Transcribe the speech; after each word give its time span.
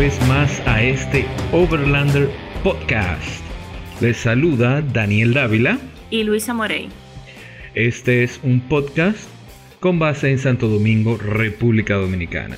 Vez 0.00 0.18
más 0.28 0.62
a 0.66 0.82
este 0.82 1.26
Overlander 1.52 2.30
Podcast. 2.62 3.44
Les 4.00 4.16
saluda 4.16 4.80
Daniel 4.80 5.34
Dávila 5.34 5.78
y 6.08 6.24
Luisa 6.24 6.54
Morey. 6.54 6.88
Este 7.74 8.24
es 8.24 8.40
un 8.42 8.62
podcast 8.62 9.28
con 9.78 9.98
base 9.98 10.30
en 10.30 10.38
Santo 10.38 10.68
Domingo, 10.68 11.18
República 11.18 11.96
Dominicana. 11.96 12.56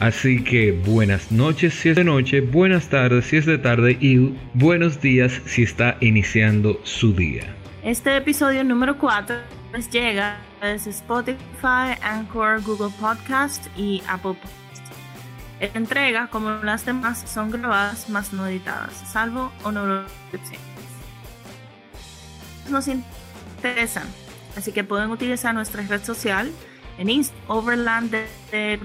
Así 0.00 0.44
que 0.44 0.72
buenas 0.72 1.32
noches 1.32 1.72
si 1.72 1.88
es 1.88 1.96
de 1.96 2.04
noche, 2.04 2.42
buenas 2.42 2.90
tardes 2.90 3.24
si 3.24 3.38
es 3.38 3.46
de 3.46 3.56
tarde 3.56 3.96
y 3.98 4.34
buenos 4.52 5.00
días 5.00 5.40
si 5.46 5.62
está 5.62 5.96
iniciando 6.02 6.78
su 6.82 7.14
día. 7.14 7.56
Este 7.82 8.14
episodio 8.18 8.64
número 8.64 8.98
4 8.98 9.36
les 9.72 9.88
llega 9.88 10.36
desde 10.60 10.90
Spotify, 10.90 11.96
Anchor, 12.02 12.60
Google 12.60 12.92
Podcast 13.00 13.66
y 13.78 14.02
Apple 14.06 14.34
Podcast. 14.34 14.61
Entrega, 15.62 16.26
como 16.26 16.50
las 16.64 16.84
demás, 16.84 17.22
son 17.32 17.52
grabadas 17.52 18.08
más 18.08 18.32
no 18.32 18.48
editadas, 18.48 18.92
salvo 19.12 19.52
honor 19.62 20.06
Nos 22.68 22.88
interesan, 22.88 24.08
así 24.56 24.72
que 24.72 24.82
pueden 24.82 25.12
utilizar 25.12 25.54
nuestra 25.54 25.82
red 25.82 26.02
social 26.02 26.50
en 26.98 27.10
Inst 27.10 27.32
Overland 27.46 28.12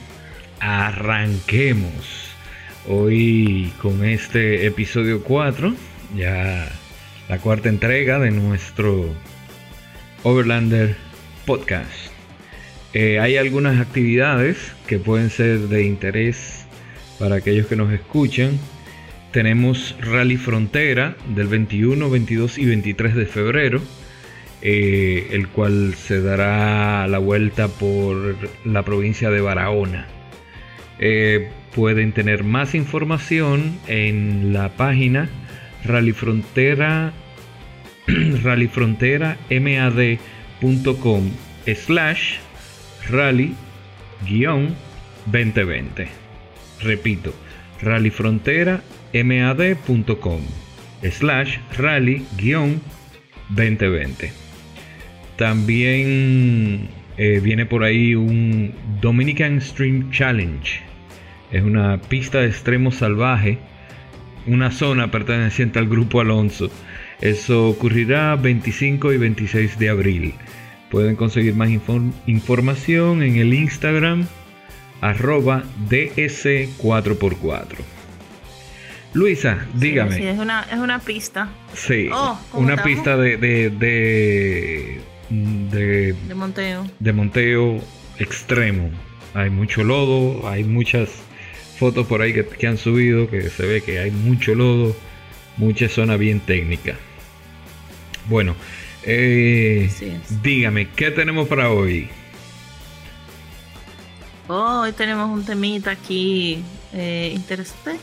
arranquemos. 0.60 2.32
Hoy 2.88 3.72
con 3.80 4.04
este 4.04 4.66
episodio 4.66 5.24
4, 5.24 5.76
ya 6.16 6.79
la 7.30 7.38
cuarta 7.38 7.70
entrega 7.70 8.18
de 8.18 8.32
nuestro 8.32 9.06
Overlander 10.24 10.96
Podcast. 11.46 12.12
Eh, 12.94 13.20
hay 13.20 13.38
algunas 13.38 13.80
actividades 13.80 14.74
que 14.88 14.98
pueden 14.98 15.30
ser 15.30 15.60
de 15.60 15.84
interés 15.84 16.66
para 17.20 17.36
aquellos 17.36 17.68
que 17.68 17.76
nos 17.76 17.94
escuchan. 17.94 18.58
Tenemos 19.32 19.96
Rally 20.02 20.38
Frontera 20.38 21.16
del 21.36 21.48
21, 21.48 22.10
22 22.10 22.58
y 22.58 22.66
23 22.66 23.14
de 23.14 23.26
febrero, 23.28 23.80
eh, 24.64 25.28
el 25.30 25.50
cual 25.50 25.94
se 25.94 26.24
dará 26.24 27.08
la 27.08 27.20
vuelta 27.20 27.68
por 27.68 28.38
la 28.66 28.82
provincia 28.82 29.30
de 29.30 29.40
Barahona. 29.40 30.08
Eh, 30.98 31.48
pueden 31.76 32.12
tener 32.12 32.44
más 32.44 32.74
información 32.74 33.78
en 33.86 34.52
la 34.52 34.70
página 34.70 35.30
Rally 35.86 36.12
Frontera 36.12 37.14
rallyfronteramad.com 38.44 41.32
slash 41.76 42.40
rally 43.10 43.56
2020 44.26 46.08
repito 46.82 47.34
rallyfronteramad.com 47.82 50.42
slash 51.10 51.60
rally 51.78 52.26
2020 52.38 54.32
también 55.38 56.90
eh, 57.18 57.40
viene 57.42 57.66
por 57.66 57.84
ahí 57.84 58.14
un 58.14 58.74
Dominican 59.00 59.62
Stream 59.62 60.12
Challenge. 60.12 60.82
Es 61.52 61.64
una 61.64 62.02
pista 62.02 62.42
de 62.42 62.48
extremo 62.48 62.92
salvaje 62.92 63.58
una 64.48 64.72
zona 64.72 65.12
perteneciente 65.12 65.80
al 65.80 65.88
grupo 65.88 66.22
Alonso. 66.22 66.70
Eso 67.22 67.68
ocurrirá 67.70 68.36
25 68.36 69.14
y 69.14 69.18
26 69.18 69.78
de 69.78 69.90
abril. 69.90 70.34
Pueden 70.90 71.16
conseguir 71.16 71.56
más 71.56 71.70
información 72.26 73.22
en 73.24 73.36
el 73.36 73.54
Instagram 73.54 74.28
arroba 75.02 75.64
ds4x4. 75.90 77.78
Luisa, 79.14 79.66
dígame. 79.74 80.18
Sí, 80.18 80.24
es, 80.24 80.38
una, 80.38 80.66
es 80.72 80.78
una 80.78 81.00
pista. 81.00 81.50
Sí, 81.74 82.10
oh, 82.14 82.40
una 82.54 82.84
pista 82.84 83.18
de 83.18 83.38
de, 83.38 83.70
de, 83.70 85.02
de, 85.30 86.14
de 86.28 86.36
monteo. 86.36 86.86
De 87.00 87.14
monteo 87.14 87.80
extremo. 88.20 88.92
Hay 89.34 89.50
mucho 89.50 89.84
lodo, 89.84 90.48
hay 90.48 90.64
muchas 90.64 91.10
fotos 91.80 92.06
por 92.08 92.22
ahí 92.22 92.34
que, 92.34 92.68
han 92.68 92.78
subido 92.78 93.30
que 93.30 93.50
se 93.50 93.66
ve 93.66 93.82
que 93.82 94.00
hay 94.00 94.12
mucho 94.12 94.54
lodo, 94.54 94.96
mucha 95.58 95.90
zona 95.90 96.18
bien 96.18 96.40
técnica. 96.40 96.96
Bueno, 98.30 98.56
eh, 99.04 99.90
dígame, 100.44 100.90
¿qué 100.92 101.10
tenemos 101.10 101.48
para 101.48 101.72
hoy? 101.72 102.10
Oh, 104.48 104.82
hoy 104.82 104.92
tenemos 104.92 105.30
un 105.32 105.44
temita 105.44 105.92
aquí 105.92 106.64
eh, 106.94 107.32
interesante. 107.34 108.00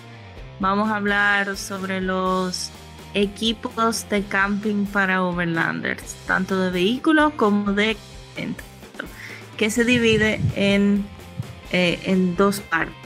Vamos 0.58 0.90
a 0.90 0.96
hablar 0.96 1.56
sobre 1.56 2.00
los 2.00 2.72
equipos 3.14 4.08
de 4.08 4.24
camping 4.24 4.84
para 4.86 5.22
overlanders, 5.22 6.16
tanto 6.26 6.58
de 6.60 6.70
vehículos 6.72 7.32
como 7.34 7.72
de 7.72 7.96
que 9.56 9.70
se 9.70 9.84
divide 9.84 10.40
en, 10.56 11.06
eh, 11.70 12.00
en 12.04 12.34
dos 12.34 12.60
partes 12.60 12.96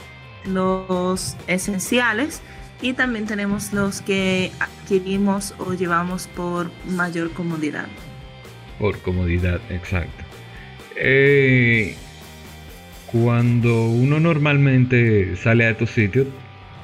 los 0.45 1.37
esenciales 1.45 2.41
y 2.81 2.93
también 2.93 3.25
tenemos 3.25 3.73
los 3.73 4.01
que 4.01 4.51
adquirimos 4.59 5.53
o 5.59 5.73
llevamos 5.73 6.27
por 6.27 6.71
mayor 6.87 7.31
comodidad. 7.31 7.87
Por 8.79 8.99
comodidad, 8.99 9.61
exacto. 9.69 10.23
Eh, 10.95 11.95
cuando 13.11 13.87
uno 13.87 14.19
normalmente 14.19 15.35
sale 15.35 15.65
a 15.65 15.71
estos 15.71 15.91
sitios, 15.91 16.27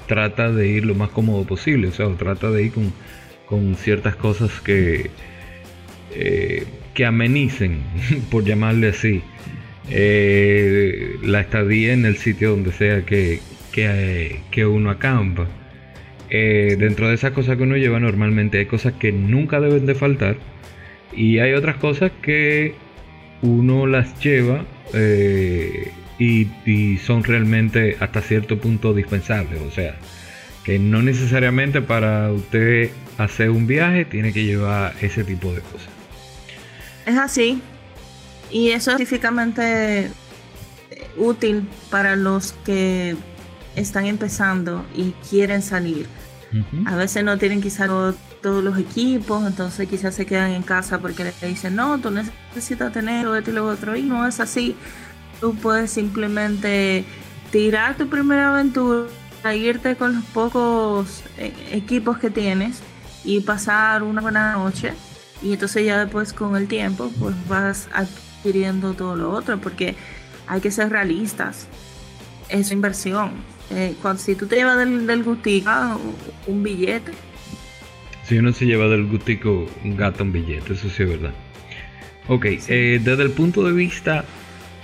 trata 0.08 0.52
de 0.52 0.68
ir 0.68 0.86
lo 0.86 0.96
más 0.96 1.10
cómodo 1.10 1.46
posible, 1.46 1.88
o 1.88 1.92
sea, 1.92 2.08
trata 2.18 2.50
de 2.52 2.64
ir 2.64 2.72
con, 2.72 2.94
con 3.46 3.76
ciertas 3.76 4.16
cosas 4.16 4.52
que, 4.62 5.10
eh, 6.12 6.66
que 6.94 7.06
amenicen, 7.06 7.82
por 8.32 8.44
llamarle 8.44 8.90
así, 8.90 9.22
eh, 9.90 11.18
la 11.24 11.42
estadía 11.42 11.94
en 11.94 12.06
el 12.06 12.18
sitio 12.18 12.52
donde 12.52 12.72
sea 12.72 13.06
que, 13.06 13.40
que, 13.72 14.66
uno 14.66 14.90
acampa. 14.90 15.48
Eh, 16.30 16.76
dentro 16.78 17.08
de 17.08 17.16
esas 17.16 17.32
cosas 17.32 17.58
que 17.58 17.64
uno 17.64 17.78
lleva 17.78 18.00
normalmente 18.00 18.58
hay 18.60 18.66
cosas 18.66 18.94
que 18.94 19.12
nunca 19.12 19.62
deben 19.62 19.86
de 19.86 19.96
faltar 19.96 20.36
y 21.14 21.40
hay 21.40 21.54
otras 21.54 21.78
cosas 21.78 22.12
que 22.22 22.76
uno 23.42 23.88
las 23.88 24.20
lleva 24.20 24.66
eh, 24.94 25.92
y, 26.20 26.48
y, 26.66 26.98
son 26.98 27.24
realmente 27.24 27.96
hasta 28.00 28.22
cierto 28.22 28.60
punto 28.60 28.94
dispensables. 28.94 29.62
O 29.62 29.72
sea, 29.72 29.96
que 30.64 30.80
no 30.80 31.02
necesariamente 31.02 31.82
para 31.82 32.32
usted 32.32 32.90
hacer 33.18 33.52
un 33.52 33.68
viaje 33.68 34.04
tiene 34.06 34.34
que 34.34 34.44
llevar 34.44 34.94
ese 35.02 35.24
tipo 35.24 35.54
de 35.54 35.62
cosas. 35.62 35.90
Es 37.06 37.16
así, 37.16 37.62
y 38.52 38.72
eso 38.72 38.92
es 38.92 38.96
específicamente 38.96 40.10
útil 41.18 41.68
para 41.90 42.16
los 42.16 42.54
que 42.66 43.16
están 43.78 44.06
empezando 44.06 44.86
y 44.96 45.12
quieren 45.30 45.62
salir. 45.62 46.08
A 46.86 46.96
veces 46.96 47.24
no 47.24 47.38
tienen 47.38 47.62
quizás 47.62 47.90
todos 48.42 48.64
los 48.64 48.78
equipos, 48.78 49.46
entonces 49.46 49.88
quizás 49.88 50.16
se 50.16 50.26
quedan 50.26 50.52
en 50.52 50.64
casa 50.64 51.00
porque 51.00 51.24
le 51.24 51.48
dicen, 51.48 51.76
no, 51.76 52.00
tú 52.00 52.10
necesitas 52.10 52.92
tener 52.94 53.28
esto 53.28 53.52
y 53.52 53.54
lo 53.54 53.68
otro. 53.68 53.96
Y 53.96 54.04
no 54.04 54.26
es 54.26 54.40
así. 54.40 54.76
Tú 55.40 55.56
puedes 55.56 55.92
simplemente 55.92 57.06
tirar 57.52 57.96
tu 57.98 58.08
primera 58.08 58.50
aventura, 58.50 59.08
irte 59.54 59.96
con 59.96 60.16
los 60.16 60.24
pocos 60.26 61.24
eh, 61.38 61.54
equipos 61.72 62.18
que 62.18 62.30
tienes 62.30 62.80
y 63.24 63.42
pasar 63.42 64.04
una 64.04 64.22
buena 64.22 64.54
noche. 64.54 64.94
Y 65.42 65.54
entonces 65.54 65.86
ya 65.86 66.04
después 66.04 66.34
con 66.34 66.56
el 66.56 66.68
tiempo, 66.68 67.12
pues 67.20 67.36
vas 67.48 67.88
adquiriendo 67.94 68.94
todo 68.94 69.16
lo 69.16 69.32
otro, 69.32 69.60
porque 69.60 69.96
hay 70.48 70.62
que 70.62 70.72
ser 70.72 70.90
realistas. 70.90 71.68
Es 72.50 72.72
inversión. 72.72 73.57
Eh, 73.72 73.96
cuando, 74.02 74.22
si 74.22 74.36
tú 74.36 74.48
te 74.48 74.56
llevas 74.56 74.78
del, 74.78 75.06
del 75.06 75.24
gustico 75.24 75.72
un 76.48 76.64
billete. 76.64 77.12
Si 78.24 78.38
uno 78.38 78.52
se 78.54 78.66
lleva 78.66 78.88
del 78.88 79.06
gustico 79.06 79.68
un 79.84 79.98
gato 79.98 80.24
un 80.24 80.32
billete, 80.32 80.74
eso 80.74 80.90
sí 80.90 81.04
es 81.04 81.10
verdad. 81.10 81.34
Ok, 82.28 82.46
eh, 82.46 83.00
desde 83.02 83.24
el 83.24 83.32
punto 83.32 83.64
de 83.64 83.74
vista 83.74 84.26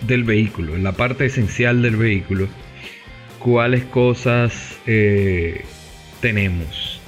del 0.02 0.24
vehículo, 0.24 0.76
en 0.76 0.84
la 0.84 0.94
parte 0.94 1.26
esencial 1.26 1.82
del 1.82 1.96
vehículo, 1.96 2.48
¿cuáles 3.40 3.84
cosas 3.86 4.78
eh, 4.86 5.66
tenemos? 6.22 7.00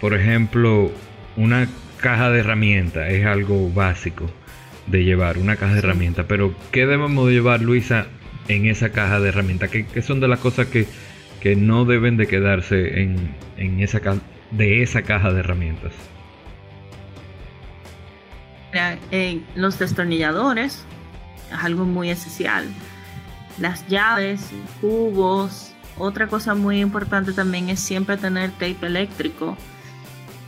por 0.00 0.14
ejemplo, 0.14 0.92
una 1.36 1.66
caja 1.96 2.30
de 2.30 2.38
herramientas 2.38 3.10
es 3.10 3.26
algo 3.26 3.68
básico 3.68 4.30
de 4.86 5.04
llevar, 5.04 5.38
una 5.38 5.56
caja 5.56 5.72
de 5.72 5.80
herramientas. 5.80 6.26
Pero, 6.28 6.54
¿qué 6.70 6.86
debemos 6.86 7.26
de 7.26 7.34
llevar, 7.34 7.60
Luisa, 7.62 8.06
en 8.50 8.66
esa 8.66 8.90
caja 8.90 9.20
de 9.20 9.28
herramientas? 9.28 9.70
¿Qué, 9.70 10.02
son 10.02 10.20
de 10.20 10.28
las 10.28 10.40
cosas 10.40 10.66
que, 10.66 10.86
no 11.56 11.84
deben 11.84 12.16
de 12.16 12.26
quedarse 12.26 13.02
en, 13.02 13.80
esa 13.80 14.00
de 14.50 14.82
esa 14.82 15.02
caja 15.02 15.32
de 15.32 15.40
herramientas? 15.40 15.92
Eh, 19.10 19.40
los 19.54 19.78
destornilladores 19.78 20.84
es 21.52 21.58
algo 21.58 21.84
muy 21.84 22.10
esencial. 22.10 22.66
Las 23.58 23.86
llaves, 23.88 24.50
cubos. 24.80 25.72
Otra 25.98 26.26
cosa 26.28 26.54
muy 26.54 26.80
importante 26.80 27.32
también 27.32 27.68
es 27.68 27.80
siempre 27.80 28.16
tener 28.16 28.50
tape 28.52 28.86
eléctrico. 28.86 29.56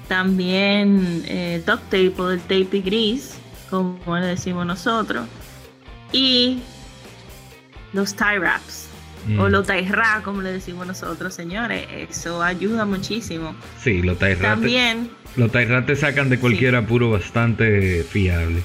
También 0.08 1.22
eh, 1.26 1.62
duct 1.64 1.84
tape 1.84 2.14
o 2.18 2.30
el 2.30 2.40
tape 2.40 2.80
gris, 2.80 3.38
como 3.70 4.16
le 4.18 4.26
decimos 4.26 4.66
nosotros. 4.66 5.26
Y 6.12 6.62
los 7.92 8.14
tie 8.14 8.38
wraps 8.38 8.88
o 9.38 9.44
mm. 9.44 9.50
los 9.50 9.66
tie 9.66 9.82
wraps, 9.82 10.24
como 10.24 10.42
le 10.42 10.52
decimos 10.52 10.86
nosotros, 10.86 11.32
señores. 11.32 11.86
Eso 12.10 12.42
ayuda 12.42 12.84
muchísimo. 12.84 13.54
Sí, 13.80 14.02
los 14.02 14.18
tie 14.18 14.34
wraps. 14.34 14.60
También. 14.60 15.10
Los 15.36 15.52
tie 15.52 15.66
wraps 15.66 15.86
te 15.86 15.96
sacan 15.96 16.28
de 16.28 16.38
cualquier 16.38 16.74
apuro 16.74 17.10
bastante 17.10 18.02
fiable. 18.02 18.62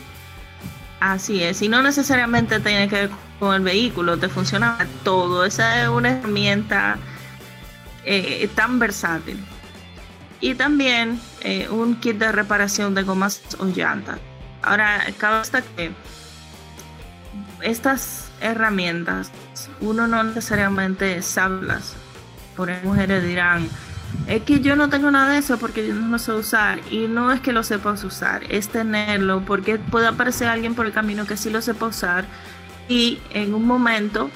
Así 1.00 1.44
es, 1.44 1.62
y 1.62 1.70
no 1.70 1.84
necesariamente 1.84 2.60
tiene 2.60 2.90
que 2.90 2.96
ver 2.96 3.10
con 3.40 3.54
el 3.54 3.62
vehículo, 3.62 4.18
te 4.18 4.30
funciona 4.30 4.78
todo. 5.04 5.46
Esa 5.46 5.84
es 5.84 5.90
una 5.90 6.14
herramienta 6.14 6.98
eh, 8.04 8.50
tan 8.56 8.80
versátil. 8.80 9.38
Y 10.42 10.56
también 10.56 11.20
eh, 11.42 11.68
un 11.70 11.96
kit 12.00 12.18
de 12.18 12.32
reparación 12.32 12.96
de 12.96 13.04
gomas 13.04 13.42
o 13.60 13.66
llantas. 13.66 14.20
Ahora, 14.64 15.06
cabe 15.20 15.44
que 15.76 15.92
estas 17.62 18.27
herramientas 18.42 19.32
uno 19.82 20.08
no 20.08 20.24
necesariamente 20.24 21.22
sabe 21.22 21.66
las. 21.66 21.96
Por 22.56 22.70
ejemplo, 22.70 22.92
mujeres 22.92 23.24
dirán, 23.24 23.68
es 24.28 24.42
que 24.44 24.60
yo 24.60 24.76
no 24.76 24.90
tengo 24.90 25.12
nada 25.12 25.34
de 25.34 25.40
eso 25.40 25.58
porque 25.58 25.88
yo 25.88 25.94
no 25.94 26.08
lo 26.08 26.20
sé 26.20 26.32
usar. 26.34 26.80
Y 26.90 27.08
no 27.08 27.32
es 27.32 27.42
que 27.42 27.54
lo 27.54 27.64
sepas 27.64 28.04
usar, 28.04 28.44
es 28.50 28.70
tenerlo 28.70 29.42
porque 29.42 29.78
puede 29.78 30.08
aparecer 30.08 30.48
alguien 30.48 30.76
por 30.76 30.86
el 30.86 30.92
camino 30.92 31.26
que 31.26 31.38
sí 31.38 31.50
lo 31.50 31.62
sepa 31.62 31.88
usar 31.88 32.26
y 32.90 33.20
en 33.32 33.54
un 33.54 33.66
momento 33.66 34.30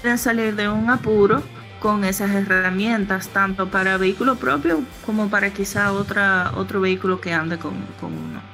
pueden 0.00 0.18
salir 0.18 0.56
de 0.56 0.68
un 0.68 0.90
apuro 0.90 1.42
con 1.80 2.04
esas 2.04 2.30
herramientas, 2.30 3.28
tanto 3.28 3.68
para 3.68 3.96
vehículo 3.96 4.36
propio 4.36 4.82
como 5.04 5.28
para 5.28 5.50
quizá 5.50 5.92
otra, 5.92 6.52
otro 6.54 6.80
vehículo 6.80 7.20
que 7.20 7.32
ande 7.32 7.58
con, 7.58 7.72
uno. 8.00 8.51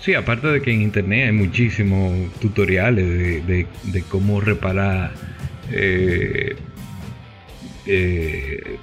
Sí, 0.00 0.14
aparte 0.14 0.48
de 0.48 0.62
que 0.62 0.72
en 0.72 0.80
internet 0.80 1.26
hay 1.26 1.32
muchísimos 1.32 2.32
tutoriales 2.40 3.06
de, 3.46 3.66
de, 3.84 4.02
cómo 4.04 4.40
reparar 4.40 5.12
eh, 5.70 6.56
eh, 7.86 8.76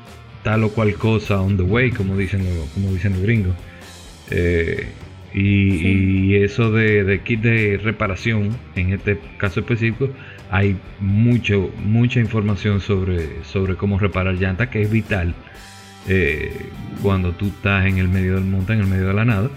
tal 0.43 0.63
o 0.63 0.69
cual 0.69 0.93
cosa 0.93 1.41
on 1.41 1.57
the 1.57 1.63
way, 1.63 1.89
como 1.89 2.15
dicen, 2.15 2.45
como 2.75 2.91
dicen 2.91 3.13
los 3.13 3.23
gringos. 3.23 3.55
Eh, 4.29 4.89
y, 5.33 6.35
eso 6.35 6.71
de, 6.71 7.19
kit 7.23 7.41
de 7.41 7.79
reparación, 7.83 8.55
en 8.75 8.93
este 8.93 9.19
caso 9.37 9.61
específico, 9.61 10.09
hay 10.51 10.77
mucho, 10.99 11.71
mucha 11.83 12.19
información 12.19 12.79
sobre, 12.79 13.43
sobre 13.43 13.75
cómo 13.75 13.97
reparar 13.97 14.35
llantas, 14.35 14.69
que 14.69 14.83
es 14.83 14.91
vital 14.91 15.33
cuando 17.01 17.33
tú 17.33 17.47
estás 17.47 17.85
en 17.85 17.97
el 17.97 18.07
medio 18.07 18.35
del 18.35 18.45
monte, 18.45 18.73
en 18.73 18.81
el 18.81 18.87
medio 18.87 19.07
de 19.07 19.13
la 19.15 19.25
nada. 19.25 19.49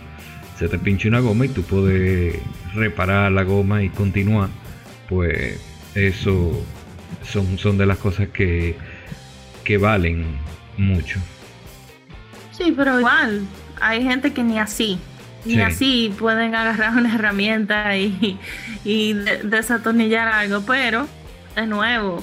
Se 0.60 0.68
te 0.68 0.78
pincha 0.78 1.08
una 1.08 1.20
goma 1.20 1.46
y 1.46 1.48
tú 1.48 1.62
puedes 1.62 2.38
reparar 2.74 3.32
la 3.32 3.44
goma 3.44 3.82
y 3.82 3.88
continuar. 3.88 4.50
Pues 5.08 5.58
eso 5.94 6.52
son, 7.26 7.56
son 7.56 7.78
de 7.78 7.86
las 7.86 7.96
cosas 7.96 8.28
que, 8.28 8.76
que 9.64 9.78
valen 9.78 10.26
mucho. 10.76 11.18
Sí, 12.52 12.74
pero 12.76 12.98
igual, 12.98 13.40
hay 13.80 14.02
gente 14.02 14.34
que 14.34 14.42
ni 14.42 14.58
así, 14.58 14.98
ni 15.46 15.62
así 15.62 16.14
pueden 16.18 16.54
agarrar 16.54 16.94
una 16.94 17.14
herramienta 17.14 17.96
y, 17.96 18.38
y 18.84 19.14
desatornillar 19.14 20.28
algo, 20.28 20.60
pero 20.66 21.08
de 21.56 21.66
nuevo, 21.66 22.22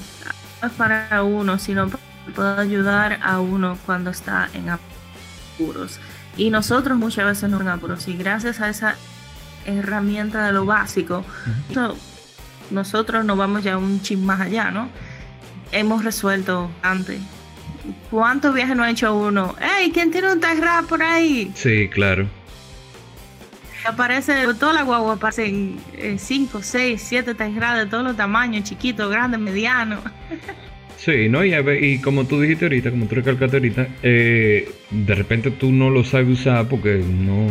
no 0.62 0.68
es 0.68 0.74
para 0.76 1.24
uno, 1.24 1.58
sino 1.58 1.90
puede 2.36 2.62
ayudar 2.62 3.18
a 3.24 3.40
uno 3.40 3.80
cuando 3.88 4.12
está 4.12 4.48
en 4.54 4.70
apuros. 4.70 6.00
Y 6.38 6.50
nosotros 6.50 6.98
muchas 6.98 7.26
veces 7.26 7.50
no 7.50 7.60
en 7.60 7.68
apuros, 7.68 8.08
y 8.08 8.16
gracias 8.16 8.62
a 8.62 8.70
esa 8.70 8.96
herramienta 9.66 10.46
de 10.46 10.54
lo 10.54 10.66
básico, 10.66 11.26
nosotros 12.70 13.26
nos 13.26 13.38
vamos 13.38 13.64
ya 13.64 13.78
un 13.78 14.02
chin 14.02 14.26
más 14.26 14.40
allá, 14.40 14.72
¿no? 14.72 14.90
Hemos 15.72 16.04
resuelto 16.06 16.72
antes 16.82 17.20
¿Cuántos 18.10 18.54
viajes 18.54 18.76
no 18.76 18.84
ha 18.84 18.90
hecho 18.90 19.16
uno? 19.16 19.56
¡Ey! 19.60 19.92
¿Quién 19.92 20.12
tiene 20.12 20.32
un 20.32 20.40
Tegra 20.40 20.84
por 20.84 21.02
ahí? 21.04 21.52
Sí, 21.56 21.90
claro. 21.90 22.28
Aparece, 23.86 24.34
toda 24.60 24.74
la 24.74 24.84
guagua 24.84 25.14
aparecen 25.14 25.80
5, 26.18 26.60
6, 26.62 27.02
7 27.02 27.36
Tegra 27.36 27.76
de 27.76 27.86
todos 27.86 28.04
los 28.04 28.18
tamaños, 28.18 28.64
chiquitos, 28.64 29.10
grandes, 29.10 29.40
medianos. 29.40 30.00
Sí, 30.98 31.30
¿no? 31.30 31.46
Y, 31.46 31.54
y, 31.54 32.00
como 32.00 32.26
tú 32.26 32.42
dijiste 32.42 32.66
ahorita, 32.66 32.90
como 32.90 33.06
tú 33.06 33.16
recalcaste 33.16 33.58
ahorita, 33.58 33.88
eh, 34.02 34.68
de 34.90 35.16
repente 35.16 35.52
tú 35.52 35.72
no 35.72 35.92
lo 35.92 36.04
sabes 36.04 36.40
usar 36.40 36.68
porque 36.68 37.04
no, 37.08 37.48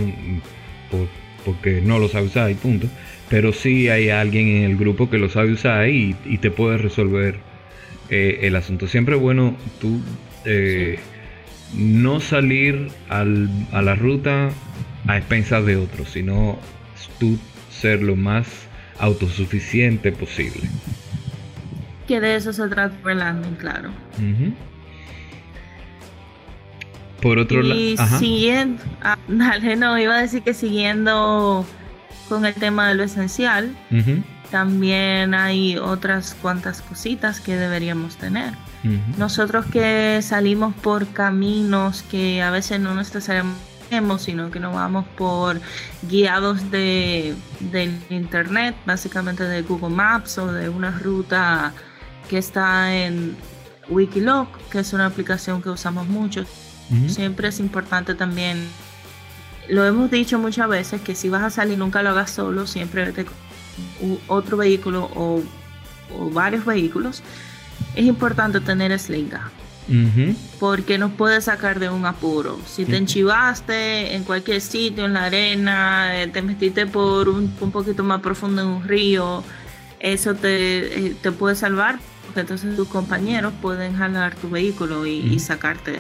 porque 1.45 1.81
no 1.81 1.99
lo 1.99 2.09
sabes 2.09 2.31
usar 2.31 2.51
y 2.51 2.55
punto. 2.55 2.89
Pero 3.29 3.53
sí 3.53 3.89
hay 3.89 4.11
alguien 4.11 4.49
en 4.49 4.63
el 4.65 4.77
grupo 4.77 5.09
que 5.09 5.19
lo 5.19 5.29
sabe 5.29 5.53
usar 5.53 5.89
y, 5.89 6.15
te 6.41 6.51
puede 6.51 6.79
resolver 6.79 7.37
eh, 8.11 8.41
el 8.43 8.57
asunto. 8.57 8.89
Siempre 8.89 9.15
es 9.15 9.21
bueno 9.21 9.57
tú 9.81 10.01
eh, 10.45 10.99
no 11.75 12.21
salir 12.21 12.89
al, 13.09 13.49
a 13.73 13.81
la 13.81 13.95
ruta 13.95 14.51
a 15.07 15.17
expensas 15.19 15.65
de 15.65 15.77
otros, 15.77 16.11
sino 16.11 16.59
tú 17.21 17.39
ser 17.71 18.03
lo 18.03 18.17
más 18.17 18.67
autosuficiente 18.99 20.11
posible. 20.11 20.69
Que 22.07 22.21
de 22.21 22.37
eso 22.37 22.53
se 22.53 22.69
trata 22.69 22.95
el 23.11 23.57
claro. 23.57 23.91
Por 27.21 27.39
otro 27.39 27.63
lado. 27.63 27.81
Y 27.81 27.97
siguiendo, 28.19 28.83
ah, 29.03 29.19
dale, 29.29 29.77
no, 29.77 29.99
iba 29.99 30.17
a 30.17 30.23
decir 30.23 30.43
que 30.43 30.55
siguiendo 30.55 31.67
con 32.29 32.45
el 32.47 32.55
tema 32.55 32.89
de 32.89 32.95
lo 32.95 33.03
esencial, 33.05 33.77
también 34.51 35.35
hay 35.35 35.77
otras 35.77 36.35
cuantas 36.41 36.83
cositas 36.83 37.41
que 37.41 37.57
deberíamos 37.57 38.17
tener. 38.17 38.53
Nosotros 39.19 39.67
que 39.67 40.21
salimos 40.23 40.73
por 40.75 41.09
caminos 41.09 42.05
que 42.05 42.41
a 42.41 42.53
veces 42.53 42.79
no 42.79 42.95
necesariamente 42.95 43.67
sino 44.19 44.51
que 44.51 44.61
nos 44.61 44.75
vamos 44.75 45.07
por 45.17 45.61
guiados 46.09 46.71
de, 46.71 47.35
del 47.61 47.97
internet, 48.11 48.75
básicamente 48.85 49.45
de 49.45 49.63
Google 49.63 49.95
Maps 49.95 50.39
o 50.39 50.53
de 50.53 50.69
una 50.69 50.91
ruta 50.91 51.73
que 52.29 52.39
está 52.39 52.95
en 52.95 53.37
Wikiloc, 53.89 54.49
que 54.71 54.81
es 54.81 54.93
una 54.93 55.07
aplicación 55.07 55.63
que 55.63 55.71
usamos 55.71 56.07
mucho. 56.07 56.45
Siempre 57.09 57.49
es 57.49 57.59
importante 57.59 58.15
también, 58.15 58.59
lo 59.69 59.85
hemos 59.85 60.09
dicho 60.09 60.39
muchas 60.39 60.69
veces, 60.69 61.01
que 61.01 61.17
si 61.17 61.29
vas 61.29 61.43
a 61.43 61.51
salir 61.51 61.77
nunca 61.79 62.03
lo 62.03 62.11
hagas 62.11 62.31
solo, 62.31 62.67
siempre 62.69 63.11
te 63.13 63.27
otro 64.29 64.57
vehículo 64.57 65.11
o, 65.15 65.43
varios 66.33 66.65
vehículos, 66.65 67.23
es 67.97 68.05
importante 68.05 68.61
tener 68.61 68.97
slinga. 68.99 69.51
Porque 70.59 70.99
nos 70.99 71.13
puede 71.13 71.41
sacar 71.41 71.79
de 71.79 71.89
un 71.89 72.07
apuro. 72.07 72.59
Si 72.67 72.85
te 72.85 72.97
enchivaste 72.97 74.15
en 74.15 74.25
cualquier 74.25 74.61
sitio, 74.61 75.05
en 75.05 75.13
la 75.13 75.25
arena, 75.25 76.23
eh, 76.23 76.27
te 76.27 76.43
metiste 76.43 76.87
por 76.87 77.29
un, 77.29 77.53
un 77.61 77.71
poquito 77.71 78.03
más 78.03 78.21
profundo 78.21 78.63
en 78.63 78.69
un 78.69 78.85
río, 78.85 79.45
eso 80.01 80.35
te, 80.35 81.09
eh, 81.09 81.17
te, 81.21 81.33
puede 81.33 81.55
salvar, 81.55 81.99
entonces 82.41 82.77
tus 82.77 82.89
compañeros 82.89 83.53
pueden 83.61 83.95
jalar 83.95 84.35
tu 84.35 84.51
vehículo 84.51 85.07
y, 85.07 85.39
sacarte. 85.39 85.97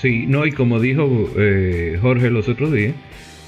Sí, 0.00 0.26
no, 0.26 0.46
y 0.46 0.52
como 0.52 0.80
dijo 0.80 1.30
eh, 1.36 1.98
Jorge 2.00 2.30
los 2.30 2.48
otros 2.48 2.72
días, 2.72 2.94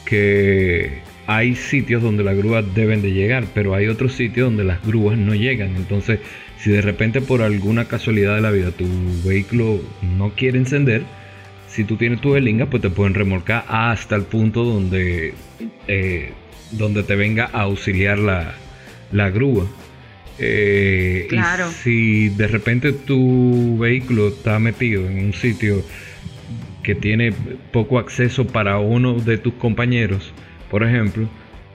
que 0.04 1.00
hay 1.26 1.54
sitios 1.54 2.02
donde 2.02 2.24
las 2.24 2.36
grúas 2.36 2.64
deben 2.74 3.00
de 3.00 3.12
llegar, 3.12 3.44
pero 3.54 3.74
hay 3.74 3.86
otros 3.86 4.12
sitios 4.12 4.48
donde 4.48 4.64
las 4.64 4.84
grúas 4.84 5.16
no 5.16 5.34
llegan. 5.34 5.76
Entonces, 5.76 6.20
si 6.58 6.70
de 6.70 6.82
repente 6.82 7.20
por 7.20 7.42
alguna 7.42 7.86
casualidad 7.86 8.34
de 8.34 8.40
la 8.42 8.50
vida 8.50 8.70
tu 8.70 8.86
vehículo 9.24 9.80
no 10.02 10.30
quiere 10.30 10.58
encender, 10.58 11.02
si 11.68 11.84
tú 11.84 11.96
tienes 11.96 12.20
tu 12.20 12.36
helinga, 12.36 12.66
pues 12.66 12.82
te 12.82 12.90
pueden 12.90 13.14
remolcar 13.14 13.64
hasta 13.66 14.14
el 14.14 14.22
punto 14.24 14.62
donde, 14.62 15.32
eh, 15.88 16.32
donde 16.72 17.02
te 17.02 17.16
venga 17.16 17.48
a 17.52 17.62
auxiliar 17.62 18.18
la, 18.18 18.54
la 19.10 19.30
grúa. 19.30 19.66
Eh, 20.44 21.26
claro. 21.28 21.70
si 21.70 22.28
de 22.30 22.48
repente 22.48 22.92
tu 22.92 23.78
vehículo 23.78 24.28
está 24.28 24.58
metido 24.58 25.06
en 25.06 25.26
un 25.26 25.32
sitio 25.32 25.84
que 26.82 26.94
tiene 26.94 27.32
poco 27.72 27.98
acceso 27.98 28.46
para 28.46 28.78
uno 28.78 29.14
de 29.14 29.38
tus 29.38 29.54
compañeros, 29.54 30.32
por 30.70 30.82
ejemplo, 30.82 31.28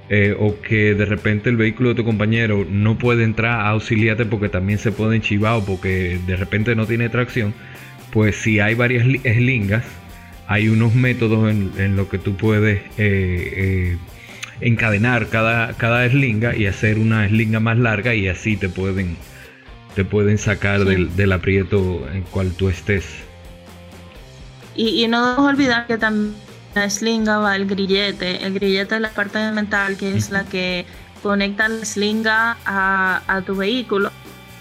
eh, 0.10 0.36
o 0.38 0.62
que 0.62 0.94
de 0.94 1.06
repente 1.06 1.50
el 1.50 1.58
vehículo 1.58 1.90
de 1.90 1.96
tu 1.96 2.06
compañero 2.06 2.66
no 2.70 2.98
puede 2.98 3.24
entrar 3.24 3.62
a 3.62 3.70
auxiliarte 3.70 4.26
porque 4.26 4.50
también 4.50 4.80
se 4.80 4.92
puede 4.92 5.16
enchivar 5.16 5.56
o 5.56 5.66
porque 5.66 6.20
de 6.26 6.36
repente 6.36 6.76
no 6.76 6.86
tiene 6.86 7.10
tracción, 7.10 7.54
pues 8.12 8.36
si 8.36 8.60
hay 8.60 8.76
varias 8.76 9.06
slingas, 9.06 9.86
hay 10.48 10.70
unos 10.70 10.96
métodos 10.96 11.52
en, 11.52 11.72
en 11.78 11.96
los 11.96 12.08
que 12.08 12.18
tú 12.18 12.36
puedes 12.36 12.82
eh, 12.98 13.98
encadenar 14.62 15.28
cada, 15.28 15.74
cada 15.74 16.06
eslinga 16.06 16.56
y 16.56 16.68
hacer 16.68 16.98
una 16.98 17.26
eslinga 17.26 17.60
más 17.60 17.78
larga 17.78 18.16
y 18.16 18.28
así 18.28 18.58
te 18.58 18.70
pueden, 18.70 19.18
te 19.96 20.04
pueden 20.04 20.38
sacar 20.38 20.86
del, 20.86 21.16
del, 21.16 21.32
aprieto 21.32 22.08
en 22.12 22.24
cual 22.24 22.52
tú 22.52 22.70
estés. 22.70 23.06
Y, 24.76 25.04
y 25.04 25.08
no 25.08 25.36
olvidar 25.38 25.88
que 25.88 25.98
también 25.98 26.36
la 26.76 26.86
eslinga 26.86 27.40
va 27.40 27.56
el 27.56 27.66
grillete. 27.66 28.46
El 28.46 28.54
grillete 28.54 28.96
es 28.96 29.02
la 29.02 29.10
parte 29.10 29.52
mental 29.52 29.98
que 29.98 30.16
es 30.16 30.30
la 30.30 30.44
que 30.44 30.86
conecta 31.24 31.68
la 31.68 31.82
eslinga 31.82 32.58
a, 32.66 33.22
a 33.28 33.42
tu 33.42 33.56
vehículo 33.56 34.12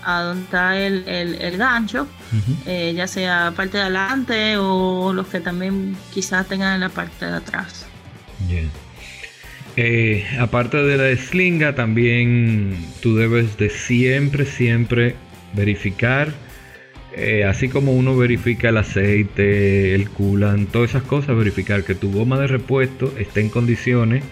a 0.06 0.22
donde 0.22 0.44
está 0.44 0.78
el, 0.78 1.04
el, 1.08 1.56
gancho, 1.56 2.06
eh, 2.64 2.94
ya 2.96 3.08
sea 3.08 3.52
parte 3.56 3.78
de 3.78 3.82
adelante 3.82 4.56
o 4.56 5.12
los 5.12 5.26
que 5.26 5.40
también 5.40 5.96
quizás 6.14 6.46
tengan 6.46 6.74
en 6.74 6.80
la 6.80 6.90
parte 6.90 7.26
de 7.26 7.34
atrás. 7.34 7.86
Eh, 9.76 10.24
aparte 10.40 10.78
de 10.78 10.96
la 10.96 11.14
slinga, 11.16 11.74
también 11.74 12.74
tú 13.02 13.14
debes 13.14 13.58
de 13.58 13.68
siempre, 13.68 14.46
siempre 14.46 15.14
verificar, 15.54 16.32
eh, 17.14 17.44
así 17.44 17.68
como 17.68 17.92
uno 17.92 18.16
verifica 18.16 18.70
el 18.70 18.78
aceite, 18.78 19.94
el 19.94 20.08
coolant, 20.08 20.70
todas 20.70 20.90
esas 20.90 21.02
cosas, 21.02 21.36
verificar 21.36 21.84
que 21.84 21.94
tu 21.94 22.10
goma 22.10 22.38
de 22.38 22.46
repuesto 22.46 23.12
esté 23.18 23.40
en 23.42 23.50
condiciones 23.50 24.24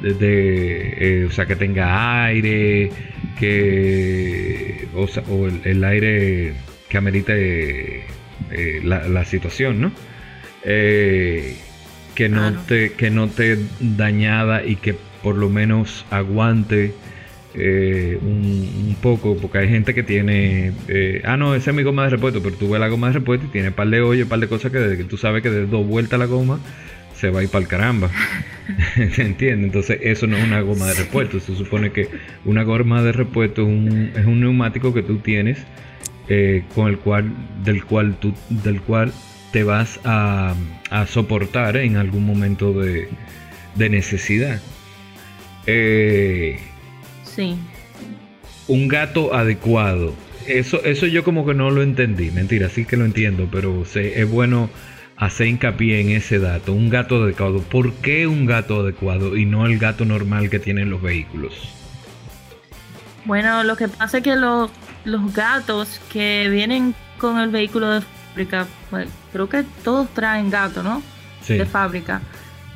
de, 0.00 1.26
o 1.28 1.32
sea, 1.32 1.44
que 1.46 1.54
tenga 1.54 2.24
aire, 2.24 2.90
que 3.38 4.88
o, 4.94 5.48
el, 5.64 5.84
aire 5.84 6.54
que 6.88 6.96
amerite 6.96 8.06
eh, 8.50 8.80
la, 8.82 9.24
situación, 9.26 9.82
¿no? 9.82 9.92
Eh, 12.12 12.14
que 12.14 12.28
no 12.28 12.52
te 12.66 12.92
que 12.92 13.10
no 13.10 13.28
te 13.28 13.58
dañada 13.80 14.64
y 14.64 14.76
que 14.76 14.94
por 15.22 15.36
lo 15.36 15.48
menos 15.48 16.04
aguante 16.10 16.94
eh, 17.54 18.18
un, 18.22 18.96
poco, 19.02 19.36
porque 19.36 19.58
hay 19.58 19.68
gente 19.68 19.94
que 19.94 20.02
tiene, 20.02 20.72
ah 21.24 21.36
no, 21.36 21.54
esa 21.54 21.70
es 21.70 21.76
mi 21.76 21.82
goma 21.82 22.04
de 22.04 22.10
repuesto, 22.10 22.42
pero 22.42 22.56
tú 22.56 22.70
ves 22.70 22.80
la 22.80 22.88
goma 22.88 23.08
de 23.08 23.14
repuesto 23.14 23.46
y 23.46 23.48
tiene 23.50 23.68
un 23.68 23.74
par 23.74 23.88
de 23.88 24.00
hoyos, 24.00 24.24
un 24.24 24.28
par 24.28 24.38
de 24.38 24.48
cosas 24.48 24.70
que, 24.72 24.78
desde 24.78 24.96
que 24.96 25.04
tú 25.04 25.16
sabes 25.16 25.42
que 25.42 25.50
de 25.50 25.66
dos 25.66 25.86
vueltas 25.86 26.18
la 26.18 26.26
goma 26.26 26.60
se 27.14 27.30
va 27.30 27.40
a 27.40 27.42
ir 27.42 27.48
para 27.48 27.62
el 27.62 27.68
caramba. 27.68 28.10
¿Se 29.12 29.22
entiende? 29.22 29.66
Entonces 29.66 29.98
eso 30.02 30.26
no 30.26 30.36
es 30.36 30.44
una 30.44 30.60
goma 30.60 30.86
de 30.86 30.94
repuesto. 30.94 31.40
Se 31.40 31.54
supone 31.54 31.90
que 31.90 32.08
una 32.44 32.62
goma 32.62 33.02
de 33.02 33.12
repuesto 33.12 33.62
es 33.62 33.68
un, 33.68 34.12
es 34.16 34.26
un 34.26 34.40
neumático 34.40 34.94
que 34.94 35.02
tú 35.02 35.18
tienes 35.18 35.58
eh, 36.28 36.64
con 36.74 36.88
el 36.88 36.98
cual, 36.98 37.32
del 37.64 37.84
cual 37.84 38.16
tú, 38.20 38.34
del 38.48 38.80
cual 38.80 39.12
te 39.52 39.64
vas 39.64 40.00
a, 40.04 40.54
a 40.90 41.06
soportar 41.06 41.76
en 41.76 41.96
algún 41.96 42.26
momento 42.26 42.72
de, 42.72 43.08
de 43.74 43.88
necesidad. 43.90 44.60
Eh, 45.66 46.58
sí. 47.24 47.56
Un 48.66 48.88
gato 48.88 49.34
adecuado. 49.34 50.14
Eso, 50.46 50.82
eso 50.84 51.06
yo 51.06 51.22
como 51.22 51.46
que 51.46 51.54
no 51.54 51.70
lo 51.70 51.82
entendí. 51.82 52.30
Mentira, 52.30 52.68
sí 52.68 52.84
que 52.84 52.96
lo 52.96 53.04
entiendo, 53.04 53.48
pero 53.52 53.84
sé, 53.84 54.20
es 54.20 54.28
bueno 54.28 54.70
hacer 55.16 55.46
hincapié 55.46 56.00
en 56.00 56.10
ese 56.10 56.38
dato, 56.38 56.72
un 56.72 56.90
gato 56.90 57.22
adecuado. 57.22 57.60
¿Por 57.60 57.92
qué 57.94 58.26
un 58.26 58.46
gato 58.46 58.80
adecuado 58.80 59.36
y 59.36 59.44
no 59.44 59.66
el 59.66 59.78
gato 59.78 60.04
normal 60.04 60.50
que 60.50 60.58
tienen 60.58 60.90
los 60.90 61.00
vehículos? 61.00 61.54
Bueno, 63.24 63.62
lo 63.62 63.76
que 63.76 63.86
pasa 63.86 64.18
es 64.18 64.24
que 64.24 64.34
los, 64.34 64.70
los 65.04 65.32
gatos 65.32 66.00
que 66.12 66.48
vienen 66.50 66.94
con 67.18 67.38
el 67.38 67.50
vehículo 67.50 68.00
de 68.00 68.02
fábrica, 68.32 68.66
creo 69.32 69.48
que 69.48 69.64
todos 69.84 70.08
traen 70.14 70.50
gato, 70.50 70.82
¿no? 70.82 71.02
Sí. 71.42 71.54
De 71.54 71.66
fábrica. 71.66 72.20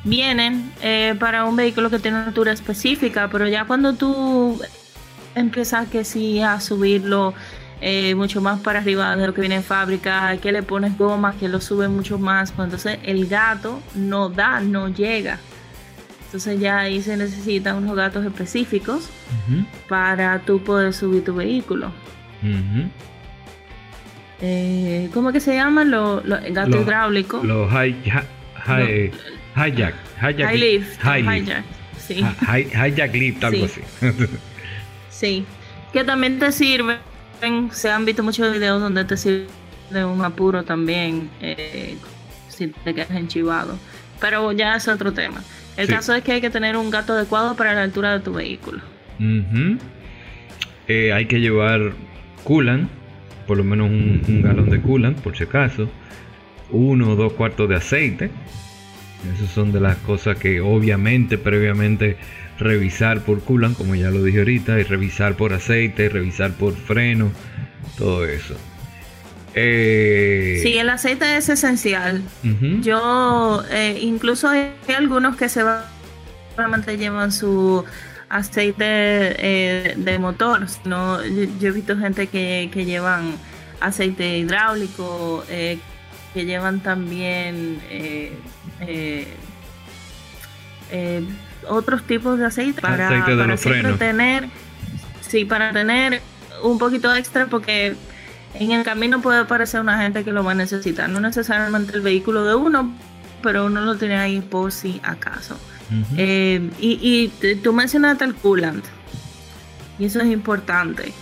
Vienen 0.03 0.71
eh, 0.81 1.15
para 1.19 1.45
un 1.45 1.55
vehículo 1.55 1.89
que 1.89 1.99
tiene 1.99 2.17
una 2.17 2.27
altura 2.27 2.51
específica, 2.51 3.29
pero 3.31 3.47
ya 3.47 3.65
cuando 3.65 3.93
tú 3.93 4.61
empiezas 5.35 5.87
que 5.87 6.03
sí 6.03 6.41
a 6.41 6.59
subirlo 6.59 7.33
eh, 7.81 8.15
mucho 8.15 8.41
más 8.41 8.59
para 8.59 8.79
arriba 8.79 9.15
de 9.15 9.27
lo 9.27 9.33
que 9.33 9.41
viene 9.41 9.55
en 9.55 9.63
fábrica, 9.63 10.35
que 10.37 10.51
le 10.51 10.63
pones 10.63 10.97
goma, 10.97 11.35
que 11.39 11.47
lo 11.47 11.61
sube 11.61 11.87
mucho 11.87 12.17
más, 12.17 12.51
pues 12.51 12.65
entonces 12.65 12.99
el 13.03 13.27
gato 13.27 13.81
no 13.95 14.29
da, 14.29 14.59
no 14.59 14.89
llega. 14.89 15.39
Entonces 16.25 16.59
ya 16.59 16.79
ahí 16.79 17.01
se 17.01 17.15
necesitan 17.15 17.77
unos 17.77 17.95
gatos 17.95 18.25
específicos 18.25 19.09
para 19.87 20.39
tú 20.39 20.61
poder 20.61 20.93
subir 20.93 21.23
tu 21.23 21.33
vehículo. 21.33 21.91
Eh, 24.41 25.09
¿Cómo 25.13 25.31
que 25.31 25.39
se 25.39 25.55
llaman 25.55 25.89
los 25.89 26.23
gatos 26.23 26.81
hidráulicos? 26.81 27.43
Los 27.43 27.71
hijack, 27.71 28.25
hijack, 29.55 29.95
high 30.19 30.57
lift, 30.57 31.03
hijack, 31.03 31.63
sí. 31.97 32.23
hijack 32.41 33.13
lift, 33.13 33.43
algo 33.43 33.65
así. 33.65 33.81
sí, 35.09 35.45
que 35.91 36.03
también 36.03 36.37
te 36.39 36.51
sirve 36.51 36.97
se 37.71 37.89
han 37.89 38.05
visto 38.05 38.23
muchos 38.23 38.51
videos 38.51 38.81
donde 38.81 39.05
te 39.05 39.17
sirve 39.17 39.47
de 39.89 40.03
un 40.03 40.23
apuro 40.23 40.63
también 40.63 41.29
eh, 41.41 41.95
si 42.49 42.67
te 42.67 42.93
quedas 42.93 43.11
enchivado. 43.11 43.77
Pero 44.19 44.51
ya 44.51 44.75
es 44.75 44.87
otro 44.87 45.13
tema. 45.13 45.43
El 45.75 45.87
caso 45.87 46.13
es 46.15 46.23
que 46.23 46.31
hay 46.31 46.41
que 46.41 46.49
tener 46.49 46.75
un 46.75 46.89
gato 46.89 47.13
adecuado 47.13 47.55
para 47.55 47.75
la 47.75 47.83
altura 47.83 48.13
de 48.13 48.19
tu 48.21 48.33
vehículo. 48.33 48.81
Eh, 50.87 51.13
hay 51.13 51.25
que 51.27 51.39
llevar 51.39 51.93
coolant, 52.43 52.89
por 53.47 53.57
lo 53.57 53.63
menos 53.63 53.89
un, 53.89 54.41
galón 54.43 54.69
de 54.69 54.81
coolant, 54.81 55.19
por 55.19 55.35
si 55.35 55.43
acaso. 55.43 55.89
Uno 56.69 57.11
o 57.11 57.15
dos 57.15 57.33
cuartos 57.33 57.69
de 57.69 57.75
aceite. 57.75 58.29
Esas 59.33 59.49
son 59.49 59.71
de 59.71 59.79
las 59.79 59.97
cosas 59.97 60.37
que 60.37 60.61
obviamente 60.61 61.37
previamente 61.37 62.17
revisar 62.59 63.21
por 63.21 63.41
coolant, 63.41 63.77
como 63.77 63.95
ya 63.95 64.11
lo 64.11 64.23
dije 64.23 64.39
ahorita, 64.39 64.79
y 64.79 64.83
revisar 64.83 65.35
por 65.35 65.53
aceite, 65.53 66.09
revisar 66.09 66.51
por 66.51 66.75
freno, 66.75 67.31
todo 67.97 68.25
eso. 68.25 68.55
Eh... 69.55 70.59
Sí, 70.61 70.77
el 70.77 70.89
aceite 70.89 71.37
es 71.37 71.49
esencial. 71.49 72.21
Yo, 72.81 73.63
eh, 73.71 73.97
incluso 74.01 74.49
hay 74.49 74.73
algunos 74.95 75.35
que 75.35 75.49
se 75.49 75.63
van, 75.63 75.81
solamente 76.55 76.97
llevan 76.97 77.31
su 77.31 77.83
aceite 78.29 78.85
eh, 78.85 79.93
de 79.97 80.19
motor. 80.19 80.65
¿no? 80.85 81.23
Yo, 81.23 81.69
he 81.69 81.71
visto 81.71 81.97
gente 81.97 82.27
que, 82.27 82.69
que 82.71 82.85
llevan 82.85 83.35
aceite 83.79 84.37
hidráulico, 84.37 85.43
eh, 85.49 85.79
que 86.33 86.45
llevan 86.45 86.81
también 86.81 87.79
otros 91.69 92.03
tipos 92.03 92.39
de 92.39 92.45
aceite 92.45 92.81
para, 92.81 93.09
tener 93.97 94.49
sí 95.21 95.45
para 95.45 95.71
tener 95.73 96.21
un 96.63 96.77
poquito 96.77 97.13
extra 97.13 97.47
porque 97.47 97.95
en 98.53 98.71
el 98.71 98.83
camino 98.83 99.21
puede 99.21 99.39
aparecer 99.39 99.81
una 99.81 100.01
gente 100.01 100.23
que 100.23 100.31
lo 100.31 100.43
va 100.43 100.51
a 100.51 100.55
necesitar 100.55 101.09
no 101.09 101.19
necesariamente 101.19 101.93
el 101.95 102.01
vehículo 102.01 102.45
de 102.45 102.55
uno 102.55 102.93
pero 103.41 103.65
uno 103.65 103.81
lo 103.81 103.95
tiene 103.97 104.17
ahí 104.17 104.41
por 104.41 104.71
si 104.71 104.99
acaso 105.03 105.57
eh, 106.17 106.69
y, 106.79 107.29
tú 107.63 107.73
mencionaste 107.73 108.25
el 108.25 108.35
coolant 108.35 108.83
y 109.99 110.05
eso 110.05 110.19
es 110.19 110.27
importante 110.27 111.13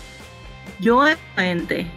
yo 0.79 1.03
gente 1.38 1.88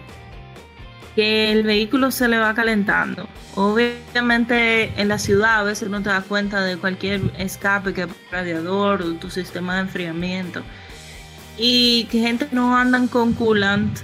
que 1.17 1.51
el 1.51 1.63
vehículo 1.63 2.11
se 2.11 2.29
le 2.29 2.39
va 2.39 2.55
calentando 2.55 3.29
Obviamente 3.61 4.93
en 5.01 5.09
la 5.09 5.19
ciudad 5.19 5.59
a 5.59 5.63
veces 5.65 5.91
no 5.91 6.01
te 6.01 6.11
das 6.11 6.23
cuenta 6.23 6.63
de 6.63 6.77
cualquier 6.77 7.21
escape 7.39 7.93
que 7.93 8.07
radiador 8.31 9.03
o 9.03 9.15
tu 9.15 9.31
sistema 9.31 9.75
de 9.75 9.81
enfriamiento. 9.81 10.63
Y 11.57 12.05
que 12.05 12.21
gente 12.21 12.47
no 12.53 12.77
andan 12.77 13.09
con 13.09 13.33
coolant 13.33 13.99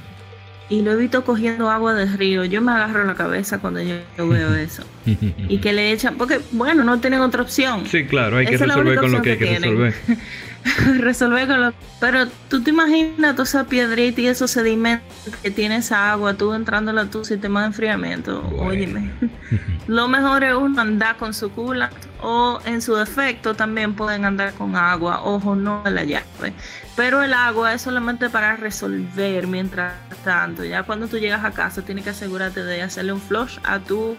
y 0.68 0.82
lo 0.82 0.92
he 0.92 0.96
visto 0.96 1.24
cogiendo 1.24 1.70
agua 1.70 1.94
del 1.94 2.12
río. 2.16 2.44
Yo 2.44 2.60
me 2.62 2.72
agarro 2.72 3.04
la 3.04 3.14
cabeza 3.14 3.58
cuando 3.58 3.80
yo, 3.82 3.96
veo 4.16 4.54
eso. 4.54 4.84
y 5.48 5.58
que 5.58 5.72
le 5.72 5.92
echan, 5.92 6.16
porque 6.16 6.40
bueno, 6.52 6.84
no 6.84 7.00
tienen 7.00 7.20
otra 7.20 7.42
opción. 7.42 7.84
Sí, 7.86 8.04
claro, 8.04 8.38
hay 8.38 8.46
que 8.46 8.56
resolver 8.56 8.98
con 8.98 9.12
lo 9.12 9.22
que 9.22 9.32
hay 9.32 9.38
que 9.38 9.58
resolver. 9.58 9.94
resolver 10.98 11.46
con 11.46 11.60
lo 11.60 11.74
pero 12.00 12.26
tú 12.48 12.62
te 12.62 12.70
imaginas 12.70 13.32
toda 13.32 13.44
esa 13.44 13.64
piedrita 13.64 14.20
y 14.20 14.26
esos 14.26 14.50
sedimentos 14.50 15.34
que 15.42 15.50
tiene 15.50 15.76
esa 15.76 16.12
agua, 16.12 16.34
tú 16.34 16.52
entrando 16.52 16.98
a 16.98 17.06
tu 17.06 17.24
sistema 17.24 17.60
de 17.60 17.66
enfriamiento. 17.68 18.42
Óyeme. 18.58 19.10
lo 19.86 20.08
mejor 20.08 20.44
es 20.44 20.54
uno 20.54 20.80
andar 20.80 21.16
con 21.16 21.32
su 21.34 21.50
cula 21.50 21.90
o 22.20 22.60
en 22.64 22.82
su 22.82 22.94
defecto 22.94 23.54
también 23.54 23.94
pueden 23.94 24.24
andar 24.24 24.52
con 24.54 24.76
agua, 24.76 25.22
ojo, 25.22 25.54
no 25.54 25.82
de 25.82 25.90
la 25.90 26.04
llave. 26.04 26.52
Pero 26.96 27.22
el 27.22 27.34
agua 27.34 27.74
es 27.74 27.82
solamente 27.82 28.30
para 28.30 28.56
resolver 28.56 29.46
mientras 29.46 29.94
tanto. 30.24 30.64
Ya 30.64 30.82
cuando 30.82 31.08
tú 31.08 31.18
llegas 31.18 31.44
a 31.44 31.52
casa 31.52 31.82
tienes 31.82 32.04
que 32.04 32.10
asegurarte 32.10 32.64
de 32.64 32.82
hacerle 32.82 33.12
un 33.12 33.20
flush 33.20 33.58
a 33.64 33.78
tu 33.78 34.16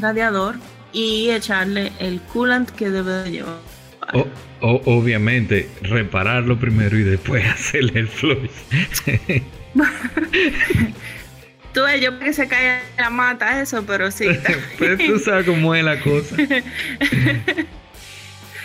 radiador 0.00 0.56
y 0.92 1.30
echarle 1.30 1.92
el 1.98 2.20
coolant 2.20 2.70
que 2.70 2.90
debe 2.90 3.12
de 3.12 3.30
llevar 3.30 3.73
o, 4.14 4.80
obviamente, 4.84 5.68
repararlo 5.82 6.58
primero 6.58 6.98
y 6.98 7.02
después 7.02 7.44
hacerle 7.50 8.00
el 8.00 8.08
flush. 8.08 8.50
tú 11.72 11.80
yo 12.00 12.18
que 12.18 12.32
se 12.32 12.48
cae 12.48 12.80
la 12.96 13.10
mata 13.10 13.60
eso, 13.60 13.84
pero 13.86 14.10
sí. 14.10 14.26
pues 14.78 14.98
tú 14.98 15.18
sabes 15.18 15.46
cómo 15.46 15.74
es 15.74 15.84
la 15.84 16.00
cosa. 16.00 16.36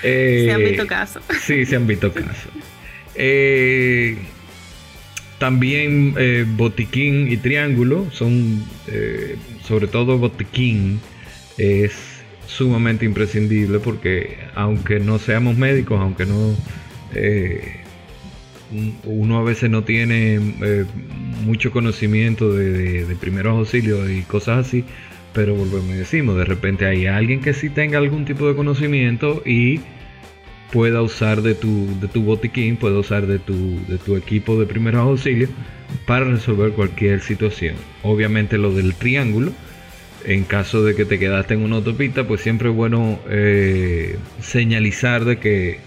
se 0.01 0.51
han 0.51 0.63
visto 0.63 0.87
casos. 0.87 1.23
Sí, 1.41 1.65
se 1.65 1.75
han 1.75 1.87
visto 1.87 2.13
casos. 2.13 2.51
Eh, 3.15 4.17
también 5.39 6.13
eh, 6.17 6.45
botiquín 6.47 7.31
y 7.31 7.37
triángulo 7.37 8.11
son, 8.11 8.63
eh, 8.87 9.35
sobre 9.65 9.87
todo 9.87 10.17
botiquín, 10.17 10.99
es 11.57 12.18
sumamente 12.49 13.05
imprescindible 13.05 13.79
porque 13.79 14.37
aunque 14.55 14.99
no 14.99 15.19
seamos 15.19 15.55
médicos, 15.55 16.01
aunque 16.01 16.25
no 16.25 16.55
uno 19.05 19.39
a 19.39 19.43
veces 19.43 19.69
no 19.69 19.83
tiene 19.83 20.39
mucho 21.43 21.71
conocimiento 21.71 22.53
de, 22.53 23.05
de, 23.05 23.15
primeros 23.15 23.57
auxilios 23.57 24.09
y 24.09 24.21
cosas 24.23 24.67
así, 24.67 24.83
pero 25.33 25.55
volvemos 25.55 25.89
y 25.89 25.99
decimos, 25.99 26.37
de 26.37 26.45
repente 26.45 26.85
hay 26.85 27.07
alguien 27.07 27.41
que 27.41 27.53
sí 27.53 27.69
tenga 27.69 27.97
algún 27.97 28.25
tipo 28.25 28.47
de 28.47 28.55
conocimiento 28.55 29.41
y 29.45 29.79
pueda 30.71 31.01
usar 31.01 31.41
de 31.41 31.55
tu, 31.55 31.87
de 31.99 32.07
tu 32.07 32.21
botiquín, 32.21 32.77
pueda 32.77 32.99
usar 32.99 33.25
de 33.27 33.39
tu, 33.39 33.79
de 33.87 33.97
tu 33.97 34.15
equipo 34.15 34.59
de 34.59 34.65
primeros 34.65 35.01
auxilios 35.01 35.49
para 36.05 36.25
resolver 36.25 36.71
cualquier 36.71 37.21
situación. 37.21 37.75
Obviamente 38.03 38.57
lo 38.57 38.73
del 38.73 38.93
triángulo, 38.93 39.51
en 40.25 40.43
caso 40.43 40.83
de 40.83 40.95
que 40.95 41.05
te 41.05 41.19
quedaste 41.19 41.53
en 41.53 41.61
una 41.61 41.77
autopista, 41.77 42.27
pues 42.27 42.41
siempre 42.41 42.69
es 42.69 42.75
bueno 42.75 43.19
eh, 43.29 44.17
señalizar 44.41 45.25
de 45.25 45.37
que, 45.37 45.79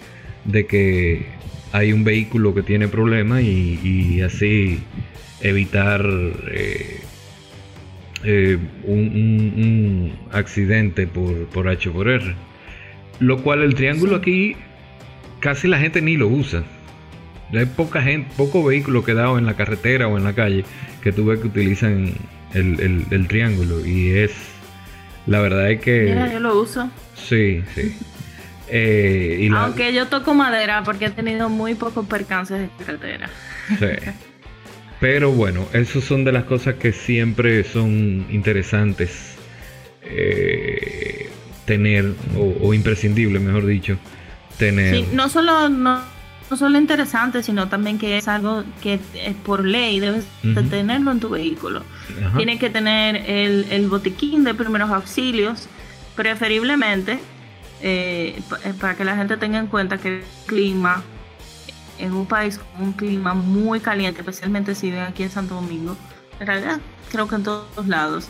de 0.44 0.66
que 0.66 1.26
hay 1.72 1.92
un 1.92 2.04
vehículo 2.04 2.54
que 2.54 2.62
tiene 2.62 2.88
problemas 2.88 3.42
y, 3.42 4.20
así 4.22 4.80
evitar 5.40 6.04
eh, 6.50 7.00
eh, 8.24 8.58
un, 8.84 10.12
accidente 10.30 11.06
por, 11.06 11.46
por 11.46 11.68
H 11.68 11.90
por 11.90 12.08
R. 12.08 12.34
Lo 13.20 13.42
cual 13.42 13.62
el 13.62 13.74
triángulo 13.74 14.16
aquí 14.16 14.56
casi 15.40 15.68
la 15.68 15.78
gente 15.78 16.00
ni 16.00 16.16
lo 16.16 16.28
usa. 16.28 16.62
Hay 17.52 17.66
poca 17.66 18.00
gente, 18.00 18.30
poco 18.36 18.64
vehículo 18.64 19.04
quedado 19.04 19.38
en 19.38 19.44
la 19.44 19.54
carretera 19.54 20.08
o 20.08 20.16
en 20.16 20.24
la 20.24 20.32
calle 20.32 20.64
que 21.02 21.12
tú 21.12 21.26
ves 21.26 21.40
que 21.40 21.48
utilizan 21.48 22.14
el, 22.54 23.26
triángulo 23.28 23.84
y 23.84 24.10
es 24.10 24.32
la 25.26 25.40
verdad 25.40 25.70
es 25.70 25.80
que 25.80 26.02
Mira, 26.02 26.32
yo 26.32 26.40
lo 26.40 26.60
uso. 26.60 26.90
Sí, 27.14 27.62
sí. 27.74 27.96
Eh, 28.68 29.48
Aunque 29.54 29.92
yo 29.92 30.06
toco 30.06 30.34
madera 30.34 30.82
porque 30.84 31.06
he 31.06 31.10
tenido 31.10 31.48
muy 31.48 31.74
pocos 31.74 32.06
percances 32.06 32.60
en 32.60 32.84
carretera. 32.84 33.28
Sí. 33.78 34.10
Pero 34.98 35.32
bueno, 35.32 35.66
esas 35.72 36.04
son 36.04 36.24
de 36.24 36.32
las 36.32 36.44
cosas 36.44 36.76
que 36.76 36.92
siempre 36.92 37.64
son 37.64 38.26
interesantes 38.30 39.34
eh, 40.02 41.30
tener 41.64 42.12
o, 42.36 42.68
o 42.68 42.74
imprescindibles, 42.74 43.42
mejor 43.42 43.66
dicho, 43.66 43.98
Sí, 44.58 45.08
no 45.12 45.28
solo, 45.28 45.68
no, 45.68 46.00
solo 46.56 46.78
interesante, 46.78 47.42
sino 47.42 47.68
también 47.68 47.98
que 47.98 48.18
es 48.18 48.28
algo 48.28 48.64
que 48.82 49.00
es 49.14 49.34
por 49.44 49.64
ley 49.64 50.00
debes 50.00 50.26
tenerlo 50.70 51.10
en 51.10 51.20
tu 51.20 51.28
vehículo. 51.30 51.82
Tienes 52.36 52.58
que 52.58 52.70
tener 52.70 53.16
el, 53.28 53.66
el, 53.70 53.88
botiquín 53.88 54.44
de 54.44 54.54
primeros 54.54 54.90
auxilios, 54.90 55.68
preferiblemente, 56.14 57.18
eh, 57.80 58.40
eh, 58.64 58.74
para 58.80 58.96
que 58.96 59.04
la 59.04 59.16
gente 59.16 59.36
tenga 59.36 59.58
en 59.58 59.66
cuenta 59.66 59.98
que 59.98 60.18
el 60.18 60.24
clima 60.46 61.02
en 61.98 62.12
un 62.12 62.26
país 62.26 62.58
con 62.58 62.88
un 62.88 62.92
clima 62.92 63.34
muy 63.34 63.80
caliente, 63.80 64.20
especialmente 64.20 64.74
si 64.74 64.90
ven 64.90 65.02
aquí 65.02 65.22
en 65.22 65.30
Santo 65.30 65.54
Domingo, 65.54 65.96
en 66.40 66.46
realidad 66.46 66.80
creo 67.10 67.28
que 67.28 67.36
en 67.36 67.42
todos 67.42 67.86
lados, 67.86 68.28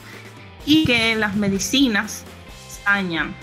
y 0.67 0.85
que 0.85 1.15
las 1.17 1.37
medicinas 1.37 2.25
dañan. 2.85 3.35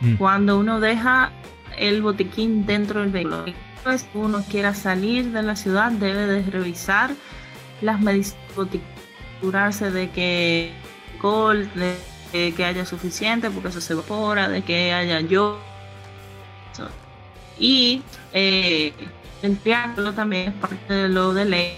Mm. 0.00 0.14
Cuando 0.14 0.58
uno 0.58 0.80
deja 0.80 1.32
el 1.76 2.02
botiquín 2.02 2.66
dentro 2.66 3.00
del 3.00 3.10
vehículo. 3.10 3.44
Si 3.84 4.06
uno 4.14 4.44
quiera 4.50 4.74
salir 4.74 5.32
de 5.32 5.42
la 5.42 5.56
ciudad, 5.56 5.90
debe 5.92 6.26
de 6.26 6.42
revisar 6.50 7.10
las 7.80 8.00
medicinas, 8.00 8.38
asegurarse 9.36 9.90
de 9.90 10.10
que 10.10 10.72
alcohol, 11.14 11.68
de 11.74 12.52
que 12.52 12.64
haya 12.64 12.84
suficiente, 12.84 13.50
porque 13.50 13.68
eso 13.68 13.80
se 13.80 13.92
evapora, 13.94 14.48
de 14.48 14.62
que 14.62 14.92
haya 14.92 15.20
yo. 15.20 15.58
Y 17.58 18.02
eh, 18.32 18.92
el 19.42 19.56
triángulo 19.58 20.12
también 20.12 20.48
es 20.48 20.54
parte 20.54 20.92
de 20.92 21.08
lo 21.08 21.34
de 21.34 21.44
ley. 21.44 21.72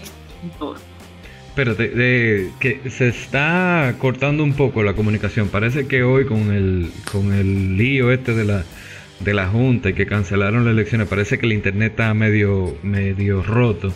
Espérate, 1.47 1.89
de, 1.89 2.51
que 2.59 2.89
se 2.89 3.09
está 3.09 3.95
cortando 3.97 4.43
un 4.43 4.53
poco 4.53 4.83
la 4.83 4.93
comunicación. 4.93 5.49
Parece 5.49 5.87
que 5.87 6.03
hoy 6.03 6.25
con 6.25 6.51
el, 6.51 6.91
con 7.11 7.33
el 7.33 7.77
lío 7.77 8.11
este 8.11 8.33
de 8.33 8.45
la 8.45 8.63
de 9.23 9.33
la 9.33 9.47
Junta 9.47 9.89
y 9.89 9.93
que 9.93 10.05
cancelaron 10.05 10.65
las 10.65 10.73
elecciones, 10.73 11.07
parece 11.07 11.37
que 11.37 11.45
el 11.45 11.53
Internet 11.53 11.91
está 11.91 12.13
medio, 12.13 12.77
medio 12.83 13.43
roto. 13.43 13.93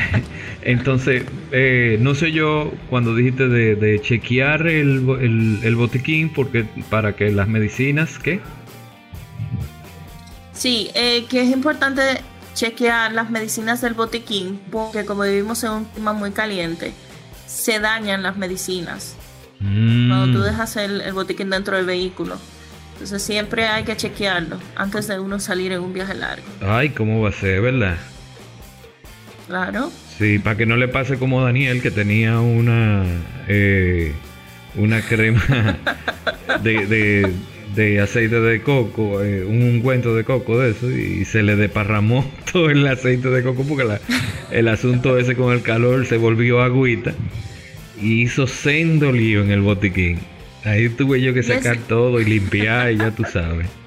Entonces, 0.62 1.24
eh, 1.50 1.98
no 2.00 2.14
sé 2.14 2.32
yo, 2.32 2.72
cuando 2.88 3.14
dijiste 3.14 3.48
de, 3.48 4.00
chequear 4.00 4.66
el, 4.68 5.60
el, 5.62 5.76
botiquín, 5.76 6.28
porque 6.32 6.64
para 6.88 7.16
que 7.16 7.30
las 7.32 7.48
medicinas, 7.48 8.18
¿qué? 8.18 8.40
Sí, 10.52 10.90
eh, 10.94 11.24
que 11.28 11.42
es 11.42 11.50
importante 11.50 12.02
chequear 12.54 13.12
las 13.12 13.30
medicinas 13.30 13.80
del 13.80 13.94
botiquín, 13.94 14.60
porque 14.70 15.04
como 15.04 15.22
vivimos 15.22 15.64
en 15.64 15.70
un 15.70 15.84
clima 15.86 16.12
muy 16.12 16.30
caliente, 16.30 16.92
se 17.46 17.80
dañan 17.80 18.22
las 18.22 18.36
medicinas. 18.36 19.16
Cuando 19.58 20.32
tú 20.32 20.38
mm. 20.40 20.42
dejas 20.42 20.76
el, 20.76 21.00
el 21.00 21.12
botiquín 21.12 21.50
dentro 21.50 21.76
del 21.76 21.86
vehículo. 21.86 22.36
Entonces 23.02 23.24
siempre 23.24 23.66
hay 23.66 23.82
que 23.82 23.96
chequearlo 23.96 24.60
antes 24.76 25.08
de 25.08 25.18
uno 25.18 25.40
salir 25.40 25.72
en 25.72 25.80
un 25.80 25.92
viaje 25.92 26.14
largo. 26.14 26.44
Ay, 26.60 26.90
¿cómo 26.90 27.20
va 27.20 27.30
a 27.30 27.32
ser, 27.32 27.60
verdad? 27.60 27.96
Claro. 29.48 29.90
Sí, 30.16 30.38
para 30.38 30.56
que 30.56 30.66
no 30.66 30.76
le 30.76 30.86
pase 30.86 31.18
como 31.18 31.42
Daniel, 31.42 31.82
que 31.82 31.90
tenía 31.90 32.38
una, 32.38 33.04
eh, 33.48 34.12
una 34.76 35.02
crema 35.02 35.42
de, 36.62 38.00
aceite 38.00 38.38
de 38.40 38.62
coco, 38.62 39.20
eh, 39.20 39.44
un 39.46 39.64
ungüento 39.64 40.14
de 40.14 40.22
coco 40.22 40.60
de 40.60 40.70
eso, 40.70 40.88
y 40.88 41.24
se 41.24 41.42
le 41.42 41.56
deparramó 41.56 42.24
todo 42.52 42.70
el 42.70 42.86
aceite 42.86 43.30
de 43.30 43.42
coco 43.42 43.64
porque 43.64 43.98
el 44.52 44.68
asunto 44.68 45.18
ese 45.18 45.34
con 45.34 45.52
el 45.52 45.62
calor 45.62 46.06
se 46.06 46.18
volvió 46.18 46.62
agüita 46.62 47.14
y 48.00 48.22
hizo 48.22 48.46
sendo 48.46 49.10
lío 49.10 49.42
en 49.42 49.50
el 49.50 49.60
botiquín. 49.60 50.20
Ahí 50.64 50.88
tuve 50.88 51.20
yo 51.20 51.34
que 51.34 51.42
sacar 51.42 51.76
todo 51.88 52.20
y 52.20 52.24
limpiar 52.24 52.92
y 52.92 52.98
ya 52.98 53.10
tú 53.10 53.24
sabes. 53.24 53.68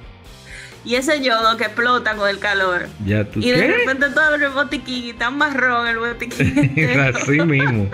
Y 0.86 0.94
ese 0.94 1.20
yodo 1.24 1.58
que 1.58 1.64
explota 1.64 2.16
con 2.16 2.30
el 2.30 2.38
calor. 2.38 2.88
Ya 3.06 3.24
tú 3.24 3.40
Y 3.40 3.50
de 3.50 3.66
repente 3.66 4.06
todo 4.10 4.36
el 4.36 4.50
botiquín 4.50 5.06
y 5.06 5.14
tan 5.14 5.36
marrón 5.36 5.88
el 5.88 5.98
botiquín. 5.98 7.00
Así 7.00 7.42
mismo. 7.42 7.90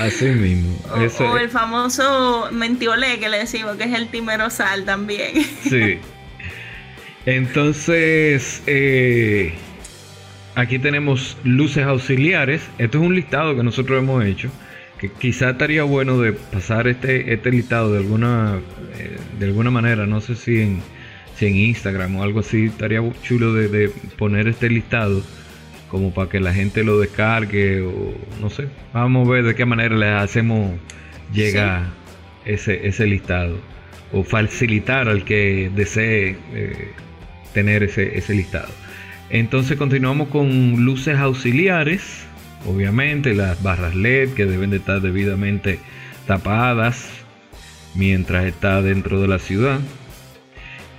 Así 0.00 0.26
mismo. 0.26 0.76
O, 1.20 1.36
el 1.36 1.48
famoso 1.50 2.48
mentiolé 2.50 3.20
que 3.20 3.28
le 3.28 3.38
decimos 3.38 3.76
que 3.76 3.84
es 3.84 3.94
el 3.94 4.08
timerosal 4.08 4.84
también. 4.84 5.34
Sí. 5.62 5.98
Entonces, 7.26 8.64
eh, 8.66 9.54
aquí 10.56 10.80
tenemos 10.80 11.36
luces 11.44 11.86
auxiliares. 11.86 12.62
Esto 12.78 12.98
es 12.98 13.04
un 13.04 13.14
listado 13.14 13.54
que 13.54 13.62
nosotros 13.62 14.02
hemos 14.02 14.24
hecho 14.24 14.50
quizá 15.08 15.50
estaría 15.50 15.82
bueno 15.84 16.20
de 16.20 16.32
pasar 16.32 16.86
este, 16.86 17.32
este 17.32 17.50
listado 17.50 17.92
de 17.92 17.98
alguna, 17.98 18.60
eh, 18.98 19.16
de 19.38 19.46
alguna 19.46 19.70
manera, 19.70 20.06
no 20.06 20.20
sé 20.20 20.36
si 20.36 20.60
en, 20.60 20.80
si 21.36 21.46
en 21.46 21.56
Instagram 21.56 22.16
o 22.16 22.22
algo 22.22 22.40
así, 22.40 22.66
estaría 22.66 23.00
chulo 23.22 23.52
de, 23.54 23.90
poner 24.18 24.48
este 24.48 24.68
listado 24.68 25.22
como 25.88 26.14
para 26.14 26.30
que 26.30 26.40
la 26.40 26.54
gente 26.54 26.84
lo 26.84 26.98
descargue 26.98 27.82
o 27.82 28.14
no 28.40 28.48
sé, 28.48 28.68
vamos 28.92 29.28
a 29.28 29.30
ver 29.32 29.44
de 29.44 29.54
qué 29.54 29.66
manera 29.66 29.94
le 29.96 30.08
hacemos 30.08 30.72
llega 31.32 31.90
ese, 32.44 32.86
ese 32.86 33.06
listado 33.06 33.58
o 34.12 34.24
facilitar 34.24 35.08
al 35.08 35.24
que 35.24 35.70
desee 35.74 36.36
eh, 36.54 36.92
tener 37.52 37.82
ese, 37.82 38.16
ese 38.16 38.34
listado. 38.34 38.72
Entonces 39.30 39.78
continuamos 39.78 40.28
con 40.28 40.84
luces 40.84 41.16
auxiliares 41.16 42.26
Obviamente 42.66 43.34
las 43.34 43.62
barras 43.62 43.94
LED 43.94 44.34
que 44.34 44.46
deben 44.46 44.70
de 44.70 44.76
estar 44.76 45.00
debidamente 45.00 45.80
tapadas 46.26 47.08
mientras 47.94 48.44
está 48.44 48.82
dentro 48.82 49.20
de 49.20 49.28
la 49.28 49.38
ciudad. 49.38 49.80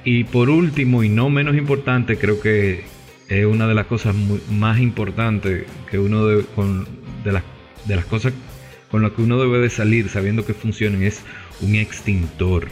Y 0.03 0.25
por 0.25 0.49
último 0.49 1.03
y 1.03 1.09
no 1.09 1.29
menos 1.29 1.55
importante, 1.55 2.17
creo 2.17 2.41
que 2.41 2.83
es 3.29 3.45
una 3.45 3.67
de 3.67 3.73
las 3.73 3.87
cosas 3.87 4.15
más 4.51 4.79
importantes 4.79 5.65
que 5.89 5.97
uno 5.97 6.25
debe, 6.25 6.43
con, 6.55 6.87
de, 7.23 7.31
las, 7.31 7.43
de 7.85 7.95
las 7.95 8.05
cosas 8.05 8.33
con 8.91 9.01
las 9.01 9.13
que 9.13 9.21
uno 9.23 9.39
debe 9.39 9.59
de 9.59 9.69
salir 9.69 10.09
sabiendo 10.09 10.45
que 10.45 10.53
funcionan 10.53 11.03
es 11.03 11.21
un 11.61 11.75
extintor. 11.75 12.67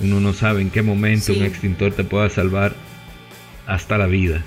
Uno 0.00 0.18
no 0.20 0.32
sabe 0.32 0.62
en 0.62 0.70
qué 0.70 0.82
momento 0.82 1.32
un 1.32 1.44
extintor 1.44 1.92
te 1.92 2.02
pueda 2.02 2.28
salvar 2.28 2.74
hasta 3.66 3.96
la 3.98 4.06
vida. 4.06 4.42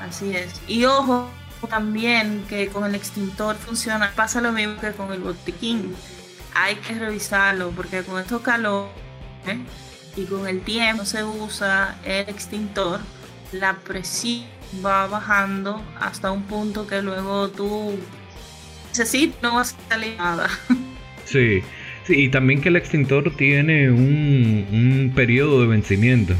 Así 0.00 0.34
es. 0.34 0.60
Y 0.66 0.84
ojo, 0.84 1.28
también 1.66 2.44
que 2.48 2.68
con 2.68 2.84
el 2.84 2.94
extintor 2.94 3.56
funciona, 3.56 4.12
pasa 4.14 4.40
lo 4.40 4.52
mismo 4.52 4.80
que 4.80 4.92
con 4.92 5.12
el 5.12 5.20
botiquín. 5.20 5.94
Hay 6.54 6.76
que 6.76 6.94
revisarlo 6.94 7.70
porque 7.70 8.02
con 8.02 8.20
estos 8.20 8.42
calor, 8.42 8.88
y 10.16 10.24
con 10.24 10.46
el 10.46 10.60
tiempo 10.60 11.04
se 11.04 11.24
usa 11.24 11.98
el 12.04 12.28
extintor, 12.28 13.00
la 13.52 13.74
presión 13.78 14.44
va 14.84 15.06
bajando 15.06 15.82
hasta 16.00 16.30
un 16.30 16.42
punto 16.44 16.86
que 16.86 17.02
luego 17.02 17.48
tú 17.48 17.98
necesitas 18.88 19.42
no 19.42 19.54
vas 19.54 19.76
a 19.86 19.94
salir 19.94 20.16
nada. 20.16 20.48
Sí, 21.24 21.62
sí, 22.04 22.24
y 22.24 22.28
también 22.28 22.60
que 22.60 22.68
el 22.68 22.76
extintor 22.76 23.34
tiene 23.36 23.90
un, 23.90 24.66
un 24.70 25.12
periodo 25.14 25.62
de 25.62 25.68
vencimiento. 25.68 26.34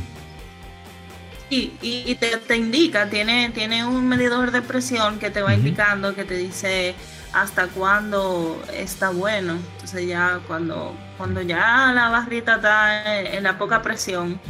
Y, 1.55 2.15
te, 2.15 2.57
indica, 2.57 3.11
tiene, 3.11 3.51
tiene 3.51 3.85
un 3.85 4.09
medidor 4.09 4.53
de 4.53 4.63
presión 4.63 5.19
que 5.19 5.31
te 5.31 5.43
va 5.43 5.53
indicando, 5.53 6.15
que 6.15 6.25
te 6.25 6.35
dice 6.35 6.95
hasta 7.35 7.67
cuándo 7.69 8.63
está 8.73 9.11
bueno. 9.11 9.59
Entonces 9.75 10.09
ya 10.09 10.41
cuando, 10.47 10.97
cuando 11.19 11.43
ya 11.43 11.93
la 11.93 12.09
barrita 12.09 12.57
está 12.57 13.21
en 13.21 13.43
la 13.43 13.59
poca 13.59 13.83
presión, 13.83 14.41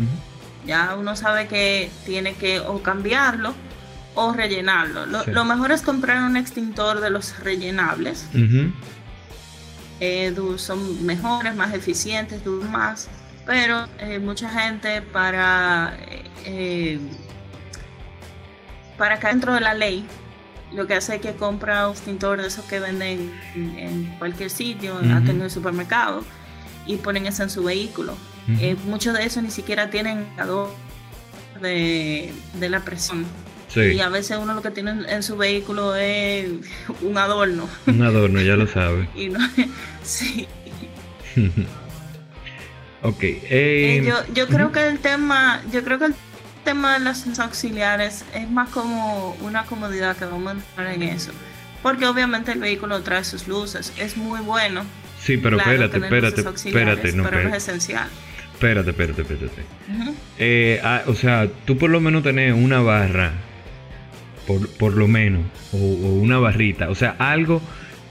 ya 0.64 0.94
uno 0.96 1.16
sabe 1.16 1.48
que 1.48 1.90
tiene 2.06 2.34
que 2.34 2.60
o 2.60 2.82
cambiarlo 2.84 3.52
o 4.14 4.32
rellenarlo. 4.32 5.06
Lo, 5.06 5.44
mejor 5.44 5.72
es 5.72 5.82
comprar 5.82 6.22
un 6.22 6.36
extintor 6.36 7.00
de 7.00 7.10
los 7.10 7.36
rellenables. 7.40 8.26
Eh, 9.98 10.34
son 10.56 11.04
mejores, 11.04 11.56
más 11.56 11.74
eficientes, 11.74 12.44
duran 12.44 12.70
más. 12.70 13.08
Pero 13.46 13.86
eh, 13.98 14.18
mucha 14.18 14.48
gente 14.48 15.02
para, 15.02 15.96
eh, 16.44 16.98
para 18.96 19.16
acá 19.16 19.28
dentro 19.28 19.54
de 19.54 19.60
la 19.60 19.74
ley 19.74 20.06
lo 20.72 20.86
que 20.86 20.94
hace 20.94 21.16
es 21.16 21.20
que 21.20 21.32
compra 21.34 21.88
un 21.88 21.92
extintor 21.92 22.40
de 22.40 22.48
esos 22.48 22.64
que 22.64 22.80
venden 22.80 23.30
en, 23.54 24.06
cualquier 24.18 24.48
sitio, 24.48 24.98
en 25.00 25.42
el 25.42 25.50
supermercado, 25.50 26.24
y 26.86 26.96
ponen 26.96 27.26
eso 27.26 27.42
en 27.42 27.50
su 27.50 27.62
vehículo. 27.62 28.16
Eh, 28.48 28.76
muchos 28.86 29.14
de 29.16 29.24
esos 29.24 29.42
ni 29.42 29.50
siquiera 29.50 29.90
tienen 29.90 30.26
de, 31.60 32.32
de 32.54 32.68
la 32.70 32.80
presión. 32.80 33.26
Y 33.74 34.00
a 34.00 34.08
veces 34.08 34.38
uno 34.40 34.54
lo 34.54 34.62
que 34.62 34.70
tiene 34.70 34.92
en, 35.08 35.22
su 35.22 35.36
vehículo 35.36 35.96
es 35.96 36.46
un 37.00 37.16
adorno. 37.16 37.68
Un 37.86 38.02
adorno, 38.02 38.40
ya 38.42 38.56
lo 38.56 38.66
sabe. 38.66 39.08
y 39.16 39.28
no, 39.28 39.38
sí. 40.02 40.46
ok. 43.02 43.22
Eh, 43.22 43.40
eh, 43.50 44.04
yo 44.06 44.16
yo 44.32 44.48
creo 44.48 44.72
que 44.72 44.86
el 44.86 44.98
tema, 44.98 45.62
yo 45.72 45.84
creo 45.84 45.98
que 45.98 46.06
el 46.06 46.14
tema 46.64 46.94
de 46.94 47.00
las 47.00 47.38
auxiliares 47.38 48.24
es 48.34 48.50
más 48.50 48.68
como 48.70 49.36
una 49.40 49.64
comodidad 49.64 50.16
que 50.16 50.24
vamos 50.24 50.48
a 50.48 50.52
entrar 50.52 50.94
en 50.94 51.02
eso. 51.02 51.32
Porque 51.82 52.06
obviamente 52.06 52.52
el 52.52 52.60
vehículo 52.60 53.02
trae 53.02 53.24
sus 53.24 53.48
luces, 53.48 53.92
es 53.98 54.16
muy 54.16 54.40
bueno. 54.40 54.84
Sí, 55.20 55.36
pero 55.36 55.58
espérate, 55.58 55.98
espérate, 55.98 56.40
espérate, 56.40 57.12
no, 57.12 57.24
pero 57.24 57.42
no 57.42 57.48
es 57.50 57.68
esencial. 57.68 58.08
Espérate, 58.54 58.90
espérate, 58.90 59.22
espérate. 59.22 59.62
Eh, 60.38 60.80
ah, 60.84 61.02
o 61.06 61.14
sea, 61.14 61.48
tú 61.64 61.76
por 61.78 61.90
lo 61.90 62.00
menos 62.00 62.22
tenés 62.22 62.54
una 62.54 62.80
barra, 62.80 63.32
por, 64.46 64.68
por 64.76 64.94
lo 64.94 65.08
menos, 65.08 65.42
o, 65.72 65.76
una 65.76 66.38
barrita, 66.38 66.90
o 66.90 66.94
sea, 66.94 67.16
algo 67.18 67.60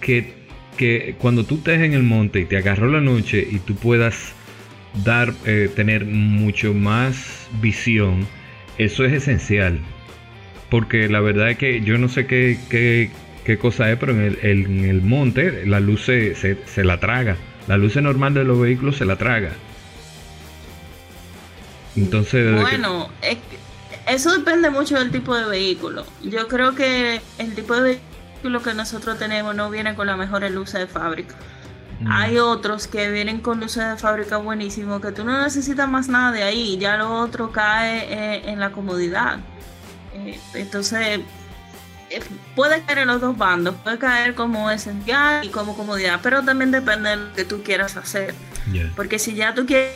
que, 0.01 0.33
que 0.77 1.15
cuando 1.19 1.45
tú 1.45 1.55
estés 1.55 1.81
en 1.81 1.93
el 1.93 2.03
monte 2.03 2.41
y 2.41 2.45
te 2.45 2.57
agarró 2.57 2.89
la 2.89 2.99
noche 2.99 3.47
y 3.49 3.59
tú 3.59 3.75
puedas 3.75 4.33
dar, 5.03 5.33
eh, 5.45 5.69
tener 5.75 6.05
mucho 6.05 6.73
más 6.73 7.47
visión 7.61 8.27
eso 8.77 9.05
es 9.05 9.13
esencial. 9.13 9.79
Porque 10.69 11.07
la 11.09 11.19
verdad 11.19 11.51
es 11.51 11.57
que 11.57 11.81
yo 11.81 11.97
no 11.97 12.09
sé 12.09 12.25
qué, 12.25 12.57
qué, 12.69 13.57
cosa 13.57 13.91
es, 13.91 13.99
pero 13.99 14.13
en 14.13 14.85
el, 14.85 15.01
monte 15.01 15.65
la 15.65 15.79
luz 15.79 16.05
se, 16.05 16.35
se, 16.35 16.83
la 16.83 16.99
traga. 16.99 17.35
La 17.67 17.77
luz 17.77 17.95
normal 17.97 18.33
de 18.33 18.43
los 18.43 18.59
vehículos 18.59 18.97
se 18.97 19.05
la 19.05 19.17
traga. 19.17 19.51
Entonces... 21.95 22.59
Bueno, 22.59 23.09
eso 24.07 24.31
depende 24.35 24.69
mucho 24.69 24.97
del 24.97 25.11
tipo 25.11 25.35
de 25.35 25.45
vehículo. 25.45 26.05
Yo 26.23 26.47
creo 26.47 26.73
que 26.73 27.21
el 27.37 27.53
tipo 27.53 27.75
de 27.75 27.99
vehículo 27.99 28.63
que 28.63 28.73
nosotros 28.73 29.19
tenemos 29.19 29.53
no 29.53 29.69
viene 29.69 29.93
con 29.93 30.07
las 30.07 30.17
mejores 30.17 30.51
luces 30.53 30.79
de 30.79 30.87
fábrica. 30.87 31.35
Mm. 32.01 32.11
Hay 32.11 32.37
otros 32.39 32.87
que 32.87 33.09
vienen 33.11 33.41
con 33.41 33.59
luces 33.59 33.87
de 33.87 33.97
fábrica 33.97 34.37
buenísimo, 34.37 34.99
que 34.99 35.11
tú 35.11 35.23
no 35.23 35.41
necesitas 35.43 35.87
más 35.87 36.07
nada 36.07 36.31
de 36.31 36.43
ahí, 36.43 36.77
ya 36.77 36.97
lo 36.97 37.19
otro 37.19 37.51
cae 37.51 38.05
eh, 38.09 38.41
en 38.49 38.59
la 38.59 38.71
comodidad. 38.71 39.39
Eh, 40.13 40.39
entonces, 40.55 41.19
eh, 42.09 42.21
puede 42.55 42.81
caer 42.81 42.99
en 42.99 43.07
los 43.07 43.21
dos 43.21 43.37
bandos, 43.37 43.75
puede 43.83 43.99
caer 43.99 44.33
como 44.33 44.71
esencial 44.71 45.45
y 45.45 45.49
como 45.49 45.77
comodidad, 45.77 46.19
pero 46.23 46.41
también 46.41 46.71
depende 46.71 47.11
de 47.11 47.15
lo 47.17 47.33
que 47.33 47.45
tú 47.45 47.61
quieras 47.61 47.95
hacer. 47.97 48.33
Porque 48.95 49.19
si 49.19 49.35
ya 49.35 49.53
tú 49.53 49.65
quieres 49.65 49.95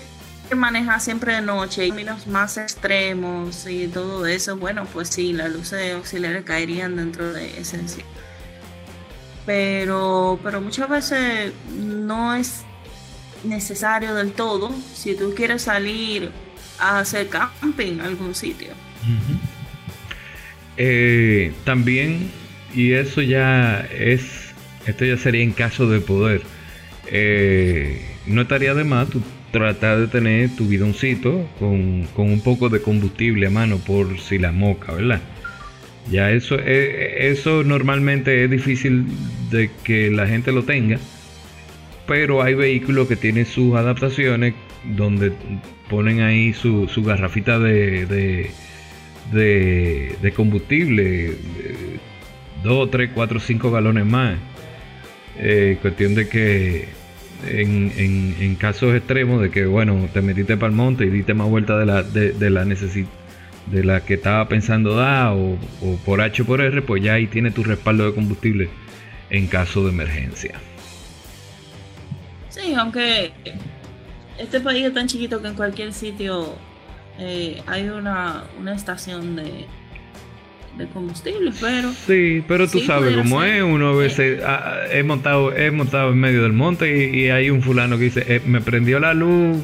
manejar 0.56 1.02
siempre 1.02 1.34
de 1.34 1.42
noche, 1.42 1.86
y 1.88 1.90
caminos 1.90 2.28
más 2.28 2.58
extremos 2.58 3.66
y 3.68 3.88
todo 3.88 4.26
eso, 4.28 4.58
bueno, 4.58 4.86
pues 4.94 5.10
sí, 5.10 5.34
las 5.34 5.52
luces 5.52 5.96
auxiliares 5.96 6.44
caerían 6.46 6.96
dentro 6.96 7.34
de 7.34 7.60
esencial 7.60 8.06
pero, 9.46 10.40
pero 10.44 10.62
muchas 10.62 10.90
veces 10.90 11.54
no 11.78 12.36
es 12.36 12.64
necesario 13.44 14.16
del 14.16 14.32
todo 14.32 14.74
si 14.94 15.16
tú 15.16 15.34
quieres 15.36 15.64
salir 15.64 16.32
a 16.80 17.00
hacer 17.00 17.30
camping 17.30 17.94
en 17.94 18.02
algún 18.02 18.36
sitio. 18.36 18.70
Eh, 20.78 21.54
también, 21.64 22.32
y 22.74 22.94
eso 22.94 23.22
ya 23.22 23.82
es, 23.82 24.54
esto 24.86 25.06
ya 25.06 25.18
sería 25.18 25.44
en 25.44 25.52
caso 25.52 25.88
de 25.88 26.00
poder, 26.02 26.42
eh, 27.08 28.18
no 28.26 28.42
estaría 28.42 28.74
de 28.74 28.84
más 28.84 29.10
tú 29.10 29.22
tratar 29.52 30.00
de 30.00 30.08
tener 30.08 30.54
tu 30.56 30.68
bidoncito 30.68 31.48
con, 31.60 32.08
con 32.16 32.30
un 32.30 32.42
poco 32.42 32.68
de 32.68 32.82
combustible 32.82 33.48
a 33.48 33.50
mano 33.50 33.78
por 33.78 34.20
si 34.20 34.38
la 34.38 34.52
moca, 34.52 34.92
¿verdad? 34.92 35.22
Ya 36.10 36.32
eso, 36.32 36.58
eh, 36.60 37.30
eso 37.32 37.64
normalmente 37.64 38.44
es 38.44 38.52
difícil 38.52 39.06
de 39.50 39.72
que 39.84 40.12
la 40.12 40.28
gente 40.28 40.52
lo 40.52 40.64
tenga, 40.64 41.00
pero 42.08 42.44
hay 42.44 42.54
vehículos 42.54 43.08
que 43.08 43.16
tienen 43.16 43.46
sus 43.46 43.76
adaptaciones 43.76 44.54
donde 44.84 45.32
ponen 45.90 46.22
ahí 46.22 46.54
su, 46.54 46.88
su 46.88 47.04
garrafita 47.04 47.58
de, 47.60 48.06
de, 49.32 50.34
combustible, 50.36 51.34
2, 52.64 52.92
3, 52.92 53.10
4, 53.14 53.40
5 53.40 53.72
galones 53.72 54.06
más. 54.06 54.38
Eh, 55.38 55.78
cuestión 55.82 56.16
de 56.16 56.30
que 56.30 56.88
en, 57.48 57.92
en, 57.98 58.36
en, 58.40 58.56
casos 58.56 58.96
extremos 58.96 59.42
de 59.42 59.50
que, 59.50 59.66
bueno, 59.66 60.08
te 60.14 60.22
metiste 60.22 60.56
para 60.56 60.70
el 60.70 60.76
monte 60.76 61.06
y 61.06 61.10
diste 61.10 61.34
más 61.34 61.50
vuelta 61.50 61.78
de 61.78 61.86
la, 61.86 62.04
de, 62.04 62.32
de 62.32 62.50
la 62.50 62.64
necesidad 62.64 63.08
de 63.68 63.84
la 63.84 64.02
que 64.02 64.16
estaba 64.16 64.48
pensando 64.48 64.96
dar 64.96 65.34
o, 65.34 65.58
por 66.06 66.22
H 66.22 66.44
por 66.44 66.62
R, 66.62 66.82
pues 66.82 67.04
ya 67.04 67.14
ahí 67.14 67.28
tiene 67.28 67.52
tu 67.52 67.64
respaldo 67.64 68.06
de 68.06 68.14
combustible 68.14 68.70
en 69.30 69.48
caso 69.48 69.84
de 69.84 69.90
emergencia. 69.92 70.56
Sí, 72.50 72.74
aunque 72.76 73.32
este 74.38 74.60
país 74.60 74.86
es 74.86 74.94
tan 74.94 75.08
chiquito 75.08 75.42
que 75.42 75.48
en 75.48 75.56
cualquier 75.56 75.94
sitio 75.94 76.56
eh, 77.20 77.62
hay 77.66 77.90
una, 77.90 78.44
estación 78.76 79.36
de, 79.36 79.66
de 80.78 80.88
combustible, 80.94 81.52
pero... 81.60 81.92
Sí, 81.92 82.44
pero 82.48 82.68
tú 82.68 82.80
sabes 82.80 83.18
cómo 83.18 83.44
es, 83.44 83.64
uno 83.64 83.90
a 83.90 83.96
veces 83.96 84.42
ah, 84.46 84.84
he, 84.92 85.04
montado, 85.04 85.56
he 85.56 85.72
montado 85.72 86.12
en 86.12 86.20
medio 86.20 86.44
del 86.44 86.54
monte 86.54 87.10
y, 87.10 87.30
hay 87.30 87.50
un 87.50 87.62
fulano 87.62 87.98
que 87.98 88.06
dice, 88.06 88.26
eh, 88.28 88.42
me 88.46 88.62
prendió 88.62 89.00
la 89.00 89.14
luz 89.14 89.58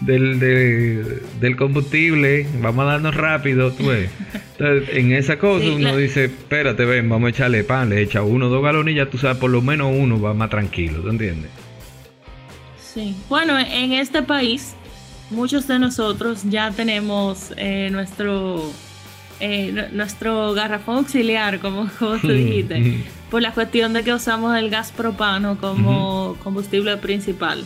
del, 0.00 1.20
del 1.40 1.56
combustible, 1.56 2.46
vamos 2.60 2.84
a 2.84 2.92
darnos 2.92 3.14
rápido, 3.14 3.72
tú 3.72 3.86
ves. 3.86 4.10
Entonces, 4.58 4.96
en 4.96 5.12
esa 5.12 5.38
cosa 5.38 5.66
uno 5.70 5.96
dice, 5.96 6.24
espérate, 6.24 6.84
ven, 6.84 7.08
vamos 7.08 7.28
a 7.28 7.30
echarle 7.30 7.64
pan, 7.64 7.90
le 7.90 8.02
echa 8.02 8.22
uno 8.22 8.48
dos 8.48 8.62
galones 8.62 8.92
y 8.92 8.96
ya 8.98 9.06
tú 9.06 9.18
sabes, 9.18 9.38
por 9.38 9.50
lo 9.50 9.62
menos 9.62 9.92
uno 9.94 10.20
va 10.20 10.34
más 10.34 10.50
tranquilo, 10.50 11.00
¿tú 11.00 11.10
entiendes? 11.10 11.50
Sí, 12.78 13.14
bueno, 13.28 13.58
en 13.58 13.92
este 13.92 14.22
país 14.22 14.74
muchos 15.30 15.66
de 15.68 15.78
nosotros 15.78 16.42
ya 16.44 16.70
tenemos 16.72 17.52
eh, 17.56 17.88
nuestro 17.90 18.72
eh, 19.40 19.88
nuestro 19.92 20.52
garrafón 20.52 20.98
auxiliar, 20.98 21.60
como, 21.60 21.88
como 21.98 22.18
tú 22.18 22.28
dijiste, 22.28 23.04
por 23.30 23.42
la 23.42 23.52
cuestión 23.52 23.92
de 23.92 24.02
que 24.02 24.12
usamos 24.12 24.56
el 24.56 24.70
gas 24.70 24.92
propano 24.92 25.58
como 25.58 26.36
combustible 26.42 26.96
principal. 26.98 27.64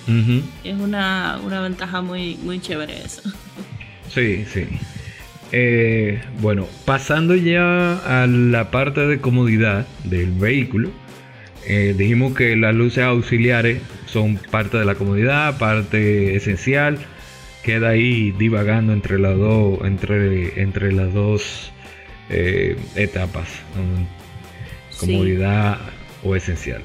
Es 0.62 0.74
una, 0.74 1.40
ventaja 1.62 2.00
muy, 2.02 2.37
muy 2.37 2.60
chévere 2.60 3.02
eso. 3.04 3.22
Sí, 4.08 4.44
sí. 4.44 4.66
Eh, 5.52 6.22
bueno, 6.40 6.66
pasando 6.84 7.34
ya 7.34 8.22
a 8.22 8.26
la 8.26 8.70
parte 8.70 9.06
de 9.06 9.20
comodidad 9.20 9.87
del 10.04 10.32
vehículo, 10.32 10.90
eh, 11.66 11.94
dijimos 11.96 12.34
que 12.34 12.56
las 12.56 12.74
luces 12.74 13.04
auxiliares 13.04 13.80
son 14.06 14.37
parte 14.37 14.76
de 14.76 14.84
la 14.84 14.94
comodidad, 14.94 15.58
parte 15.58 16.37
esencial 16.37 16.98
queda 17.64 17.90
ahí 17.90 18.31
divagando 18.33 18.92
entre 18.92 19.18
las 19.18 19.37
dos, 19.37 19.81
entre, 19.85 20.61
entre 20.61 20.92
las 20.92 21.12
dos 21.12 21.72
eh, 22.29 22.77
etapas, 22.94 23.48
comodidad 24.98 25.79
o 26.22 26.37
esencial. 26.37 26.83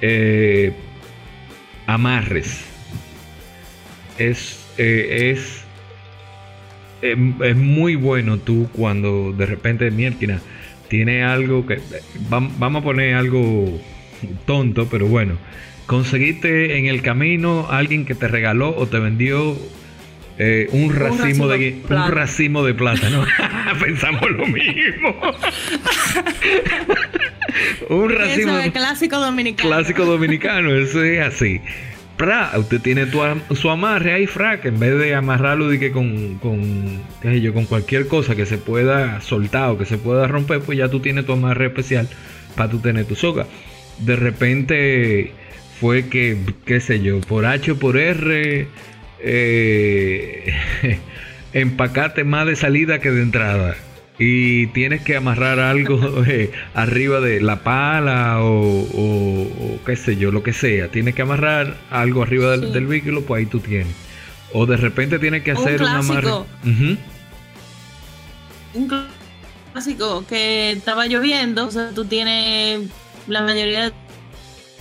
Eh, 0.00 0.72
amarres. 1.86 2.64
Es 4.18 4.66
eh, 4.78 5.30
es, 5.32 5.64
em, 7.02 7.34
es 7.42 7.56
muy 7.56 7.96
bueno 7.96 8.38
tú 8.38 8.68
cuando 8.72 9.32
de 9.32 9.46
repente 9.46 9.90
Mierkina 9.90 10.40
tiene 10.88 11.24
algo 11.24 11.66
que 11.66 11.80
vamos 12.28 12.82
a 12.82 12.84
poner 12.84 13.14
algo 13.14 13.80
tonto, 14.44 14.86
pero 14.90 15.06
bueno, 15.06 15.38
conseguiste 15.86 16.78
en 16.78 16.86
el 16.86 17.02
camino 17.02 17.68
alguien 17.70 18.04
que 18.04 18.14
te 18.14 18.28
regaló 18.28 18.76
o 18.76 18.86
te 18.86 18.98
vendió 18.98 19.56
eh, 20.38 20.68
un, 20.72 20.94
racimo 20.94 21.48
de, 21.48 21.82
un 21.88 22.10
racimo 22.10 22.64
de 22.64 22.74
plátano. 22.74 23.24
Pensamos 23.80 24.30
lo 24.30 24.46
mismo. 24.46 25.14
un 27.88 28.10
racimo. 28.10 28.52
Eso 28.52 28.60
es 28.60 28.72
clásico 28.72 29.18
dominicano. 29.18 29.70
Clásico 29.70 30.04
dominicano, 30.04 30.74
eso 30.74 31.02
es 31.02 31.20
así. 31.24 31.62
usted 32.58 32.80
tiene 32.80 33.06
su 33.54 33.70
amarre 33.70 34.12
ahí, 34.12 34.26
frac, 34.26 34.66
en 34.66 34.78
vez 34.78 34.98
de 34.98 35.14
amarrarlo 35.14 35.68
de 35.68 35.78
que 35.78 35.90
con, 35.90 36.34
con, 36.38 37.00
qué 37.22 37.40
yo, 37.40 37.54
con 37.54 37.64
cualquier 37.64 38.06
cosa 38.08 38.34
que 38.34 38.44
se 38.44 38.58
pueda 38.58 39.22
soltar 39.22 39.70
o 39.70 39.78
que 39.78 39.86
se 39.86 39.96
pueda 39.96 40.26
romper, 40.26 40.60
pues 40.60 40.76
ya 40.76 40.88
tú 40.88 41.00
tienes 41.00 41.24
tu 41.24 41.32
amarre 41.32 41.66
especial 41.66 42.08
para 42.56 42.70
tú 42.70 42.80
tener 42.80 43.06
tu 43.06 43.14
soga. 43.14 43.46
De 44.00 44.16
repente 44.16 45.32
fue 45.80 46.08
que, 46.08 46.38
qué 46.64 46.80
sé 46.80 47.00
yo, 47.00 47.20
por 47.20 47.46
H 47.46 47.72
o 47.72 47.76
por 47.76 47.96
R 47.96 48.68
eh, 49.20 50.54
empacate 51.52 52.24
más 52.24 52.46
de 52.46 52.56
salida 52.56 53.00
que 53.00 53.10
de 53.10 53.22
entrada. 53.22 53.76
Y 54.18 54.68
tienes 54.68 55.02
que 55.02 55.16
amarrar 55.16 55.60
algo 55.60 56.24
eh, 56.26 56.50
arriba 56.74 57.20
de 57.20 57.40
la 57.40 57.62
pala 57.62 58.38
o, 58.40 59.78
qué 59.84 59.96
sé 59.96 60.16
yo, 60.16 60.30
lo 60.30 60.42
que 60.42 60.52
sea. 60.52 60.88
Tienes 60.88 61.14
que 61.14 61.22
amarrar 61.22 61.76
algo 61.90 62.22
arriba 62.22 62.56
del, 62.56 62.86
vehículo, 62.86 63.22
pues 63.22 63.40
ahí 63.40 63.46
tú 63.46 63.60
tienes. 63.60 63.94
O 64.52 64.64
de 64.64 64.76
repente 64.76 65.18
tienes 65.18 65.42
que 65.42 65.52
hacer 65.52 65.82
un 65.82 65.88
amarre. 65.88 66.30
Un 68.74 68.88
clásico 69.72 70.24
que 70.26 70.72
estaba 70.72 71.06
lloviendo, 71.06 71.66
o 71.66 71.70
sea, 71.70 71.90
tú 71.90 72.04
tienes 72.04 72.88
la 73.26 73.42
mayoría 73.42 73.84
de 73.84 74.05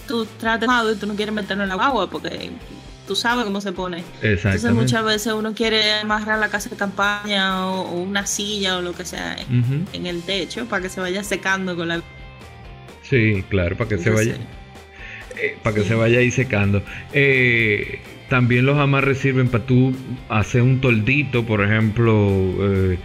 tu 0.08 0.26
tratado 0.26 0.92
y 0.92 0.96
tú 0.96 1.08
no 1.08 1.16
quieres 1.16 1.34
meterlo 1.34 1.64
en 1.64 1.70
la 1.70 1.76
agua 1.76 2.10
porque 2.10 2.52
tú 3.08 3.16
sabes 3.16 3.46
cómo 3.46 3.62
se 3.62 3.72
pone. 3.72 4.04
Entonces 4.22 4.72
muchas 4.72 5.04
veces 5.04 5.34
uno 5.34 5.54
quiere 5.54 5.94
amarrar 5.94 6.40
la 6.40 6.50
casa 6.50 6.70
de 6.70 6.76
campaña 6.76 7.66
o, 7.68 7.92
una 7.94 8.26
silla 8.26 8.78
o 8.78 8.82
lo 8.82 8.94
que 8.94 9.06
sea 9.06 9.38
en 9.94 10.06
el 10.06 10.22
techo 10.24 10.66
para 10.66 10.82
que 10.84 10.90
se 10.90 11.02
vaya 11.02 11.24
secando 11.24 11.76
con 11.76 11.88
la... 11.88 12.02
Sí, 13.04 13.44
claro, 13.50 13.78
para 13.78 13.90
que 13.90 13.98
se 13.98 14.10
vaya... 14.10 14.36
Eh, 15.38 15.58
para 15.62 15.76
que 15.76 15.84
se 15.84 15.96
vaya 15.96 16.20
ahí 16.20 16.32
secando. 16.32 16.82
Eh, 17.12 18.00
también 18.30 18.66
los 18.66 18.78
amarres 18.78 19.20
sirven 19.20 19.50
para 19.50 19.66
tú 19.66 19.94
hacer 20.30 20.62
un 20.62 20.80
toldito, 20.80 21.46
por 21.46 21.62
ejemplo, 21.62 22.32
eh, 22.60 22.98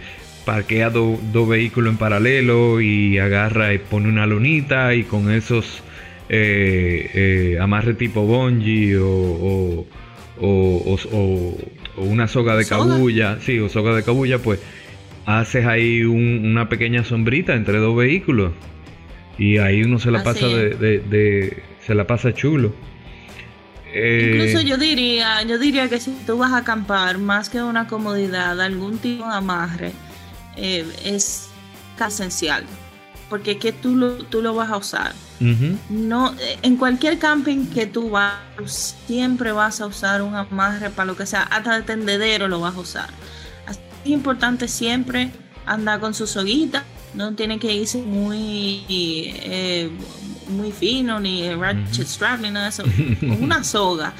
parquea 0.45 0.89
dos 0.89 1.47
vehículos 1.47 1.91
en 1.91 1.97
paralelo 1.97 2.81
y 2.81 3.19
agarra 3.19 3.73
y 3.73 3.79
pone 3.79 4.07
una 4.09 4.25
lonita 4.25 4.95
y 4.95 5.03
con 5.03 5.29
esos 5.29 5.83
eh, 6.33 7.11
eh, 7.13 7.59
amarre 7.59 7.93
tipo 7.93 8.21
bungee 8.21 8.97
o, 8.97 9.85
o, 10.39 11.57
una 11.97 12.29
soga 12.29 12.55
de 12.55 12.65
cabulla, 12.65 13.39
sí, 13.41 13.59
o 13.59 13.67
soga 13.67 13.93
de 13.93 14.01
cabulla, 14.01 14.39
pues 14.39 14.61
haces 15.25 15.65
ahí 15.65 16.03
una 16.03 16.69
pequeña 16.69 17.03
sombrita 17.03 17.53
entre 17.53 17.79
dos 17.79 17.97
vehículos 17.97 18.53
y 19.37 19.57
ahí 19.57 19.83
uno 19.83 19.99
se 19.99 20.09
la 20.09 20.23
pasa 20.23 20.47
de, 20.47 21.63
se 21.85 21.95
la 21.95 22.07
pasa 22.07 22.33
chulo. 22.33 22.73
Incluso 23.87 24.59
eh, 24.59 24.65
yo 24.65 24.77
diría, 24.77 25.43
yo 25.43 25.59
diría 25.59 25.89
que 25.89 25.99
si 25.99 26.11
tú 26.25 26.37
vas 26.37 26.53
a 26.53 26.59
acampar, 26.59 27.17
más 27.17 27.49
que 27.49 27.61
una 27.61 27.87
comodidad, 27.87 28.61
algún 28.61 28.99
tipo 28.99 29.27
de 29.27 29.35
amarre 29.35 29.91
eh, 30.55 30.85
es 31.03 31.49
esencial 31.99 32.63
porque 33.31 33.57
que 33.57 33.71
tú 33.71 33.95
lo, 33.95 34.15
tú 34.25 34.41
lo 34.41 34.53
vas 34.53 34.69
a 34.69 34.75
usar. 34.75 35.13
No, 35.89 36.35
en 36.61 36.75
cualquier 36.75 37.17
camping 37.17 37.65
que 37.67 37.87
tú 37.87 38.09
vas, 38.09 38.35
siempre 39.07 39.53
vas 39.53 39.79
a 39.79 39.87
usar 39.87 40.21
un 40.21 40.35
amarre 40.35 40.89
para 40.89 41.05
lo 41.05 41.15
que 41.15 41.25
sea, 41.25 41.43
hasta 41.43 41.77
de 41.77 41.81
tendedero 41.81 42.49
lo 42.49 42.59
vas 42.59 42.75
a 42.75 42.79
usar. 42.79 43.09
Así 43.65 43.79
es 44.03 44.11
importante 44.11 44.67
siempre 44.67 45.31
andar 45.65 46.01
con 46.01 46.13
su 46.13 46.27
soguita, 46.27 46.83
no 47.13 47.33
tiene 47.33 47.57
que 47.57 47.73
irse 47.73 47.99
muy 47.99 48.83
eh, 48.89 49.89
muy 50.49 50.73
fino, 50.73 51.21
ni 51.21 51.49
ratchet 51.55 52.07
strap, 52.07 52.41
ni 52.41 52.51
nada 52.51 52.65
de 52.65 52.69
eso. 52.69 52.83
Con 53.21 53.43
una 53.43 53.63
soga, 53.63 54.13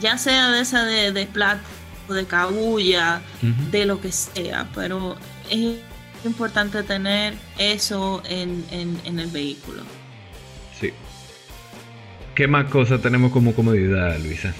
ya 0.00 0.18
sea 0.18 0.50
de 0.50 0.60
esa 0.60 0.84
de, 0.84 1.12
de 1.12 1.26
plata 1.26 1.62
de 2.08 2.26
cabulla, 2.26 3.22
de 3.70 3.86
lo 3.86 4.00
que 4.00 4.10
sea, 4.10 4.68
pero 4.74 5.16
es 5.50 5.76
importante 6.26 6.82
tener 6.82 7.34
eso 7.58 8.22
en, 8.28 8.64
el 9.04 9.26
vehículo. 9.28 9.82
Sí. 10.78 10.92
¿Qué 12.34 12.46
más 12.46 12.66
cosas 12.70 13.00
tenemos 13.00 13.32
como 13.32 13.54
comodidad, 13.54 14.18
Luisa? 14.18 14.54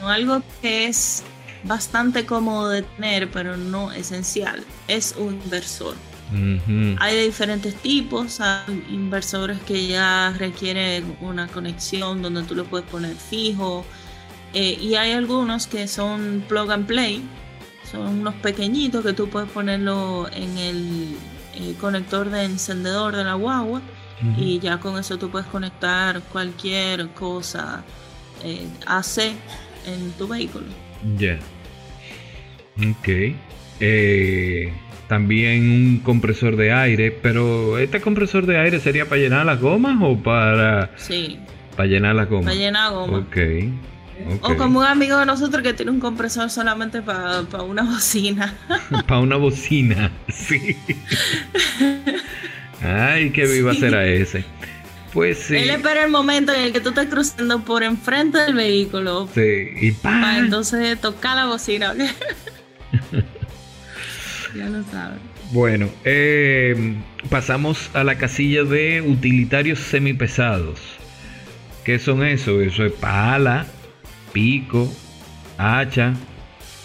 algo 0.00 0.42
que 0.62 0.86
es 0.86 1.24
bastante 1.64 2.26
cómodo 2.26 2.68
de 2.68 2.82
tener, 2.82 3.30
pero 3.30 3.56
no 3.56 3.92
esencial, 3.92 4.64
es 4.88 5.14
un 5.18 5.34
inversor. 5.34 5.94
Hay 6.98 7.16
de 7.16 7.22
diferentes 7.24 7.74
tipos, 7.76 8.40
hay 8.40 8.84
inversores 8.90 9.60
que 9.60 9.86
ya 9.86 10.34
requieren 10.36 11.16
una 11.20 11.46
conexión 11.46 12.20
donde 12.20 12.42
tú 12.42 12.54
lo 12.56 12.64
puedes 12.64 12.86
poner 12.88 13.14
fijo, 13.14 13.84
eh, 14.52 14.76
y 14.80 14.96
hay 14.96 15.12
algunos 15.12 15.66
que 15.66 15.86
son 15.86 16.44
plug 16.48 16.72
and 16.72 16.86
play, 16.86 17.22
son 17.90 18.20
unos 18.20 18.34
pequeñitos 18.36 19.04
que 19.04 19.12
tú 19.12 19.28
puedes 19.28 19.48
ponerlo 19.50 20.28
en 20.32 20.58
el, 20.58 21.16
conector 21.80 22.28
de 22.28 22.44
encendedor 22.44 23.16
de 23.16 23.24
la 23.24 23.32
guagua 23.32 23.80
y 24.36 24.58
ya 24.58 24.78
con 24.78 24.98
eso 24.98 25.18
tú 25.18 25.30
puedes 25.30 25.46
conectar 25.48 26.20
cualquier 26.32 27.08
cosa 27.08 27.82
eh, 28.44 28.66
AC 28.86 29.32
en 29.86 30.12
tu 30.18 30.28
vehículo. 30.28 30.66
Ya. 31.16 31.38
Ok. 32.78 33.08
Eh, 33.80 34.72
también 35.08 35.70
un 35.70 35.98
compresor 36.00 36.56
de 36.56 36.72
aire, 36.72 37.10
pero 37.10 37.78
¿este 37.78 38.00
compresor 38.00 38.46
de 38.46 38.58
aire 38.58 38.80
sería 38.80 39.06
para 39.06 39.20
llenar 39.20 39.46
las 39.46 39.60
gomas 39.60 39.96
o 40.02 40.16
para... 40.16 40.90
Sí. 40.96 41.38
Para 41.76 41.88
llenar 41.88 42.16
las 42.16 42.28
gomas. 42.28 42.46
Para 42.46 42.56
llenar 42.56 42.92
gomas. 42.92 43.20
Ok. 43.22 43.36
O 44.40 44.56
como 44.56 44.80
un 44.80 44.86
amigo 44.86 45.18
de 45.18 45.26
nosotros 45.26 45.62
que 45.62 45.74
tiene 45.74 45.92
un 45.92 46.00
compresor 46.00 46.50
solamente 46.50 47.02
para 47.02 47.42
una 47.62 47.82
bocina. 47.82 48.54
para 49.06 49.20
una 49.20 49.36
bocina, 49.36 50.10
sí. 50.28 50.76
Ay, 52.82 53.30
qué 53.30 53.46
viva 53.46 53.74
será 53.74 54.06
ese. 54.06 54.44
Pues 55.12 55.38
sí. 55.38 55.56
Él 55.56 55.70
espera 55.70 56.04
el 56.04 56.10
momento 56.10 56.52
en 56.52 56.60
el 56.60 56.72
que 56.72 56.80
tú 56.80 56.90
estás 56.90 57.06
cruzando 57.06 57.64
por 57.64 57.82
enfrente 57.82 58.38
del 58.38 58.54
vehículo. 58.54 59.28
Sí, 59.34 59.68
y 59.80 59.92
Para 59.92 60.38
entonces 60.38 61.00
tocar 61.00 61.36
la 61.36 61.46
bocina. 61.46 61.94
ya 64.54 64.68
lo 64.68 64.84
sabes. 64.84 65.18
Bueno, 65.52 65.88
eh, 66.04 66.96
pasamos 67.30 67.90
a 67.94 68.02
la 68.02 68.18
casilla 68.18 68.64
de 68.64 69.00
utilitarios 69.00 69.78
semipesados. 69.78 70.80
¿Qué 71.84 71.98
son 72.00 72.24
eso? 72.24 72.60
Eso 72.60 72.84
es 72.84 72.92
pala, 72.92 73.66
pico, 74.36 74.92
hacha, 75.56 76.12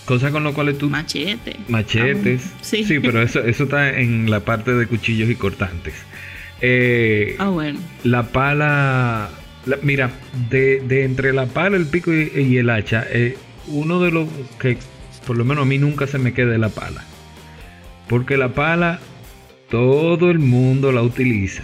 cosas 0.05 0.31
con 0.31 0.45
lo 0.45 0.53
cuales 0.53 0.77
tú... 0.77 0.89
Machete. 0.89 1.57
Machetes. 1.67 2.49
sí. 2.61 2.85
pero 3.01 3.21
eso, 3.21 3.43
eso 3.43 3.65
está 3.65 3.99
en 3.99 4.31
la 4.31 4.39
parte 4.39 4.73
de 4.73 4.87
cuchillos 4.87 5.29
y 5.29 5.35
cortantes. 5.35 5.93
Eh, 6.61 7.35
ah, 7.39 7.49
bueno. 7.49 7.77
La 8.05 8.23
pala... 8.23 9.31
mira, 9.81 10.11
de, 10.49 11.03
entre 11.03 11.33
la 11.33 11.47
pala, 11.47 11.75
el 11.75 11.87
pico 11.87 12.13
y, 12.13 12.55
el 12.55 12.69
hacha, 12.69 13.05
eh, 13.09 13.37
uno 13.67 13.99
de 13.99 14.11
los 14.11 14.29
que 14.57 14.77
por 15.27 15.37
lo 15.37 15.43
menos 15.43 15.63
a 15.63 15.65
mí 15.65 15.77
nunca 15.77 16.07
se 16.07 16.19
me 16.19 16.33
queda 16.33 16.57
la 16.57 16.69
pala. 16.69 17.03
Porque 18.07 18.37
la 18.37 18.53
pala 18.53 19.01
todo 19.69 20.31
el 20.31 20.39
mundo 20.39 20.93
la 20.93 21.01
utiliza. 21.01 21.63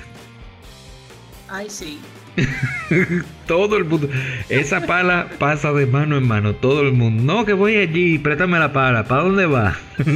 Ay, 1.47 1.67
sí. 1.69 1.97
todo 3.47 3.77
el 3.77 3.85
mundo. 3.85 4.09
Esa 4.49 4.85
pala 4.85 5.29
pasa 5.39 5.71
de 5.73 5.85
mano 5.85 6.17
en 6.17 6.27
mano. 6.27 6.55
Todo 6.55 6.81
el 6.81 6.93
mundo. 6.93 7.23
No, 7.23 7.45
que 7.45 7.53
voy 7.53 7.77
allí. 7.77 8.17
Préstame 8.19 8.59
la 8.59 8.73
pala. 8.73 9.05
¿Para 9.05 9.23
dónde 9.23 9.45
va? 9.45 9.77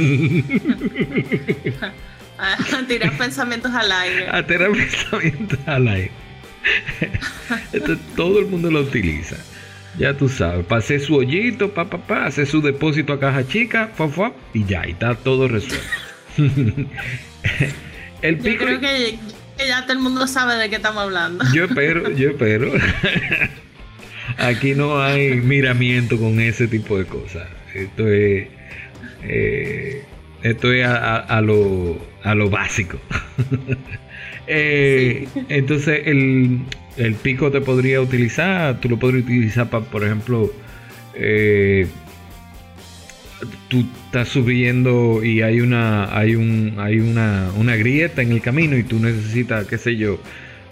a 2.38 2.56
tirar 2.86 3.16
pensamientos 3.16 3.72
al 3.72 3.92
aire. 3.92 4.28
A 4.30 4.46
tirar 4.46 4.70
pensamientos 4.72 5.58
al 5.66 5.88
aire. 5.88 6.12
todo 8.16 8.38
el 8.38 8.46
mundo 8.46 8.70
lo 8.70 8.80
utiliza. 8.80 9.36
Ya 9.98 10.14
tú 10.14 10.28
sabes, 10.28 10.64
pasé 10.64 10.98
su 10.98 11.16
hoyito, 11.16 11.74
pa, 11.74 11.84
pa, 11.84 11.98
pa, 11.98 12.24
hace 12.24 12.46
su 12.46 12.62
depósito 12.62 13.12
a 13.12 13.20
caja 13.20 13.46
chica, 13.46 13.90
fa, 13.94 14.32
y 14.54 14.64
ya, 14.64 14.86
y 14.86 14.92
está 14.92 15.14
todo 15.14 15.48
resuelto. 15.48 15.86
el 18.22 18.38
pico. 18.38 18.64
Yo 18.64 18.78
creo 18.78 18.80
que 18.80 19.18
ya 19.66 19.82
todo 19.82 19.92
el 19.92 19.98
mundo 19.98 20.26
sabe 20.26 20.56
de 20.56 20.70
qué 20.70 20.76
estamos 20.76 21.02
hablando. 21.02 21.44
Yo 21.54 21.64
espero, 21.64 22.10
yo 22.10 22.30
espero. 22.30 22.72
Aquí 24.38 24.74
no 24.74 25.02
hay 25.02 25.34
miramiento 25.40 26.18
con 26.18 26.40
ese 26.40 26.68
tipo 26.68 26.98
de 26.98 27.04
cosas. 27.04 27.46
Esto 27.74 28.08
es, 28.08 28.48
eh, 29.22 30.04
esto 30.42 30.72
es 30.72 30.86
a, 30.86 31.40
lo, 31.40 31.98
a 32.22 32.34
lo 32.34 32.50
básico. 32.50 32.98
Eh, 34.48 35.28
entonces, 35.48 36.02
el, 36.04 36.62
el, 36.96 37.14
pico 37.14 37.52
te 37.52 37.60
podría 37.60 38.00
utilizar, 38.00 38.80
tú 38.80 38.88
lo 38.88 38.98
podrías 38.98 39.24
utilizar 39.24 39.70
para, 39.70 39.84
por 39.84 40.02
ejemplo, 40.02 40.52
eh, 41.14 41.86
tú 43.68 43.84
estás 44.06 44.28
subiendo 44.28 45.24
y 45.24 45.42
hay 45.42 45.60
una 45.60 46.16
hay 46.16 46.34
un 46.34 46.74
hay 46.78 47.00
una, 47.00 47.50
una 47.56 47.76
grieta 47.76 48.22
en 48.22 48.32
el 48.32 48.40
camino 48.40 48.76
y 48.76 48.82
tú 48.82 48.98
necesitas, 48.98 49.66
qué 49.66 49.78
sé 49.78 49.96
yo, 49.96 50.18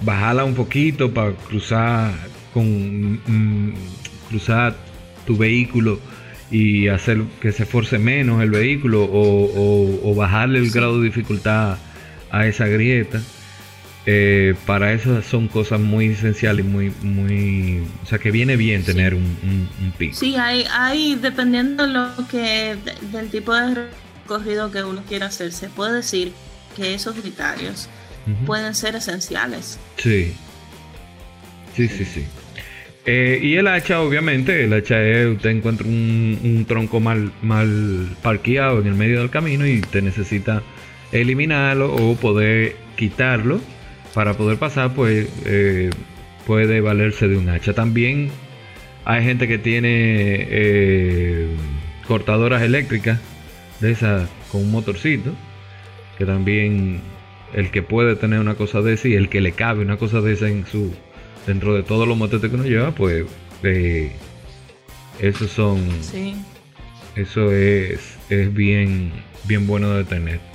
bajarla 0.02 0.44
un 0.44 0.54
poquito 0.54 1.12
para 1.12 1.32
cruzar 1.32 2.12
con 2.52 3.14
mm, 3.14 3.74
cruzar 4.28 4.76
tu 5.26 5.36
vehículo 5.36 5.98
y 6.50 6.88
hacer 6.88 7.22
que 7.40 7.52
se 7.52 7.62
esforce 7.62 7.98
menos 7.98 8.42
el 8.42 8.50
vehículo 8.50 9.08
o, 9.10 10.14
bajarle 10.16 10.58
el 10.58 10.70
grado 10.70 10.98
de 11.00 11.06
dificultad 11.06 11.78
a 12.30 12.46
esa 12.46 12.66
grieta. 12.66 13.20
Eh, 14.06 14.54
para 14.66 14.92
eso 14.94 15.20
son 15.22 15.48
cosas 15.48 15.78
muy 15.78 16.06
esenciales, 16.06 16.64
muy, 16.64 16.90
muy, 17.02 17.82
o 18.02 18.06
sea, 18.06 18.18
que 18.18 18.30
viene 18.30 18.56
bien 18.56 18.82
tener 18.82 19.14
un, 19.14 19.36
un, 19.42 19.92
pico. 19.98 20.16
Sí, 20.16 20.36
hay, 20.36 20.64
hay, 20.72 21.16
dependiendo 21.16 21.86
lo 21.86 22.08
que, 22.30 22.76
del 23.12 23.28
tipo 23.28 23.54
de 23.54 23.88
recorrido 24.24 24.70
que 24.70 24.82
uno 24.84 25.02
quiera 25.06 25.26
hacer, 25.26 25.52
se 25.52 25.68
puede 25.68 25.96
decir 25.96 26.32
que 26.76 26.94
esos 26.94 27.14
criterios 27.14 27.88
pueden 28.46 28.74
ser 28.74 28.94
esenciales. 28.94 29.78
Sí, 29.98 30.32
sí, 31.76 31.88
sí, 31.88 32.04
sí. 32.04 32.24
Eh, 33.04 33.40
y 33.42 33.56
el 33.56 33.66
hacha, 33.66 34.00
obviamente, 34.00 34.64
el 34.64 34.72
hacha 34.72 35.02
es, 35.02 35.26
usted 35.26 35.50
encuentra 35.50 35.86
un, 35.86 36.38
un, 36.42 36.64
tronco 36.64 37.00
mal, 37.00 37.32
mal 37.42 38.08
parqueado 38.22 38.80
en 38.80 38.86
el 38.86 38.94
medio 38.94 39.18
del 39.20 39.30
camino 39.30 39.66
y 39.66 39.80
te 39.80 40.00
necesita 40.00 40.62
eliminarlo 41.12 41.94
o 41.94 42.14
poder 42.14 42.76
quitarlo 42.96 43.60
para 44.14 44.34
poder 44.34 44.58
pasar, 44.58 44.94
pues 44.94 45.28
eh, 45.44 45.90
puede 46.46 46.80
valerse 46.80 47.28
de 47.28 47.36
un 47.36 47.48
hacha. 47.48 47.74
También 47.74 48.30
hay 49.04 49.24
gente 49.24 49.48
que 49.48 49.58
tiene 49.58 49.88
eh, 50.50 51.48
cortadoras 52.06 52.62
eléctricas 52.62 53.20
de 53.80 53.92
esas 53.92 54.28
con 54.50 54.62
un 54.62 54.70
motorcito, 54.70 55.32
que 56.18 56.26
también 56.26 57.00
el 57.54 57.70
que 57.70 57.82
puede 57.82 58.16
tener 58.16 58.40
una 58.40 58.54
cosa 58.54 58.80
de 58.80 58.94
esa 58.94 59.08
y 59.08 59.14
el 59.14 59.28
que 59.28 59.40
le 59.40 59.52
cabe 59.52 59.82
una 59.82 59.96
cosa 59.96 60.20
de 60.20 60.32
esa 60.32 60.48
en 60.48 60.66
su 60.66 60.92
dentro 61.46 61.74
de 61.74 61.82
todos 61.82 62.06
los 62.06 62.16
motetes 62.16 62.50
que 62.50 62.56
uno 62.56 62.64
lleva, 62.64 62.92
pues 62.92 63.24
eh, 63.62 64.12
esos 65.20 65.50
son 65.50 65.88
eso 67.16 67.50
es, 67.50 68.18
es 68.28 68.54
bien 68.54 69.12
bien 69.44 69.66
bueno 69.66 69.90
de 69.94 70.04
tener. 70.04 70.49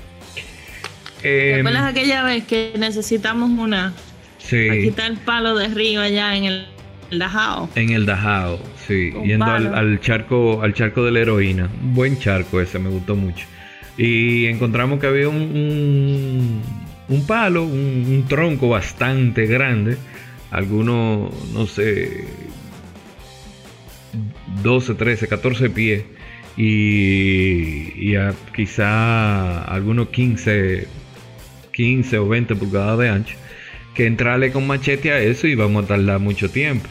¿Te 1.21 1.59
acuerdas 1.59 1.83
em, 1.83 1.87
aquella 1.89 2.23
vez 2.23 2.45
que 2.45 2.73
necesitamos 2.77 3.49
una? 3.49 3.93
Sí. 4.37 4.67
Para 4.67 4.81
quitar 4.81 5.11
el 5.11 5.17
palo 5.17 5.55
de 5.55 5.67
río 5.69 6.01
allá 6.01 6.35
en 6.35 6.43
el, 6.45 6.67
Dajao. 7.11 7.69
En 7.75 7.91
el 7.91 8.05
Dajao, 8.05 8.59
sí. 8.87 9.11
Yendo 9.23 9.45
al, 9.45 9.99
charco 10.01 10.61
al 10.61 10.73
charco 10.73 11.03
de 11.03 11.11
la 11.11 11.19
heroína. 11.21 11.69
buen 11.81 12.19
charco 12.19 12.61
ese, 12.61 12.79
me 12.79 12.89
gustó 12.89 13.15
mucho. 13.15 13.45
Y 13.97 14.45
encontramos 14.47 14.99
que 14.99 15.07
había 15.07 15.29
un, 15.29 16.61
un, 17.07 17.27
palo, 17.27 17.63
un, 17.63 18.25
tronco 18.27 18.69
bastante 18.69 19.45
grande. 19.45 19.97
Algunos, 20.51 21.31
no 21.53 21.65
sé, 21.65 22.27
12, 24.63 24.95
13, 24.95 25.27
14 25.27 25.69
pies. 25.69 26.03
Y, 26.57 28.13
y 28.13 28.15
quizá 28.55 29.63
algunos 29.63 30.09
15 30.09 30.87
15 31.75 32.17
o 32.17 32.27
20 32.27 32.55
pulgadas 32.55 32.97
de 32.97 33.09
ancho, 33.09 33.35
que 33.93 34.07
entrarle 34.07 34.51
con 34.51 34.65
machete 34.65 35.11
a 35.11 35.19
eso 35.19 35.47
y 35.47 35.59
a 35.59 35.81
tardar 35.83 36.19
mucho 36.19 36.49
tiempo. 36.49 36.87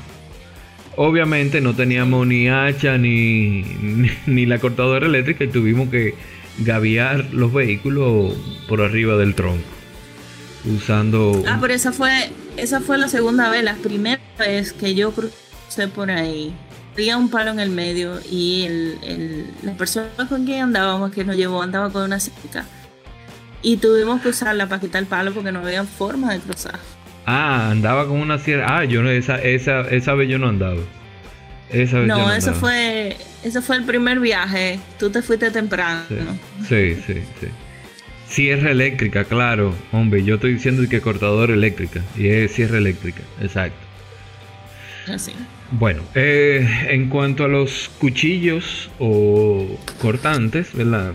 Obviamente 0.97 1.61
no 1.61 1.75
teníamos 1.75 2.27
ni 2.27 2.49
hacha 2.49 2.99
ni, 2.99 3.63
ni, 4.27 4.47
la 4.47 4.59
cortadora 4.59 5.07
eléctrica 5.07 5.45
y 5.45 5.49
tuvimos 5.49 5.89
que 5.89 6.15
gaviar 6.59 7.33
los 7.33 7.53
vehículos 7.53 8.35
por 8.69 8.81
arriba 8.81 9.17
del 9.17 9.35
tronco. 9.35 9.65
Usando. 10.65 11.43
Ah, 11.47 11.59
pero 11.61 11.75
esa 11.75 11.93
fue, 11.93 12.31
esa 12.57 12.81
fue 12.81 12.97
la 12.97 13.09
segunda 13.09 13.51
vez. 13.51 13.65
La 13.65 13.75
primera 13.75 14.21
vez 14.39 14.73
que 14.73 14.95
yo 14.95 15.13
crucé 15.13 15.89
por 15.89 16.11
ahí, 16.11 16.55
había 16.95 17.19
un 17.19 17.29
palo 17.29 17.51
en 17.51 17.61
el 17.61 17.71
medio 17.71 18.21
y 18.31 18.65
el, 18.65 19.47
la 19.63 19.77
persona 19.77 20.09
con 20.29 20.47
quien 20.47 20.63
andábamos, 20.63 21.11
que 21.11 21.25
nos 21.25 21.37
llevó, 21.37 21.61
andaba 21.61 21.91
con 21.91 22.05
una 22.05 22.21
cerca 22.21 22.65
y 23.65 23.79
tuvimos 23.79 24.21
que 24.21 24.29
usarla 24.29 24.69
para 24.69 24.81
quitar 24.81 25.03
el 25.03 25.09
palo 25.09 25.33
porque 25.33 25.51
no 25.51 25.61
había 25.61 25.85
forma 25.85 26.33
de 26.33 26.39
cruzar. 26.39 26.79
Ah, 27.27 27.71
andaba 27.71 28.07
con 28.07 28.21
una 28.21 28.39
sierra. 28.39 28.79
Ah, 28.79 28.85
yo 28.85 29.03
no, 29.03 29.11
esa, 29.11 29.37
esa, 29.43 29.81
esa 29.81 30.15
vez 30.15 30.29
yo 30.29 30.39
no 30.39 30.49
andaba. 30.49 30.83
Esa 31.71 32.01
vez 32.01 32.07
no, 32.07 32.33
eso 32.33 32.53
fue, 32.53 33.17
eso 33.43 33.63
fue 33.63 33.77
el 33.77 33.85
primer 33.85 34.21
viaje. 34.21 34.79
Tú 34.99 35.11
te 35.11 35.23
fuiste 35.23 35.51
temprano. 35.51 36.05
Sí, 36.69 36.97
sí, 37.07 37.23
sí. 37.41 37.49
Sierra 38.29 38.71
eléctrica, 38.71 39.25
claro. 39.25 39.75
Hombre, 39.93 40.23
yo 40.23 40.35
estoy 40.35 40.55
diciendo 40.55 40.87
que 40.89 41.01
cortadora 41.01 41.55
eléctrica. 41.55 42.03
Y 42.17 42.29
es 42.29 42.53
sierra 42.53 42.77
eléctrica, 42.77 43.23
exacto. 43.41 43.79
Así. 45.09 45.33
Bueno, 45.71 46.03
eh, 46.15 46.87
en 46.91 47.09
cuanto 47.09 47.45
a 47.45 47.49
los 47.49 47.91
cuchillos 47.99 48.91
o 48.99 49.67
cortantes, 50.01 50.75
¿verdad? 50.75 51.15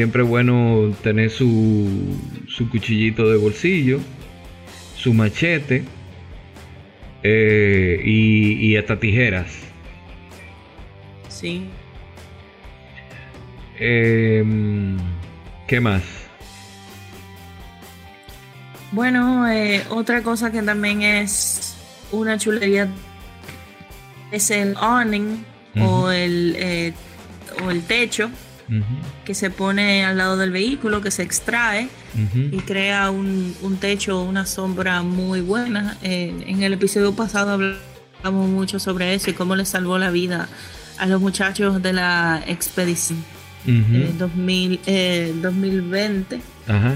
Siempre 0.00 0.22
es 0.22 0.28
bueno 0.30 0.96
tener 1.02 1.28
su, 1.28 1.86
su 2.48 2.70
cuchillito 2.70 3.28
de 3.28 3.36
bolsillo, 3.36 4.00
su 4.96 5.12
machete 5.12 5.84
eh, 7.22 8.00
y, 8.02 8.74
hasta 8.76 8.98
tijeras. 8.98 9.52
Sí. 11.28 11.66
Em, 13.78 14.96
¿Qué 15.68 15.80
más? 15.82 16.02
Bueno, 18.92 19.46
eh, 19.50 19.84
otra 19.90 20.22
cosa 20.22 20.50
que 20.50 20.62
también 20.62 21.02
es 21.02 21.76
una 22.10 22.38
chulería 22.38 22.88
es 24.32 24.50
el 24.50 24.74
awning 24.78 25.44
o, 25.78 26.10
el, 26.10 26.56
eh, 26.56 26.94
o 27.62 27.70
el 27.70 27.82
techo 27.82 28.30
que 29.24 29.34
se 29.34 29.50
pone 29.50 30.04
al 30.04 30.18
lado 30.18 30.36
del 30.36 30.50
vehículo, 30.50 31.00
que 31.00 31.10
se 31.10 31.22
extrae 31.22 31.88
y 32.34 32.58
crea 32.58 33.10
un, 33.10 33.54
un, 33.62 33.76
techo, 33.76 34.22
una 34.22 34.46
sombra 34.46 35.02
muy 35.02 35.40
buena. 35.40 35.96
en 36.02 36.62
el 36.62 36.72
episodio 36.72 37.14
pasado 37.14 37.52
hablamos 37.52 38.48
mucho 38.48 38.78
sobre 38.78 39.14
eso 39.14 39.30
y 39.30 39.32
cómo 39.32 39.56
le 39.56 39.64
salvó 39.64 39.98
la 39.98 40.10
vida 40.10 40.48
a 40.98 41.06
los 41.06 41.20
muchachos 41.20 41.82
de 41.82 41.92
la 41.92 42.42
expedición. 42.46 43.24
2000, 43.66 44.80
2020. 45.42 46.36
Eh, 46.36 46.40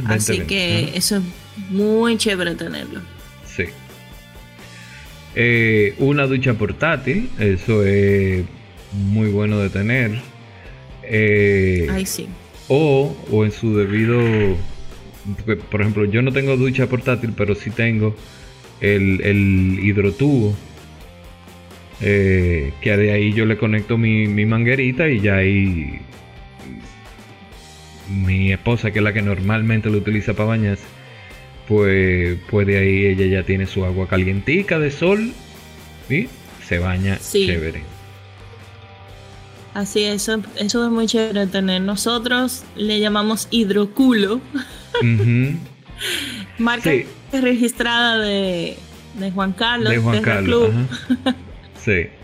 Así 0.07 0.41
que 0.41 0.93
eso 0.95 1.17
es 1.17 1.23
muy 1.71 2.17
chévere 2.17 2.55
tenerlo. 2.55 3.01
Sí. 3.47 3.65
Eh, 5.35 5.95
una 5.99 6.27
ducha 6.27 6.55
portátil, 6.55 7.31
eso 7.39 7.83
es 7.85 8.45
muy 8.93 9.29
bueno 9.29 9.59
de 9.59 9.71
tener. 9.71 10.21
Eh, 11.09 12.05
sí. 12.07 12.29
O, 12.69 13.15
o 13.31 13.45
en 13.45 13.53
su 13.53 13.77
debido. 13.77 14.21
Por 15.71 15.81
ejemplo, 15.81 16.05
yo 16.05 16.23
no 16.23 16.33
tengo 16.33 16.57
ducha 16.57 16.87
portátil, 16.87 17.33
pero 17.37 17.55
sí 17.55 17.71
tengo 17.71 18.15
el, 18.81 19.21
el 19.23 19.79
hidrotubo. 19.83 20.55
Eh, 22.01 22.73
que 22.81 22.97
de 22.97 23.13
ahí 23.13 23.33
yo 23.33 23.47
le 23.47 23.57
conecto 23.57 23.97
mi, 23.97 24.27
mi 24.27 24.45
manguerita 24.47 25.09
y 25.09 25.21
ya 25.21 25.37
ahí 25.37 26.01
mi 28.09 28.53
esposa, 28.53 28.91
que 28.91 28.99
es 28.99 29.03
la 29.03 29.13
que 29.13 29.23
normalmente 29.23 29.91
lo 29.91 29.99
utiliza 29.99 30.35
para 30.35 30.51
bañarse, 30.51 30.85
pues, 31.69 32.39
puede 32.51 32.79
ahí 32.79 33.07
ella 33.07 33.27
ya 33.27 33.43
tiene 33.45 33.67
su 33.67 33.85
agua 33.85 34.09
calientica 34.09 34.79
de 34.79 34.91
sol 34.91 35.33
y 36.11 36.29
se 36.67 36.79
baña 36.79 37.19
chévere. 37.19 37.94
Así 39.75 40.05
es, 40.05 40.23
eso, 40.29 40.41
eso 40.57 40.85
es 40.85 40.91
muy 40.91 41.07
chévere 41.07 41.49
tener. 41.49 41.83
Nosotros 41.83 42.63
le 42.77 43.01
llamamos 43.01 43.49
hidroculo. 43.51 44.41
Marca 46.59 46.93
registrada 47.33 48.19
de, 48.19 48.77
de, 49.19 49.31
Juan 49.33 49.53
Carlos. 49.53 49.91
De 49.91 49.99
Juan 49.99 50.23
Carlos. 50.23 50.71
sí. 51.85 52.07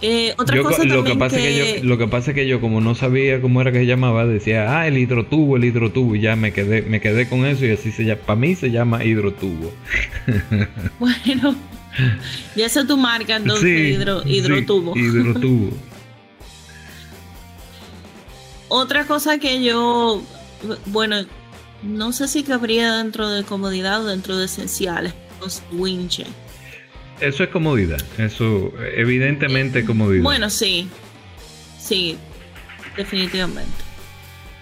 Eh, 0.00 0.32
otra 0.38 0.62
cosa 0.62 0.84
lo 0.84 1.02
que 1.02 1.16
pasa 1.16 1.38
que... 1.38 1.80
yo, 1.80 1.84
lo 1.84 1.98
que 1.98 2.06
pasa 2.06 2.30
es 2.30 2.36
que 2.36 2.46
yo 2.46 2.60
como 2.60 2.80
no 2.80 2.94
sabía 2.94 3.40
cómo 3.40 3.60
era 3.60 3.72
que 3.72 3.78
se 3.78 3.86
llamaba 3.86 4.24
decía 4.26 4.78
ah 4.78 4.86
el 4.86 4.96
hidrotubo 4.96 5.56
el 5.56 5.64
hidrotubo 5.64 6.14
y 6.14 6.20
ya 6.20 6.36
me 6.36 6.52
quedé 6.52 6.82
me 6.82 7.00
quedé 7.00 7.28
con 7.28 7.44
eso 7.44 7.66
y 7.66 7.72
así 7.72 7.90
se 7.90 8.04
llama 8.04 8.20
para 8.24 8.38
mí 8.38 8.54
se 8.54 8.70
llama 8.70 9.02
hidrotubo 9.02 9.72
bueno 11.00 11.56
y 12.56 12.62
esa 12.62 12.80
es 12.80 12.86
tu 12.86 12.96
marca 12.96 13.36
entonces, 13.36 13.94
hidro, 13.94 14.22
hidrotubo. 14.26 14.96
hidrotubo. 14.96 15.76
Otra 18.68 19.06
cosa 19.06 19.38
que 19.38 19.62
yo, 19.62 20.22
bueno, 20.86 21.24
no 21.82 22.12
sé 22.12 22.28
si 22.28 22.42
cabría 22.42 22.96
dentro 22.96 23.28
de 23.28 23.44
comodidad 23.44 24.04
o 24.04 24.06
dentro 24.06 24.36
de 24.36 24.44
esenciales, 24.44 25.14
los 25.40 25.62
winches. 25.72 26.28
Eso 27.20 27.42
es 27.42 27.50
comodidad, 27.50 28.00
eso 28.18 28.72
evidentemente 28.94 29.84
comodidad. 29.84 30.22
Bueno, 30.22 30.50
sí, 30.50 30.88
sí, 31.80 32.16
definitivamente. 32.96 33.72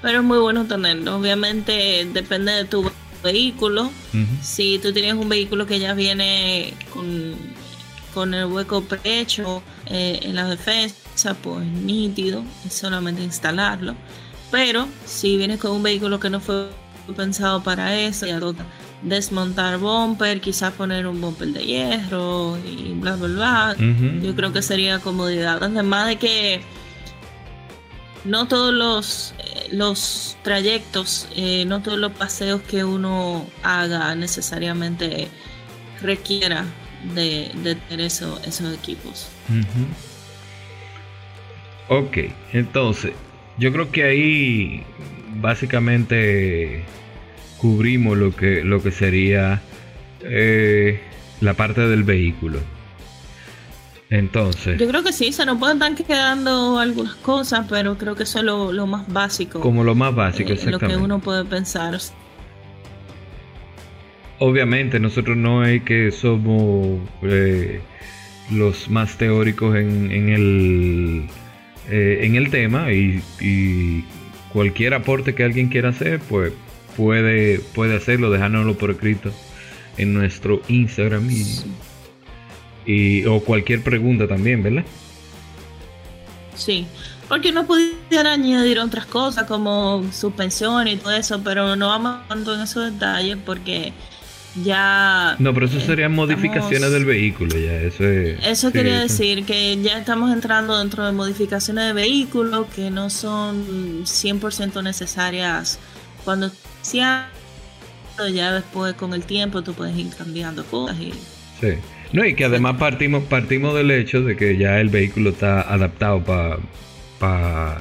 Pero 0.03 0.19
es 0.19 0.25
muy 0.25 0.39
bueno 0.39 0.67
tenerlo. 0.67 1.17
Obviamente 1.17 2.07
depende 2.13 2.53
de 2.53 2.65
tu 2.65 2.91
vehículo. 3.27 3.91
Si 4.43 4.79
tú 4.79 4.93
tienes 4.93 5.15
un 5.15 5.29
vehículo 5.29 5.67
que 5.67 5.79
ya 5.79 5.95
viene 5.95 6.73
con, 6.93 7.35
con 8.15 8.33
el 8.33 8.47
hueco 8.47 8.83
prehecho 8.83 9.63
eh, 9.87 10.21
en 10.23 10.35
la 10.37 10.49
defensa, 10.49 11.35
pues 11.43 11.67
nítido, 11.67 12.43
es 12.67 12.73
solamente 12.73 13.23
instalarlo. 13.23 13.95
Pero 14.51 14.89
si 15.05 15.37
vienes 15.37 15.59
con 15.61 15.73
un 15.73 15.83
vehículo 15.83 16.19
que 16.19 16.31
no 16.31 16.41
fue 16.41 16.69
pensado 17.15 17.63
para 17.63 17.99
eso, 17.99 18.27
ya 18.27 18.41
desmontar 19.03 19.79
bumper, 19.79 20.41
quizás 20.41 20.73
poner 20.73 21.07
un 21.07 21.21
bumper 21.21 21.49
de 21.49 21.65
hierro 21.65 22.59
y 22.59 22.93
bla 22.95 23.17
bla 23.17 23.29
bla. 23.29 23.77
Yo 24.23 24.35
creo 24.35 24.53
que 24.53 24.63
sería 24.63 24.99
comodidad. 25.01 25.63
Además 25.63 26.09
de 26.09 26.17
que 26.17 26.63
no 28.27 28.49
todos 28.49 28.75
los, 28.75 29.35
eh, 29.39 29.69
los 29.73 30.37
trayectos, 30.43 31.29
eh, 31.37 31.65
no 31.67 31.83
todos 31.83 31.99
los 31.99 32.13
paseos 32.13 32.61
que 32.63 32.85
uno 32.85 33.47
haga 33.63 34.15
necesariamente 34.15 35.29
requiera 36.03 36.65
de, 37.15 37.51
tener 37.89 38.07
eso, 38.07 38.41
esos 38.45 38.75
equipos. 38.75 39.29
Ok, 41.89 42.19
entonces, 42.53 43.13
yo 43.59 43.73
creo 43.73 43.91
que 43.91 44.05
ahí 44.05 44.83
básicamente 45.37 46.85
cubrimos 47.59 48.17
lo 48.17 48.35
que, 48.35 48.65
lo 48.65 48.83
que 48.83 48.91
sería 48.91 49.63
eh, 50.23 51.01
la 51.41 51.55
parte 51.55 51.83
del 51.83 52.05
vehículo. 52.05 52.61
Entonces. 54.09 54.79
Yo 54.79 54.87
creo 54.87 55.03
que 55.03 55.13
sí, 55.13 55.33
se 55.33 55.45
nos 55.45 55.59
pueden 55.59 55.83
estar 55.83 56.07
quedando 56.07 56.79
algunas 56.79 57.17
cosas, 57.17 57.67
pero 57.69 57.99
creo 57.99 58.15
que 58.15 58.23
eso 58.23 58.39
es 58.39 58.45
lo, 58.45 58.87
más 58.87 59.13
básico. 59.13 59.61
Como 59.61 59.83
lo 59.83 59.95
más 59.95 60.15
básico, 60.15 60.53
eh, 60.53 60.59
Lo 60.67 60.79
que 60.79 60.97
uno 60.97 61.19
puede 61.19 61.45
pensar. 61.45 61.99
Obviamente, 64.39 65.01
nosotros 65.01 65.37
no 65.37 65.65
es 65.65 65.83
que 65.83 66.13
somos 66.13 67.01
eh, 67.23 67.81
los 68.51 68.89
más 68.89 69.17
teóricos 69.17 69.77
en, 69.77 70.13
en 70.13 70.29
el, 70.29 71.27
eh, 71.91 72.21
en 72.23 72.37
el 72.37 72.51
tema 72.51 72.93
y, 72.93 74.05
cualquier 74.53 74.95
aporte 74.95 75.35
que 75.35 75.45
alguien 75.45 75.69
quiera 75.69 75.91
hacer, 75.91 76.19
pues 76.21 76.53
puede, 76.97 77.59
puede 77.75 77.97
hacerlo, 77.97 78.31
dejárnoslo 78.31 78.79
por 78.79 78.91
escrito 78.91 79.31
en 79.99 80.15
nuestro 80.15 80.63
Instagram 80.69 81.31
y 81.31 81.45
y, 82.87 83.25
o 83.27 83.41
cualquier 83.41 83.83
pregunta 83.83 84.29
también, 84.29 84.63
¿verdad? 84.63 84.85
Sí, 86.55 86.87
porque 87.29 87.53
no 87.53 87.67
pudieran 87.67 88.27
añadir 88.27 88.79
otras 88.79 89.07
cosas 89.07 89.45
como 89.45 90.05
suspensión 90.13 90.89
y 90.89 90.97
todo 90.97 91.13
eso, 91.13 91.41
pero 91.43 91.77
no 91.77 91.89
vamos 91.89 92.27
tanto 92.29 92.55
en 92.55 92.61
esos 92.61 92.93
detalles 92.93 93.37
porque 93.45 93.93
ya... 94.65 95.37
No, 95.39 95.53
pero 95.53 95.67
eso 95.67 95.81
serían 95.81 96.13
modificaciones 96.13 96.91
del 96.91 97.05
vehículo, 97.05 97.59
ya, 97.59 97.75
eso 97.75 98.05
es... 98.05 98.39
Eso 98.45 98.73
quería 98.73 99.01
decir, 99.01 99.45
que 99.45 99.77
ya 99.83 99.99
estamos 99.99 100.33
entrando 100.33 100.79
dentro 100.79 101.05
de 101.05 101.13
modificaciones 101.13 101.89
de 101.89 101.93
vehículo 101.93 102.67
que 102.75 102.91
no 102.91 103.11
son 103.11 104.05
100% 104.05 104.83
necesarias 104.83 105.79
cuando 106.25 106.51
sea 106.81 107.31
ya 108.33 108.53
después 108.55 108.95
con 108.95 109.13
el 109.13 109.25
tiempo 109.25 109.63
tú 109.63 109.75
puedes 109.75 109.97
ir 109.97 110.09
cambiando 110.17 110.65
cosas 110.65 110.97
y... 110.99 111.13
Sí. 111.61 111.75
No, 112.13 112.25
y 112.25 112.35
que 112.35 112.45
además 112.45 112.77
partimos, 112.77 113.25
partimos 113.25 113.75
del 113.75 113.91
hecho 113.91 114.23
de 114.23 114.37
que 114.37 114.57
ya 114.57 114.81
el 114.81 114.89
vehículo 114.89 115.31
está 115.31 115.61
adaptado 115.61 116.23
para 117.19 117.79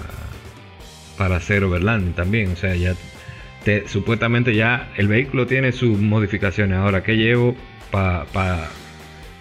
para 1.17 1.37
hacer 1.37 1.63
overlanding 1.63 2.13
también. 2.13 2.51
O 2.51 2.55
sea, 2.55 2.75
ya 2.75 2.95
supuestamente 3.87 4.55
ya 4.55 4.91
el 4.97 5.07
vehículo 5.07 5.47
tiene 5.47 5.71
sus 5.71 5.99
modificaciones. 5.99 6.77
Ahora, 6.77 7.03
¿qué 7.03 7.17
llevo 7.17 7.55
para 7.91 8.25
pa, 8.25 8.69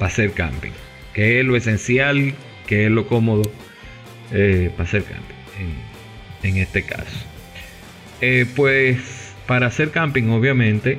hacer 0.00 0.32
camping? 0.32 0.72
¿Qué 1.12 1.40
es 1.40 1.46
lo 1.46 1.56
esencial? 1.56 2.34
¿Qué 2.66 2.86
es 2.86 2.90
lo 2.90 3.06
cómodo 3.06 3.42
eh, 4.32 4.70
para 4.72 4.84
hacer 4.84 5.04
camping? 5.04 5.34
En, 6.42 6.56
este 6.58 6.82
caso. 6.82 7.26
Eh, 8.20 8.46
pues 8.54 9.34
para 9.46 9.66
hacer 9.66 9.90
camping, 9.90 10.24
obviamente, 10.28 10.98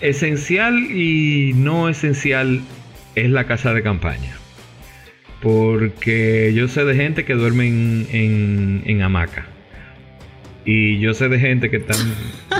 esencial 0.00 0.76
y 0.90 1.52
no 1.54 1.88
esencial 1.88 2.60
es 3.14 3.30
la 3.30 3.46
casa 3.46 3.74
de 3.74 3.82
campaña. 3.82 4.34
Porque 5.40 6.52
yo 6.54 6.68
sé 6.68 6.84
de 6.84 6.94
gente 6.94 7.24
que 7.24 7.34
duerme 7.34 7.66
en, 7.68 9.02
hamaca. 9.02 9.46
Y 10.64 10.98
yo 10.98 11.14
sé 11.14 11.28
de 11.28 11.38
gente 11.38 11.70
que 11.70 11.76
están 11.78 11.98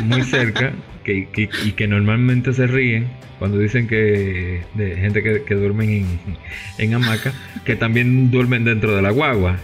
muy 0.05 0.23
cerca 0.23 0.73
que, 1.05 1.29
y 1.65 1.73
que 1.73 1.87
normalmente 1.87 2.53
se 2.53 2.67
ríen 2.67 3.09
cuando 3.39 3.59
dicen 3.59 3.87
que 3.87 4.63
de 4.75 4.97
gente 4.97 5.23
que, 5.23 5.43
que 5.43 5.55
duermen 5.55 5.91
en, 5.91 6.07
en 6.79 6.95
hamaca, 6.95 7.33
que 7.65 7.77
también 7.77 8.31
duermen 8.31 8.65
dentro 8.65 8.95
de 8.97 9.03
la 9.03 9.11
guagua. 9.11 9.59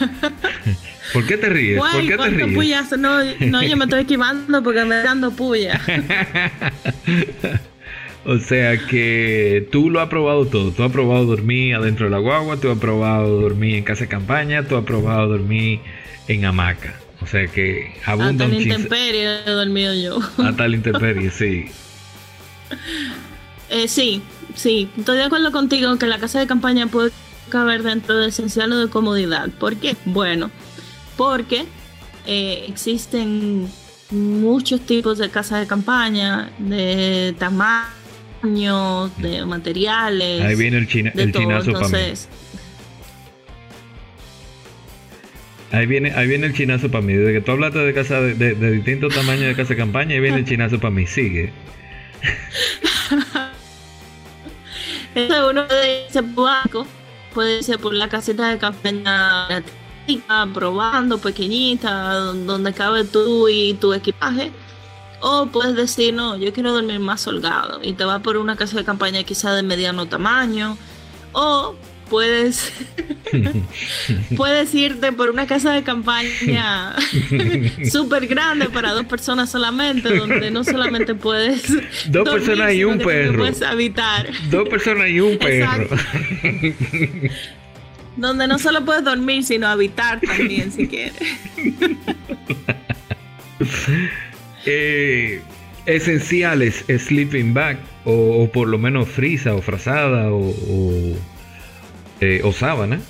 ¿Por 1.12 1.26
qué 1.26 1.36
te 1.36 1.48
ríes? 1.48 1.78
¿Por 1.78 2.06
qué 2.06 2.16
te 2.16 2.28
ríes? 2.28 2.98
No, 2.98 3.22
no, 3.22 3.62
yo 3.62 3.76
me 3.76 3.84
estoy 3.84 4.00
esquivando 4.00 4.62
porque 4.62 4.84
me 4.84 4.96
dando 4.96 5.30
puya. 5.30 5.80
o 8.24 8.38
sea 8.38 8.78
que 8.78 9.68
tú 9.70 9.90
lo 9.90 10.00
has 10.00 10.08
probado 10.08 10.46
todo. 10.46 10.72
Tú 10.72 10.82
has 10.82 10.92
probado 10.92 11.24
dormir 11.24 11.74
adentro 11.74 12.06
de 12.06 12.10
la 12.10 12.18
guagua, 12.18 12.56
tú 12.56 12.70
has 12.70 12.78
probado 12.78 13.40
dormir 13.40 13.76
en 13.76 13.84
casa 13.84 14.02
de 14.02 14.08
campaña, 14.08 14.66
tú 14.66 14.76
has 14.76 14.84
probado 14.84 15.28
dormir 15.28 15.80
en 16.28 16.44
hamaca. 16.44 16.94
O 17.20 17.26
sea 17.26 17.46
que 17.46 17.94
abunda 18.04 18.44
Hasta 18.44 18.56
la 18.56 18.62
intemperie 18.62 19.40
he 19.46 19.50
dormido 19.50 19.94
yo. 19.94 20.18
Hasta 20.44 20.68
la 20.68 20.76
intemperie, 20.76 21.30
sí. 21.32 21.66
Eh, 23.70 23.86
sí, 23.86 24.22
sí. 24.54 24.88
Estoy 24.98 25.18
de 25.18 25.24
acuerdo 25.24 25.52
contigo 25.52 25.96
que 25.98 26.06
la 26.06 26.18
casa 26.18 26.40
de 26.40 26.46
campaña 26.46 26.86
puede 26.88 27.12
caber 27.48 27.82
dentro 27.82 28.16
de 28.16 28.28
esencial 28.28 28.72
o 28.72 28.78
de 28.78 28.88
comodidad. 28.88 29.50
¿Por 29.50 29.76
qué? 29.76 29.96
Bueno, 30.04 30.50
porque 31.16 31.64
eh, 32.26 32.66
existen 32.68 33.68
muchos 34.10 34.80
tipos 34.82 35.18
de 35.18 35.30
casas 35.30 35.60
de 35.60 35.66
campaña, 35.66 36.50
de 36.58 37.34
tamaño, 37.38 39.08
de 39.18 39.46
materiales. 39.46 40.42
Ahí 40.42 40.56
viene 40.56 40.78
el, 40.78 40.88
chinazo 40.88 41.72
para 41.72 41.88
mí. 41.88 41.98
Ahí 45.72 45.86
viene, 45.86 46.12
ahí 46.12 46.28
viene 46.28 46.46
el 46.46 46.54
chinazo 46.54 46.90
para 46.90 47.02
mí. 47.02 47.14
Desde 47.14 47.32
que 47.32 47.40
tú 47.40 47.52
hablaste 47.52 47.78
de 47.78 47.94
casa 47.94 48.20
de, 48.20 48.54
distintos 48.54 49.14
tamaños 49.14 49.46
de 49.46 49.56
casa 49.56 49.70
de 49.70 49.76
campaña, 49.76 50.14
ahí 50.14 50.20
viene 50.20 50.36
el 50.38 50.44
chinazo 50.44 50.78
para 50.78 50.90
mí. 50.90 51.06
Sigue. 51.06 51.50
uno 55.50 55.66
puede 55.66 56.04
irse 56.04 56.22
por 56.22 56.86
puede 57.34 57.58
irse 57.58 57.76
por 57.78 57.94
la 57.94 58.08
caseta 58.08 58.50
de 58.50 58.58
campaña 58.58 59.62
probando, 60.52 61.18
pequeñita, 61.18 62.14
donde 62.14 62.72
cabe 62.72 63.04
tú 63.04 63.48
y 63.48 63.74
tu 63.74 63.92
equipaje. 63.92 64.50
O 65.20 65.46
puedes 65.46 65.76
decir, 65.76 66.12
no, 66.12 66.36
yo 66.36 66.52
quiero 66.52 66.72
dormir 66.72 66.98
más 66.98 67.26
holgado 67.28 67.80
y 67.82 67.92
te 67.92 68.04
vas 68.04 68.20
por 68.22 68.36
una 68.36 68.56
casa 68.56 68.76
de 68.76 68.84
campaña 68.84 69.22
quizá 69.22 69.54
de 69.54 69.62
mediano 69.62 70.06
tamaño. 70.06 70.76
O 71.32 71.76
puedes, 72.12 72.72
puedes 74.36 74.74
irte 74.74 75.12
por 75.12 75.30
una 75.30 75.46
casa 75.46 75.72
de 75.72 75.82
campaña 75.82 76.94
súper 77.90 78.26
grande 78.26 78.68
para 78.68 78.92
dos 78.92 79.06
personas 79.06 79.50
solamente, 79.50 80.14
donde 80.14 80.50
no 80.50 80.62
solamente 80.64 81.14
puedes... 81.14 81.62
Dos 82.08 82.28
personas 82.28 82.74
y 82.74 82.84
un 82.84 82.98
perro. 82.98 83.38
Puedes 83.38 83.62
habitar. 83.62 84.28
Dos 84.50 84.68
personas 84.68 85.08
y 85.08 85.20
un 85.20 85.38
perro. 85.38 85.88
Donde 88.16 88.46
no 88.46 88.58
solo 88.58 88.84
puedes 88.84 89.04
dormir, 89.04 89.44
sino 89.44 89.66
habitar 89.66 90.20
también 90.20 90.70
si 90.70 90.86
quieres. 90.86 91.14
eh, 94.66 95.40
esenciales, 95.86 96.84
sleeping 96.86 97.54
bag, 97.54 97.78
o, 98.04 98.48
por 98.52 98.68
lo 98.68 98.78
menos 98.78 99.08
frisa, 99.08 99.54
o 99.54 99.62
frazada, 99.62 100.30
o, 100.30 100.52
eh, 102.20 102.40
o, 102.44 102.52
sábana, 102.52 103.00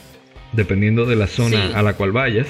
dependiendo 0.53 1.05
de 1.05 1.16
la 1.16 1.26
zona 1.26 1.76
a 1.76 1.82
la 1.82 1.94
cual 1.94 2.12
vayas. 2.12 2.46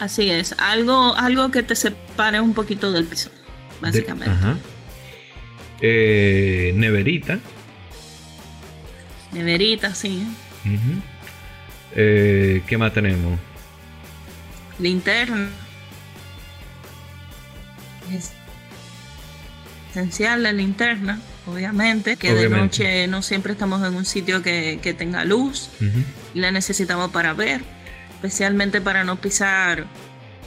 Así 0.00 0.30
es, 0.30 0.54
algo, 0.58 1.14
algo 1.16 1.50
que 1.50 1.62
te 1.62 1.76
separe 1.76 2.40
un 2.40 2.54
poquito 2.54 2.90
del 2.90 3.04
piso, 3.04 3.30
básicamente. 3.80 4.34
Eh, 5.80 6.72
neverita. 6.74 7.38
Neverita, 9.32 9.94
sí. 9.94 10.26
Eh, 11.94 12.62
¿Qué 12.66 12.78
más 12.78 12.92
tenemos? 12.92 13.38
Linterna. 14.78 15.48
Es 18.12 18.32
esencial 19.90 20.42
la 20.42 20.52
linterna, 20.52 21.20
obviamente, 21.46 22.16
que 22.16 22.34
de 22.34 22.48
noche 22.48 23.06
no 23.06 23.22
siempre 23.22 23.52
estamos 23.52 23.86
en 23.86 23.94
un 23.94 24.04
sitio 24.04 24.42
que, 24.42 24.94
tenga 24.98 25.24
luz 25.24 25.70
y 26.34 26.40
la 26.40 26.50
necesitamos 26.50 27.10
para 27.10 27.32
ver, 27.32 27.62
especialmente 28.14 28.80
para 28.80 29.04
no 29.04 29.16
pisar 29.16 29.86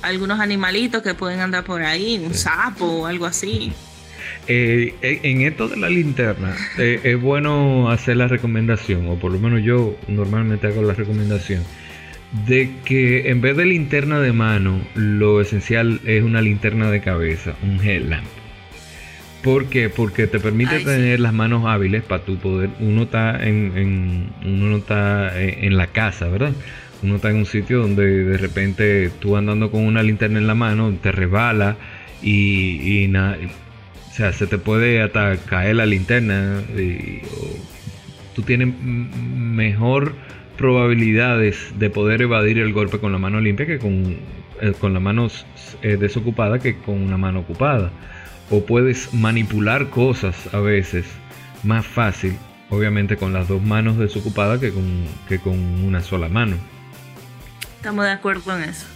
algunos 0.02 0.40
animalitos 0.40 1.02
que 1.02 1.14
pueden 1.14 1.40
andar 1.40 1.64
por 1.64 1.82
ahí, 1.82 2.22
un 2.24 2.34
sapo 2.34 2.86
o 2.86 3.06
algo 3.06 3.26
así. 3.26 3.74
Eh, 4.48 4.94
en 5.02 5.42
esto 5.42 5.68
de 5.68 5.78
la 5.78 5.90
linterna, 5.90 6.56
eh, 6.78 7.02
es 7.04 7.22
bueno 7.22 7.90
hacer 7.90 8.18
la 8.18 8.28
recomendación, 8.28 9.08
o 9.08 9.16
por 9.16 9.32
lo 9.32 9.40
menos 9.40 9.64
yo 9.64 9.98
normalmente 10.08 10.68
hago 10.68 10.82
la 10.82 10.94
recomendación, 10.94 11.64
de 12.48 12.70
que 12.86 13.30
en 13.30 13.42
vez 13.42 13.58
de 13.58 13.66
linterna 13.66 14.20
de 14.20 14.34
mano, 14.34 14.80
lo 14.96 15.42
esencial 15.42 16.00
es 16.06 16.24
una 16.24 16.42
linterna 16.42 16.90
de 16.92 17.02
cabeza, 17.02 17.56
un 17.64 17.86
headlamp. 17.86 18.28
¿Por 19.44 19.68
qué? 19.68 19.90
Porque 19.90 20.28
te 20.28 20.40
permite 20.40 20.80
tener 20.80 21.20
las 21.20 21.34
manos 21.34 21.66
hábiles 21.66 22.04
para 22.04 22.24
tu 22.24 22.38
poder. 22.38 22.70
Uno 22.80 23.04
está 23.04 23.48
en, 23.48 24.32
uno 24.44 24.66
no 24.66 24.78
está 24.78 25.40
en 25.40 25.78
la 25.78 25.88
casa, 25.88 26.28
¿verdad? 26.28 26.52
Uno 27.04 27.18
está 27.18 27.30
en 27.30 27.38
un 27.38 27.46
sitio 27.46 27.80
donde 27.80 28.24
de 28.24 28.38
repente 28.38 29.12
tú 29.20 29.38
andando 29.38 29.70
con 29.72 29.86
una 29.86 30.02
linterna 30.02 30.40
en 30.40 30.48
la 30.48 30.56
mano 30.56 30.94
te 31.02 31.12
resbala 31.12 31.78
y, 32.22 33.04
y 33.04 33.08
nada 33.08 33.38
o 34.18 34.20
sea, 34.20 34.34
se 34.34 34.48
te 34.48 34.58
puede 34.58 35.04
hasta 35.04 35.38
caer 35.38 35.76
la 35.76 35.86
linterna. 35.86 36.60
Y, 36.76 37.22
tú 38.34 38.42
tienes 38.42 38.74
mejor 38.82 40.16
probabilidades 40.58 41.78
de 41.78 41.92
poder 41.92 42.24
evadir 42.24 42.58
el 42.58 42.74
golpe 42.74 42.98
con 42.98 43.12
la 43.12 43.20
mano 43.20 43.40
limpia 43.40 43.68
que 43.68 43.78
con, 43.78 44.18
eh, 44.60 44.74
con 44.80 44.96
la 44.96 45.00
mano 45.00 45.28
eh, 45.84 45.98
desocupada 45.98 46.58
que 46.58 46.78
con 46.78 47.00
una 47.00 47.18
mano 47.18 47.42
ocupada. 47.42 47.92
O 48.50 48.66
puedes 48.66 49.14
manipular 49.14 49.92
cosas 49.92 50.52
a 50.52 50.62
veces 50.62 51.06
más 51.62 51.86
fácil, 51.86 52.36
obviamente 52.72 53.18
con 53.18 53.34
las 53.34 53.48
dos 53.48 53.62
manos 53.62 54.00
desocupadas 54.00 54.60
que 54.60 54.72
con, 54.72 55.06
que 55.30 55.38
con 55.38 55.60
una 55.86 56.02
sola 56.02 56.28
mano. 56.28 56.56
Estamos 57.76 58.04
de 58.06 58.12
acuerdo 58.12 58.58
en 58.58 58.64
eso. 58.64 58.88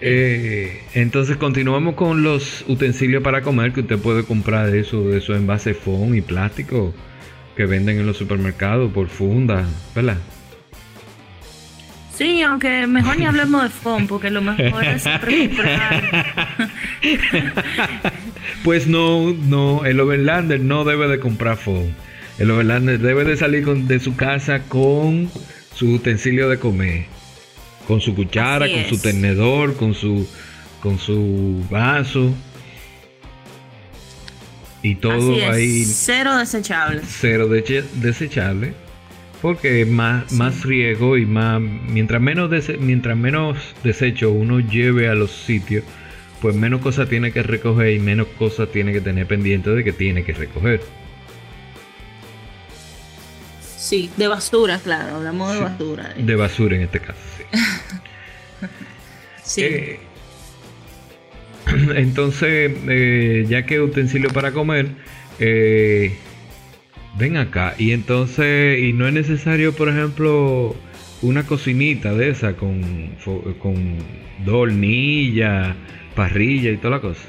Eh, 0.00 0.80
entonces 0.94 1.36
continuamos 1.36 1.94
con 1.94 2.22
los 2.22 2.64
utensilios 2.68 3.22
para 3.22 3.42
comer 3.42 3.72
que 3.72 3.80
usted 3.80 3.98
puede 3.98 4.24
comprar 4.24 4.74
eso, 4.74 5.08
de 5.08 5.18
esos 5.18 5.36
envases 5.36 5.76
foam 5.76 6.14
y 6.14 6.20
plástico 6.20 6.94
que 7.56 7.66
venden 7.66 7.98
en 7.98 8.06
los 8.06 8.16
supermercados 8.16 8.92
por 8.92 9.08
funda, 9.08 9.64
¿verdad? 9.94 10.18
Sí, 12.14 12.42
aunque 12.42 12.86
mejor 12.86 13.18
ni 13.18 13.26
hablemos 13.26 13.62
de 13.62 13.68
foam 13.68 14.06
porque 14.06 14.30
lo 14.30 14.40
mejor 14.40 14.84
es 14.84 15.02
comprar. 15.04 16.30
pues 18.64 18.86
no, 18.86 19.32
no, 19.32 19.84
el 19.84 20.00
overlander 20.00 20.60
no 20.60 20.84
debe 20.84 21.08
de 21.08 21.18
comprar 21.18 21.56
foam. 21.56 21.92
El 22.38 22.52
overlander 22.52 23.00
debe 23.00 23.24
de 23.24 23.36
salir 23.36 23.66
de 23.66 23.98
su 23.98 24.14
casa 24.14 24.62
con 24.68 25.28
su 25.74 25.94
utensilio 25.94 26.48
de 26.48 26.58
comer 26.58 27.17
con 27.88 28.02
su 28.02 28.14
cuchara, 28.14 28.70
con 28.70 28.84
su 28.84 28.98
tenedor, 28.98 29.74
con 29.74 29.94
su, 29.94 30.28
con 30.82 30.98
su 30.98 31.64
vaso. 31.70 32.34
Y 34.82 34.96
todo 34.96 35.34
ahí. 35.50 35.86
Cero 35.86 36.36
desechable. 36.36 37.00
Cero 37.08 37.48
desechable. 37.48 38.74
Porque 39.40 39.86
más, 39.86 40.30
más 40.32 40.64
riesgo 40.64 41.16
y 41.16 41.24
más. 41.24 41.60
Mientras 41.60 42.20
menos, 42.20 42.50
mientras 42.78 43.16
menos 43.16 43.56
desecho 43.82 44.32
uno 44.32 44.60
lleve 44.60 45.08
a 45.08 45.14
los 45.14 45.30
sitios, 45.30 45.82
pues 46.42 46.54
menos 46.54 46.82
cosas 46.82 47.08
tiene 47.08 47.32
que 47.32 47.42
recoger 47.42 47.94
y 47.94 47.98
menos 48.00 48.26
cosas 48.38 48.70
tiene 48.70 48.92
que 48.92 49.00
tener 49.00 49.26
pendiente 49.26 49.70
de 49.70 49.82
que 49.82 49.94
tiene 49.94 50.24
que 50.24 50.34
recoger. 50.34 50.82
Sí, 53.78 54.10
de 54.18 54.28
basura, 54.28 54.78
claro, 54.78 55.16
hablamos 55.16 55.54
de 55.54 55.60
basura. 55.60 56.14
De 56.18 56.36
basura 56.36 56.76
en 56.76 56.82
este 56.82 57.00
caso. 57.00 57.18
sí. 57.38 57.58
Eh, 59.56 59.98
entonces, 61.96 62.72
eh, 62.88 63.46
ya 63.48 63.64
que 63.64 63.80
utensilio 63.80 64.30
para 64.30 64.52
comer, 64.52 64.88
eh, 65.38 66.14
ven 67.16 67.36
acá. 67.36 67.74
Y 67.78 67.92
entonces, 67.92 68.78
y 68.80 68.92
no 68.92 69.06
es 69.06 69.14
necesario, 69.14 69.74
por 69.74 69.88
ejemplo, 69.88 70.76
una 71.22 71.44
cocinita 71.44 72.14
de 72.14 72.30
esa 72.30 72.54
con, 72.54 73.16
con 73.60 73.96
dornilla, 74.44 75.74
parrilla 76.14 76.70
y 76.70 76.76
toda 76.76 76.96
la 76.96 77.00
cosa. 77.00 77.22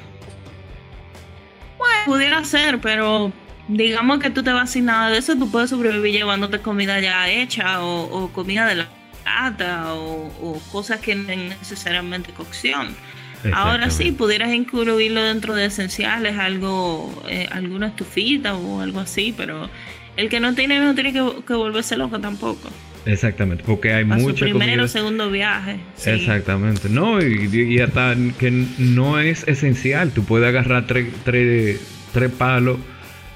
Bueno, 1.78 1.96
pudiera 2.06 2.44
ser, 2.44 2.80
pero 2.80 3.32
digamos 3.68 4.20
que 4.20 4.30
tú 4.30 4.44
te 4.44 4.52
vas 4.52 4.72
sin 4.72 4.86
nada 4.86 5.10
de 5.10 5.20
eso, 5.20 5.38
tú 5.38 5.50
puedes 5.52 5.70
sobrevivir 5.70 6.14
llevándote 6.14 6.60
comida 6.60 7.00
ya 7.00 7.30
hecha 7.30 7.82
o, 7.82 8.04
o 8.04 8.30
comida 8.30 8.68
de 8.68 8.76
la 8.76 8.99
o, 9.96 10.62
cosas 10.72 11.00
que 11.00 11.16
no 11.16 11.36
necesariamente 11.36 12.32
cocción. 12.34 12.96
Ahora 13.54 13.90
sí, 13.90 14.12
pudieras 14.12 14.52
incluirlo 14.54 15.24
dentro 15.24 15.56
de 15.56 15.66
esenciales, 15.66 16.38
algo, 16.38 17.24
eh, 17.30 17.48
alguna 17.52 17.88
estufita 17.88 18.56
o 18.56 18.82
algo 18.82 19.00
así, 19.00 19.34
pero 19.36 19.70
el 20.18 20.28
que 20.28 20.42
no 20.42 20.54
tiene 20.56 20.80
no 20.80 20.94
tiene 20.94 21.14
que, 21.14 21.54
volverse 21.54 21.96
loco 21.96 22.20
tampoco. 22.20 22.70
Exactamente, 23.06 23.64
porque 23.66 23.94
hay 23.94 24.04
mucho 24.04 24.44
primero 24.46 24.84
o 24.84 24.88
segundo 24.90 25.32
viaje. 25.32 25.80
Exactamente, 26.06 26.90
no, 26.90 27.22
y, 27.22 27.80
hasta 27.80 28.14
que 28.38 28.52
no 28.78 29.20
es 29.20 29.48
esencial, 29.48 30.12
tú 30.12 30.26
puedes 30.26 30.50
agarrar 30.50 30.86
tres, 30.86 31.08
tres, 31.24 31.80
tres 32.12 32.32
palos, 32.32 32.78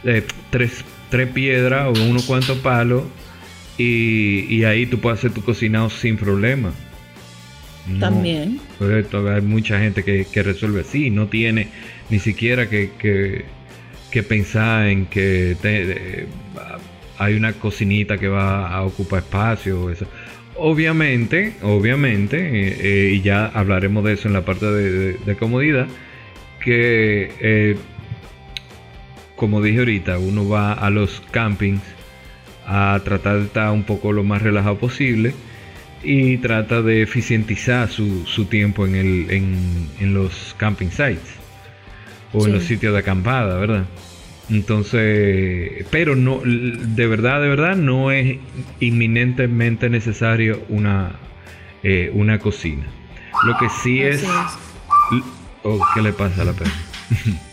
eh, 0.04 0.28
tres, 0.50 0.84
tres 1.10 1.30
piedras 1.30 1.88
o 1.88 2.04
unos 2.04 2.26
cuantos 2.26 2.58
palos 2.58 3.04
y, 3.78 4.64
ahí 4.64 4.86
tú 4.86 5.00
puedes 5.00 5.20
hacer 5.20 5.32
tu 5.32 5.42
cocinado 5.42 5.90
sin 5.90 6.18
problema. 6.18 6.72
También. 8.00 8.62
hay 8.80 9.42
mucha 9.42 9.80
gente 9.80 10.04
que, 10.04 10.44
resuelve 10.44 10.82
así, 10.82 11.10
no 11.10 11.28
tiene 11.28 11.68
ni 12.10 12.20
siquiera 12.20 12.70
que, 12.70 13.46
pensar 14.28 14.88
en 14.88 15.06
que 15.06 15.58
hay 17.18 17.36
una 17.36 17.54
cocinita 17.54 18.18
que 18.18 18.28
va 18.28 18.68
a 18.70 18.84
ocupar 18.84 19.20
espacio. 19.20 19.90
Eso. 19.90 20.08
Obviamente, 20.56 21.54
obviamente, 21.62 22.38
eh, 22.38 22.78
eh, 22.80 23.14
y 23.16 23.22
ya 23.22 23.48
hablaremos 23.48 24.04
de 24.04 24.14
eso 24.14 24.28
en 24.28 24.34
la 24.34 24.46
parte 24.46 24.66
de, 24.68 25.36
comodidad, 25.36 25.88
que 26.64 27.32
eh, 27.40 27.76
como 29.36 29.62
dije 29.62 29.80
ahorita, 29.80 30.20
uno 30.20 30.48
va 30.48 30.74
a 30.74 30.90
los 30.90 31.22
campings 31.32 31.82
a 32.66 33.00
tratar 33.04 33.38
de 33.38 33.46
estar 33.46 33.72
un 33.72 33.84
poco 33.84 34.12
lo 34.12 34.24
más 34.24 34.42
relajado 34.42 34.78
posible 34.78 35.34
y 36.04 36.38
trata 36.38 36.82
de 36.82 37.02
eficientizar 37.02 37.90
su, 37.90 38.26
su 38.26 38.46
tiempo 38.46 38.86
en, 38.86 38.96
el, 38.96 39.32
en, 40.00 40.14
los 40.14 40.56
camping 40.58 40.90
sites 40.90 41.36
o 42.34 42.46
en 42.46 42.54
los 42.54 42.64
sitios 42.64 42.94
de 42.94 43.00
acampada, 43.00 43.58
¿verdad? 43.58 43.86
Entonces, 44.50 45.86
pero 45.90 46.16
no, 46.16 46.42
de 46.44 47.08
verdad, 47.08 47.42
de 47.42 47.48
verdad, 47.48 47.76
no 47.78 48.12
es 48.12 48.38
inminentemente 48.80 49.90
necesario 49.90 50.64
una, 50.68 51.14
eh, 51.84 52.12
una 52.14 52.40
cocina. 52.40 52.86
Lo 53.46 53.58
que 53.58 53.70
sí 53.82 54.02
es... 54.02 54.26
Oh, 55.64 55.80
¿Qué 55.94 56.02
le 56.02 56.12
pasa 56.12 56.42
a 56.42 56.46
la 56.46 56.54
perra? 56.54 56.72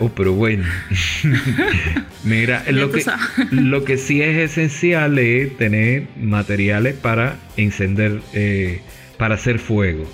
Oh, 0.00 0.10
pero 0.10 0.32
bueno. 0.32 0.64
Mira, 2.24 2.64
lo 2.70 2.90
que, 2.90 3.04
lo 3.50 3.84
que 3.84 3.96
sí 3.96 4.22
es 4.22 4.50
esencial 4.50 5.18
es 5.18 5.56
tener 5.56 6.06
materiales 6.16 6.94
para 6.94 7.36
encender, 7.56 8.20
eh, 8.32 8.80
para 9.16 9.34
hacer 9.34 9.58
fuego. 9.58 10.06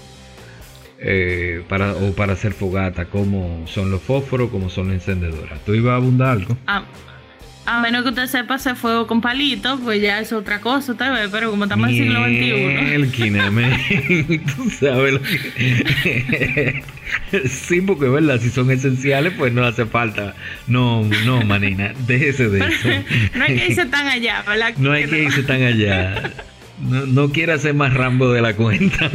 Eh, 1.06 1.62
para, 1.68 1.92
o 1.92 2.12
para 2.12 2.32
hacer 2.32 2.52
fogata, 2.52 3.06
como 3.06 3.66
son 3.66 3.90
los 3.90 4.00
fósforos, 4.00 4.50
como 4.50 4.70
son 4.70 4.86
las 4.88 4.94
encendedoras. 4.94 5.62
¿Tú 5.64 5.74
ibas 5.74 5.92
a 5.92 5.96
abundar 5.96 6.28
algo? 6.28 6.56
Ah, 6.66 6.84
a 7.66 7.80
menos 7.80 8.02
que 8.02 8.10
usted 8.10 8.26
sepa 8.26 8.54
hacer 8.54 8.76
fuego 8.76 9.06
con 9.06 9.20
palitos, 9.20 9.80
pues 9.82 10.00
ya 10.00 10.20
es 10.20 10.32
otra 10.32 10.60
cosa, 10.60 10.94
tal 10.94 11.14
vez, 11.14 11.28
pero 11.30 11.50
como 11.50 11.64
estamos 11.64 11.88
en 11.88 11.94
el 11.94 12.02
siglo 12.02 12.24
XXI. 12.24 12.44
El 12.94 13.10
tú 14.54 14.70
sabes 14.70 15.12
lo 15.14 15.22
que... 15.22 16.82
sí, 17.48 17.80
porque 17.80 18.08
verdad, 18.08 18.40
si 18.40 18.50
son 18.50 18.70
esenciales, 18.70 19.32
pues 19.36 19.52
no 19.52 19.64
hace 19.64 19.86
falta. 19.86 20.34
No, 20.66 21.04
no, 21.24 21.42
manina, 21.42 21.92
déjese 22.06 22.48
de 22.48 22.58
eso. 22.68 22.88
no 23.34 23.44
hay 23.44 23.56
que 23.56 23.66
irse 23.68 23.86
tan 23.86 24.08
allá, 24.08 24.42
¿verdad? 24.46 24.74
No 24.76 24.92
hay 24.92 25.06
que 25.06 25.22
irse 25.22 25.42
tan 25.42 25.62
allá. 25.62 26.32
No, 26.80 27.06
no 27.06 27.30
quiere 27.30 27.52
hacer 27.52 27.72
más 27.72 27.94
Rambo 27.94 28.32
de 28.32 28.42
la 28.42 28.54
cuenta. 28.54 29.08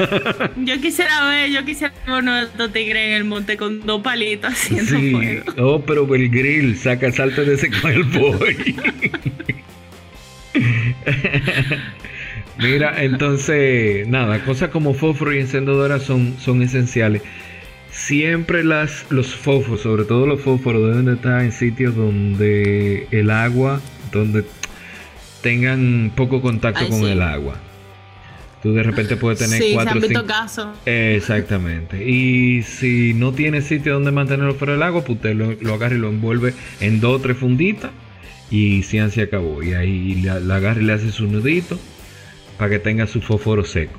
yo 0.57 0.79
quisiera 0.79 1.27
ver, 1.29 1.51
yo 1.51 1.65
quisiera 1.65 1.93
ver 2.05 2.15
uno 2.19 2.35
de 2.35 2.43
estos 2.43 2.71
tigres 2.71 3.07
en 3.07 3.13
el 3.13 3.25
monte 3.25 3.57
con 3.57 3.85
dos 3.85 4.01
palitos 4.01 4.53
haciendo 4.53 4.97
sí. 4.97 5.11
fuego. 5.11 5.43
Oh, 5.57 5.81
pero 5.81 6.15
el 6.15 6.29
grill 6.29 6.77
saca 6.77 7.11
salto 7.11 7.43
de 7.43 7.55
ese 7.55 7.69
cuerpo. 7.69 8.39
Mira, 12.59 13.03
entonces, 13.03 14.07
nada, 14.07 14.43
cosas 14.43 14.69
como 14.69 14.93
fósforo 14.93 15.33
y 15.33 15.39
encendedora 15.39 15.99
son, 15.99 16.35
son 16.39 16.61
esenciales. 16.61 17.21
Siempre 17.89 18.63
las, 18.63 19.05
los 19.09 19.35
fósforos, 19.35 19.81
sobre 19.81 20.03
todo 20.03 20.25
los 20.27 20.41
fósforos, 20.41 20.89
deben 20.89 21.13
estar 21.13 21.41
en 21.41 21.51
sitios 21.51 21.95
donde 21.95 23.07
el 23.11 23.31
agua, 23.31 23.81
donde 24.11 24.43
tengan 25.41 26.11
poco 26.15 26.41
contacto 26.41 26.87
con 26.89 27.03
el 27.05 27.21
agua. 27.21 27.55
Tú 28.61 28.73
de 28.73 28.83
repente 28.83 29.15
puedes 29.15 29.39
tener 29.49 29.61
sí, 29.61 29.71
cuatro 29.73 29.93
se 29.93 29.97
han 29.97 30.01
visto 30.01 30.25
casos. 30.25 30.67
Exactamente. 30.85 32.07
Y 32.07 32.63
si 32.63 33.13
no 33.13 33.31
tienes 33.31 33.65
sitio 33.65 33.93
donde 33.93 34.11
mantenerlo 34.11 34.55
fuera 34.55 34.73
del 34.73 34.83
agua, 34.83 35.01
pues 35.01 35.17
usted 35.17 35.35
lo, 35.35 35.53
lo 35.53 35.73
agarra 35.73 35.95
y 35.95 35.99
lo 35.99 36.09
envuelve 36.09 36.53
en 36.79 36.99
dos 36.99 37.19
o 37.19 37.21
tres 37.21 37.37
funditas 37.37 37.91
y 38.51 38.83
se 38.83 39.21
acabó. 39.21 39.63
Y 39.63 39.73
ahí 39.73 40.21
la, 40.21 40.39
la 40.39 40.57
agarra 40.57 40.81
y 40.81 40.85
le 40.85 40.93
hace 40.93 41.11
su 41.11 41.27
nudito 41.27 41.79
para 42.57 42.71
que 42.71 42.79
tenga 42.79 43.07
su 43.07 43.21
fósforo 43.21 43.63
seco. 43.63 43.97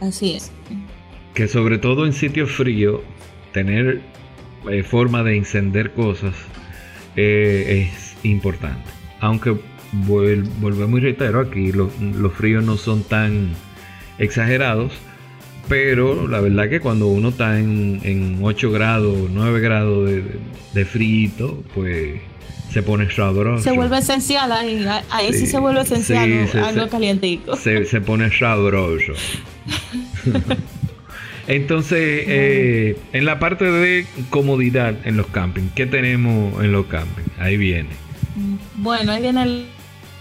Así 0.00 0.34
es. 0.34 0.52
Que 1.34 1.48
sobre 1.48 1.78
todo 1.78 2.06
en 2.06 2.12
sitios 2.12 2.52
fríos, 2.52 3.00
tener 3.52 4.00
eh, 4.70 4.82
forma 4.82 5.22
de 5.22 5.36
encender 5.36 5.92
cosas 5.92 6.34
eh, 7.16 7.88
es 7.92 8.16
importante. 8.24 8.97
Aunque 9.20 9.56
volvemos 9.92 11.00
y 11.00 11.02
reitero, 11.02 11.40
aquí 11.40 11.72
los 11.72 12.32
fríos 12.32 12.64
no 12.64 12.76
son 12.76 13.02
tan 13.02 13.50
exagerados. 14.18 14.92
Pero 15.68 16.26
la 16.26 16.40
verdad 16.40 16.70
que 16.70 16.80
cuando 16.80 17.08
uno 17.08 17.28
está 17.28 17.58
en, 17.58 18.38
8 18.40 18.70
grados, 18.70 19.28
9 19.30 19.60
grados 19.60 20.08
de, 20.08 20.24
de, 20.72 20.84
frío, 20.86 21.62
pues 21.74 22.20
se 22.72 22.82
pone 22.82 23.10
sabroso. 23.10 23.64
Se 23.64 23.72
vuelve 23.72 23.98
esencial 23.98 24.50
ahí, 24.50 24.86
ahí 25.10 25.32
sí, 25.34 25.46
se 25.46 25.58
vuelve 25.58 25.82
esencial 25.82 26.48
algo 26.64 26.88
calientico. 26.88 27.54
Se, 27.56 27.84
se, 27.84 28.00
pone 28.00 28.30
sabroso. 28.30 29.12
Entonces, 31.48 32.24
eh, 32.26 32.98
en 33.12 33.24
la 33.24 33.38
parte 33.38 33.64
de 33.64 34.06
comodidad 34.30 34.94
en 35.04 35.16
los 35.16 35.26
campings, 35.28 35.72
¿qué 35.72 35.86
tenemos 35.86 36.62
en 36.62 36.72
los 36.72 36.86
campings? 36.86 37.28
Ahí 37.38 37.56
viene. 37.56 37.90
Bueno, 38.76 39.12
ahí 39.12 39.22
viene 39.22 39.66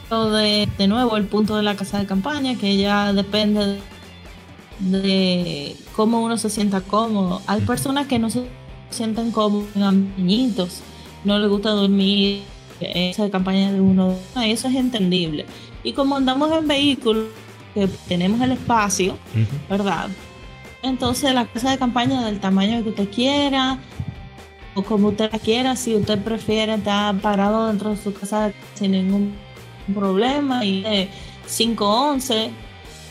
lo 0.10 0.32
de, 0.32 0.68
de 0.78 0.88
nuevo 0.88 1.18
el 1.18 1.26
punto 1.26 1.56
de 1.56 1.64
la 1.64 1.76
casa 1.76 2.00
de 2.00 2.06
campaña, 2.06 2.56
que 2.56 2.78
ya 2.78 3.14
depende 3.14 3.80
de 4.80 5.76
cómo 5.96 6.22
uno 6.22 6.38
se 6.38 6.50
sienta 6.50 6.82
cómodo. 6.82 7.42
Hay 7.48 7.62
personas 7.62 8.08
que 8.08 8.20
no 8.20 8.30
se 8.30 8.48
sienten 8.90 9.32
cómodos 9.32 9.68
en 9.76 10.14
niñitos 10.18 10.82
no 11.24 11.40
le 11.40 11.48
gusta 11.48 11.72
dormir 11.72 12.44
esa 12.80 13.30
campaña 13.30 13.72
de 13.72 13.82
uno, 13.82 14.16
eso 14.46 14.68
es 14.68 14.76
entendible. 14.76 15.46
Y 15.84 15.94
como 15.94 16.16
andamos 16.16 16.52
en 16.52 16.68
vehículos, 16.68 17.26
que 17.74 17.88
tenemos 18.08 18.40
el 18.42 18.54
espacio, 18.54 19.18
¿verdad? 19.70 20.08
Entonces 20.84 21.34
la 21.34 21.46
casa 21.46 21.72
de 21.72 21.78
campaña 21.78 22.26
del 22.26 22.40
tamaño 22.40 22.82
que 22.84 22.90
usted 22.90 23.10
quiera, 23.10 23.80
o 24.78 24.84
como 24.84 25.10
usted 25.10 25.32
la 25.32 25.40
quiera, 25.40 25.76
si 25.76 25.96
usted 25.96 26.20
prefiere 26.20 26.76
estar 26.76 27.20
parado 27.20 27.68
dentro 27.68 27.90
de 27.90 27.98
su 27.98 28.14
casa 28.14 28.52
sin 28.76 28.92
ningún 28.92 29.34
problema, 29.94 30.64
y 30.64 30.84
de 30.84 31.10
511, 31.48 32.52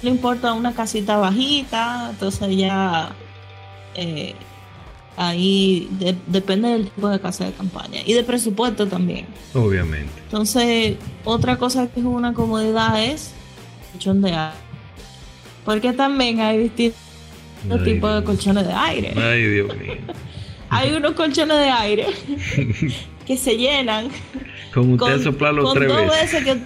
no 0.02 0.08
importa 0.08 0.52
una 0.52 0.72
casita 0.74 1.16
bajita, 1.16 2.10
entonces 2.10 2.56
ya 2.56 3.10
eh, 3.94 4.34
Ahí 5.18 5.88
depende 6.26 6.68
del 6.68 6.90
tipo 6.90 7.08
de 7.08 7.18
casa 7.18 7.46
de 7.46 7.52
campaña 7.52 8.00
y 8.04 8.12
de 8.12 8.22
presupuesto 8.22 8.86
también. 8.86 9.24
Obviamente. 9.54 10.12
Entonces, 10.24 10.96
otra 11.24 11.56
cosa 11.56 11.88
que 11.88 12.00
es 12.00 12.06
una 12.06 12.34
comodidad 12.34 13.02
es 13.02 13.32
colchón 13.92 14.20
de 14.20 14.32
aire. 14.32 14.58
Porque 15.64 15.94
también 15.94 16.40
hay 16.40 16.58
distintos 16.58 17.82
tipos 17.82 18.14
de 18.14 18.24
colchones 18.24 18.66
de 18.66 18.74
aire. 18.74 19.14
Ay, 19.16 19.42
Dios 19.46 19.74
mío. 19.80 19.94
Hay 20.70 20.92
unos 20.92 21.12
colchones 21.12 21.58
de 21.58 21.70
aire 21.70 22.06
que 23.26 23.36
se 23.36 23.56
llenan. 23.56 24.08
Usted 24.74 25.22
los 25.52 25.72
tres 25.74 25.92
veces. 25.92 26.44
que, 26.44 26.60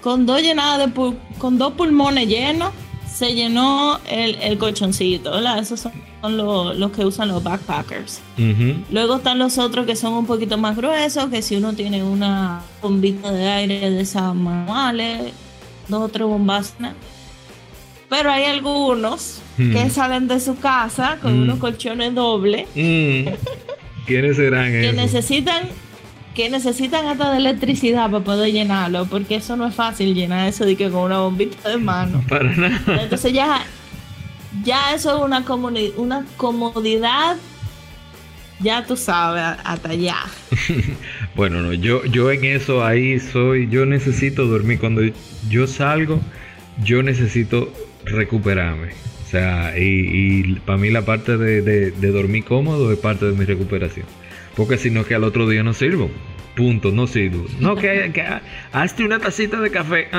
con 0.00 0.26
dos 0.26 0.40
llenadas 0.42 0.92
de 0.92 1.14
con 1.38 1.58
dos 1.58 1.72
pulmones 1.74 2.28
llenos 2.28 2.72
se 3.12 3.34
llenó 3.34 4.00
el, 4.08 4.36
el 4.36 4.58
colchoncito, 4.58 5.30
¿verdad? 5.30 5.58
Esos 5.58 5.80
son 5.80 5.92
los, 6.30 6.90
que 6.92 7.04
usan 7.04 7.28
los 7.28 7.42
backpackers. 7.42 8.20
Luego 8.90 9.16
están 9.16 9.38
los 9.38 9.58
otros 9.58 9.86
que 9.86 9.96
son 9.96 10.14
un 10.14 10.26
poquito 10.26 10.56
más 10.56 10.76
gruesos, 10.76 11.26
que 11.26 11.42
si 11.42 11.56
uno 11.56 11.72
tiene 11.74 12.02
una 12.02 12.62
bombita 12.80 13.30
de 13.30 13.48
aire 13.48 13.90
de 13.90 14.00
esas 14.00 14.34
manuales, 14.34 15.32
dos 15.88 16.02
o 16.02 16.08
tres 16.08 16.26
bombas. 16.26 16.74
Pero 18.12 18.30
hay 18.30 18.44
algunos 18.44 19.40
que 19.56 19.88
salen 19.88 20.28
de 20.28 20.38
su 20.38 20.58
casa 20.58 21.16
con 21.22 21.32
unos 21.32 21.58
colchones 21.58 22.14
dobles. 22.14 22.66
¿Quiénes 22.74 24.36
serán 24.36 24.70
Que 24.70 24.92
necesitan 24.92 25.62
que 26.34 26.50
necesitan 26.50 27.06
hasta 27.06 27.30
de 27.30 27.38
electricidad 27.38 28.10
para 28.10 28.22
poder 28.22 28.52
llenarlo, 28.52 29.06
porque 29.06 29.36
eso 29.36 29.56
no 29.56 29.66
es 29.66 29.74
fácil 29.74 30.14
llenar 30.14 30.46
eso 30.46 30.66
de 30.66 30.76
que 30.76 30.90
con 30.90 31.04
una 31.04 31.20
bombita 31.20 31.70
de 31.70 31.78
mano. 31.78 32.22
Para 32.28 32.54
nada. 32.54 33.02
Entonces 33.02 33.32
ya, 33.32 33.64
ya 34.62 34.94
eso 34.94 35.16
es 35.16 35.24
una, 35.24 35.42
una 35.96 36.26
comodidad, 36.36 37.36
ya 38.60 38.84
tú 38.84 38.94
sabes, 38.94 39.58
hasta 39.64 39.88
allá. 39.88 40.16
bueno, 41.34 41.62
no, 41.62 41.72
yo, 41.72 42.04
yo 42.04 42.30
en 42.30 42.44
eso 42.44 42.84
ahí 42.84 43.18
soy, 43.20 43.68
yo 43.70 43.86
necesito 43.86 44.46
dormir. 44.46 44.80
Cuando 44.80 45.00
yo 45.48 45.66
salgo, 45.66 46.20
yo 46.82 47.02
necesito 47.02 47.72
recuperarme. 48.04 48.88
O 49.24 49.30
sea, 49.30 49.78
y, 49.78 50.54
para 50.66 50.78
mí 50.78 50.90
la 50.90 51.02
parte 51.02 51.36
de, 51.38 51.62
de 51.62 52.12
dormir 52.12 52.44
cómodo 52.44 52.92
es 52.92 52.98
parte 52.98 53.26
de 53.26 53.32
mi 53.32 53.44
recuperación. 53.44 54.06
Porque 54.56 54.76
si 54.76 54.90
no, 54.90 55.04
que 55.04 55.14
al 55.14 55.24
otro 55.24 55.48
día 55.48 55.62
no 55.62 55.72
sirvo. 55.72 56.10
Punto, 56.56 56.92
no 56.92 57.06
sirvo. 57.06 57.46
No, 57.60 57.76
que, 57.76 58.10
que 58.12 58.24
hazte 58.72 59.04
una 59.04 59.18
tacita 59.18 59.60
de 59.60 59.70
café. 59.70 60.08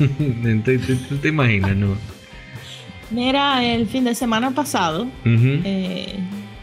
Uh 0.00 0.62
¿Tú, 1.08 1.16
te 1.16 1.28
imaginas, 1.28 1.76
no? 1.76 1.96
Mira, 3.10 3.64
el 3.64 3.86
fin 3.86 4.04
de 4.04 4.14
semana 4.14 4.50
pasado 4.50 5.06
eh, 5.24 6.16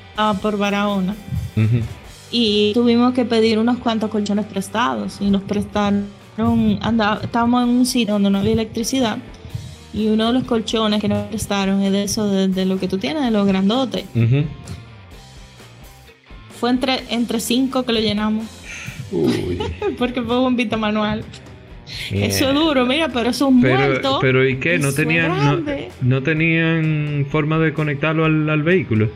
estaba 0.09 0.33
por 0.35 0.57
Barahona 0.57 1.15
y 2.31 2.71
tuvimos 2.73 3.13
que 3.13 3.25
pedir 3.25 3.59
unos 3.59 3.77
cuantos 3.77 4.09
colchones 4.09 4.45
prestados 4.45 5.17
y 5.21 5.29
nos 5.29 5.43
prestaron, 5.43 6.07
estábamos 7.23 7.63
en 7.63 7.69
un 7.69 7.85
sitio 7.85 8.15
donde 8.15 8.29
no 8.29 8.39
había 8.39 8.53
electricidad 8.53 9.17
y 9.93 10.07
uno 10.07 10.27
de 10.27 10.33
los 10.33 10.43
colchones 10.43 11.01
que 11.01 11.07
nos 11.07 11.27
prestaron 11.27 11.81
es 11.81 11.91
de 11.91 12.03
eso, 12.03 12.27
de, 12.29 12.65
lo 12.65 12.79
que 12.79 12.87
tú 12.87 12.97
tienes, 12.97 13.23
de 13.23 13.31
los 13.31 13.45
grandotes. 13.45 14.05
Fue 16.59 16.69
entre, 16.69 17.01
entre 17.09 17.39
cinco 17.39 17.83
que 17.83 17.93
lo 17.93 17.99
llenamos. 17.99 18.45
Porque 19.97 20.21
fue 20.21 20.37
bombita 20.37 20.77
manual. 20.77 21.25
Eso 22.11 22.49
es 22.49 22.55
duro, 22.55 22.85
mira, 22.85 23.09
pero 23.09 23.31
es 23.31 23.41
un 23.41 23.61
pero, 23.61 24.19
Pero 24.21 24.47
¿y 24.47 24.57
qué? 24.59 24.79
¿No 24.79 24.93
tenían, 24.93 25.65
no, 26.01 26.23
tenían 26.23 27.25
forma 27.29 27.59
de 27.59 27.73
conectarlo 27.73 28.25
al, 28.25 28.63
vehículo? 28.63 29.09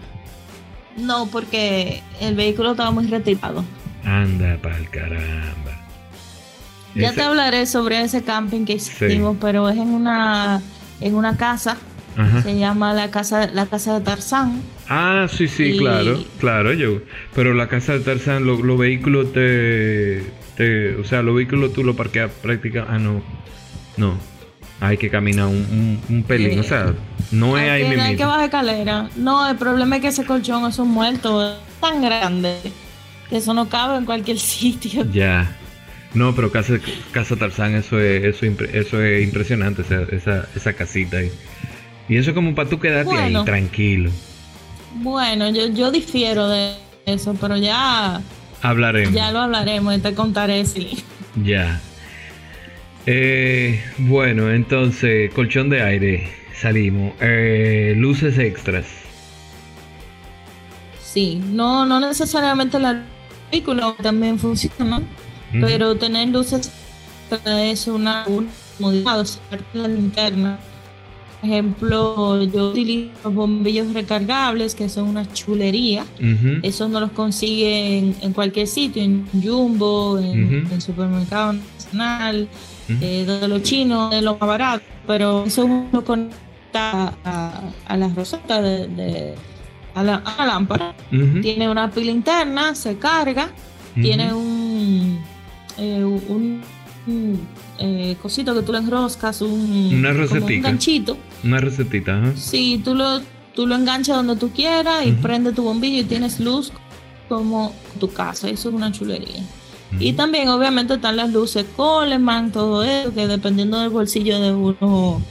No, 0.97 1.27
porque 1.31 2.01
el 2.21 2.35
vehículo 2.35 2.71
estaba 2.71 2.91
muy 2.91 3.07
retirado. 3.07 3.63
Anda 4.03 4.57
pa'l 4.61 4.89
caramba. 4.89 5.64
Ya 6.95 7.13
te 7.13 7.21
hablaré 7.21 7.65
sobre 7.65 8.01
ese 8.01 8.23
camping 8.23 8.65
que 8.65 8.73
hicimos, 8.73 9.37
pero 9.39 9.69
es 9.69 9.77
en 9.77 9.89
una, 9.89 10.61
en 11.01 11.15
una 11.15 11.37
casa. 11.37 11.77
Se 12.43 12.57
llama 12.57 12.93
la 12.93 13.11
casa, 13.11 13.47
la 13.47 13.65
casa 13.65 13.99
de 13.99 14.05
Tarzán. 14.05 14.61
Ah, 14.87 15.27
sí, 15.29 15.49
sí, 15.49 15.77
claro, 15.77 16.23
claro, 16.39 16.71
yo. 16.71 17.01
Pero 17.33 17.53
la 17.53 17.67
casa 17.67 17.93
de 17.93 17.99
Tarzán, 17.99 18.45
los 18.45 18.77
vehículos 18.77 19.33
te, 19.33 20.23
te, 20.55 20.95
O 20.95 21.03
sea, 21.03 21.21
los 21.21 21.35
vehículos 21.35 21.73
tú 21.73 21.83
los 21.83 21.95
parqueas 21.95 22.31
prácticamente. 22.41 22.93
Ah, 22.93 22.99
no. 22.99 23.21
No. 23.97 24.17
Hay 24.79 24.97
que 24.97 25.09
caminar 25.09 25.47
un, 25.47 25.99
un, 26.09 26.23
pelín, 26.23 26.59
o 26.59 26.63
sea, 26.63 26.93
no 27.31 27.57
es 27.57 27.69
ahí 27.69 27.83
mismo. 27.87 28.03
Hay 28.03 28.15
que 28.15 28.25
bajar 28.25 28.45
escalera. 28.45 29.09
No, 29.15 29.49
el 29.49 29.57
problema 29.57 29.97
es 29.97 30.01
que 30.01 30.07
ese 30.09 30.25
colchón 30.25 30.65
es 30.65 30.79
un 30.79 30.89
muerto 30.89 31.45
es 31.49 31.55
tan 31.79 32.01
grande 32.01 32.57
que 33.29 33.37
eso 33.37 33.53
no 33.53 33.67
cabe 33.67 33.97
en 33.97 34.05
cualquier 34.05 34.39
sitio. 34.39 35.05
Ya. 35.11 35.57
No, 36.15 36.33
pero 36.33 36.51
Casa, 36.51 36.79
casa 37.11 37.35
Tarzán, 37.35 37.75
eso 37.75 37.99
es, 37.99 38.23
eso, 38.23 38.45
eso 38.45 39.03
es 39.03 39.23
impresionante, 39.23 39.81
esa, 39.81 40.03
esa, 40.03 40.47
esa 40.55 40.73
casita 40.73 41.17
ahí. 41.17 41.29
Y 42.07 42.17
eso 42.17 42.31
es 42.31 42.35
como 42.35 42.55
para 42.55 42.69
tú 42.69 42.79
quedarte 42.79 43.15
ahí 43.15 43.35
tranquilo. 43.43 44.09
Bueno, 44.95 45.49
yo, 45.49 45.67
yo 45.67 45.91
difiero 45.91 46.47
de 46.47 46.75
eso, 47.05 47.35
pero 47.39 47.57
ya 47.57 48.21
hablaremos. 48.61 49.13
Ya 49.13 49.31
lo 49.31 49.39
hablaremos 49.39 49.97
y 49.97 49.99
te 49.99 50.13
contaré, 50.15 50.65
sí. 50.65 51.03
Ya. 51.43 51.81
Eh, 53.05 53.83
bueno, 53.97 54.49
entonces, 54.51 55.31
colchón 55.33 55.69
de 55.69 55.81
aire, 55.81 56.29
salimos. 56.59 57.13
Eh, 57.19 57.93
luces 57.97 58.37
extras. 58.37 58.85
Sí, 61.03 61.41
no, 61.51 61.85
no 61.85 61.99
necesariamente 61.99 62.79
la 62.79 63.03
película 63.49 63.95
también 64.01 64.39
funciona, 64.39 65.01
pero 65.61 65.95
tener 65.95 66.29
luces 66.29 66.71
es 67.45 67.87
una, 67.87 68.25
comodidad, 68.77 69.25
la 69.73 69.87
linterna. 69.87 70.59
Ejemplo, 71.43 72.43
yo 72.43 72.69
utilizo 72.71 73.29
bombillos 73.31 73.93
recargables, 73.93 74.73
que 74.73 74.89
son 74.89 75.09
una 75.09 75.31
chulería. 75.31 76.05
Esos 76.63 76.89
no 76.89 76.99
los 76.99 77.11
consiguen 77.11 78.15
en 78.21 78.33
cualquier 78.33 78.67
sitio, 78.67 79.03
en 79.03 79.27
Jumbo, 79.43 80.17
en, 80.17 80.81
Supermercado 80.81 81.53
Nacional, 81.53 82.47
eh, 83.01 83.25
de 83.27 83.47
los 83.47 83.61
chinos, 83.61 84.11
de 84.11 84.21
lo 84.21 84.37
más 84.37 84.47
barato. 84.47 84.83
Pero 85.05 85.45
eso 85.45 85.65
uno 85.65 86.03
conecta 86.03 87.13
a, 87.23 87.97
la 87.97 88.07
roseta 88.09 88.61
de, 88.61 89.35
a, 89.93 90.03
la, 90.03 90.23
lámpara. 90.39 90.95
Tiene 91.09 91.69
una 91.69 91.91
pila 91.91 92.11
interna, 92.11 92.73
se 92.73 92.97
carga, 92.97 93.49
tiene 93.93 94.33
un, 94.33 94.54
eh, 95.77 96.03
un 96.03 96.61
eh, 97.77 98.15
cosito 98.21 98.55
que 98.55 98.61
tú 98.61 98.71
le 98.71 98.79
enroscas, 98.79 99.41
un, 99.41 99.91
una 99.93 100.11
un 100.11 100.61
ganchito. 100.61 101.17
Una 101.43 101.59
recetita, 101.59 102.17
ajá. 102.17 102.33
Sí, 102.35 102.81
tú 102.83 102.95
lo, 102.95 103.21
tú 103.53 103.67
lo 103.67 103.75
enganchas 103.75 104.15
donde 104.15 104.35
tú 104.37 104.51
quieras 104.51 105.05
y 105.05 105.11
prende 105.11 105.51
tu 105.51 105.63
bombillo 105.63 106.01
y 106.01 106.05
tienes 106.05 106.39
luz 106.39 106.71
como 107.29 107.73
tu 107.99 108.11
casa. 108.11 108.49
Eso 108.49 108.69
es 108.69 108.75
una 108.75 108.91
chulería. 108.91 109.43
Y 109.99 110.13
también, 110.13 110.49
obviamente, 110.49 110.95
están 110.95 111.15
las 111.15 111.31
luces 111.31 111.65
Coleman, 111.75 112.51
todo 112.51 112.83
eso, 112.83 113.13
que 113.13 113.27
dependiendo 113.27 113.79
del 113.79 113.91
bolsillo 113.91 114.41
de 114.41 114.51
uno, 114.51 115.21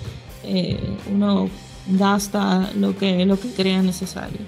eh, 0.42 0.96
uno 1.12 1.50
gasta 1.88 2.70
lo 2.78 2.96
que, 2.96 3.26
lo 3.26 3.38
que 3.38 3.50
crea 3.50 3.82
necesario. 3.82 4.38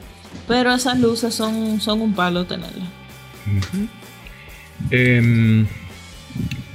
Pero 0.48 0.72
esas 0.72 0.98
luces 1.00 1.34
son, 1.34 1.80
son 1.80 2.00
un 2.00 2.14
palo 2.14 2.46
tenerlas. 2.46 2.88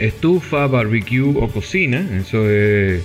Estufa, 0.01 0.67
barbecue 0.67 1.21
o 1.21 1.47
cocina, 1.47 2.05
eso 2.17 2.49
es... 2.49 3.03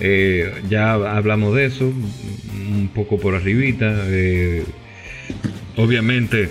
Eh, 0.00 0.52
ya 0.68 0.94
hablamos 0.94 1.54
de 1.54 1.66
eso 1.66 1.84
un 1.86 2.90
poco 2.94 3.18
por 3.18 3.34
arribita. 3.34 3.94
Eh, 4.08 4.64
obviamente, 5.76 6.50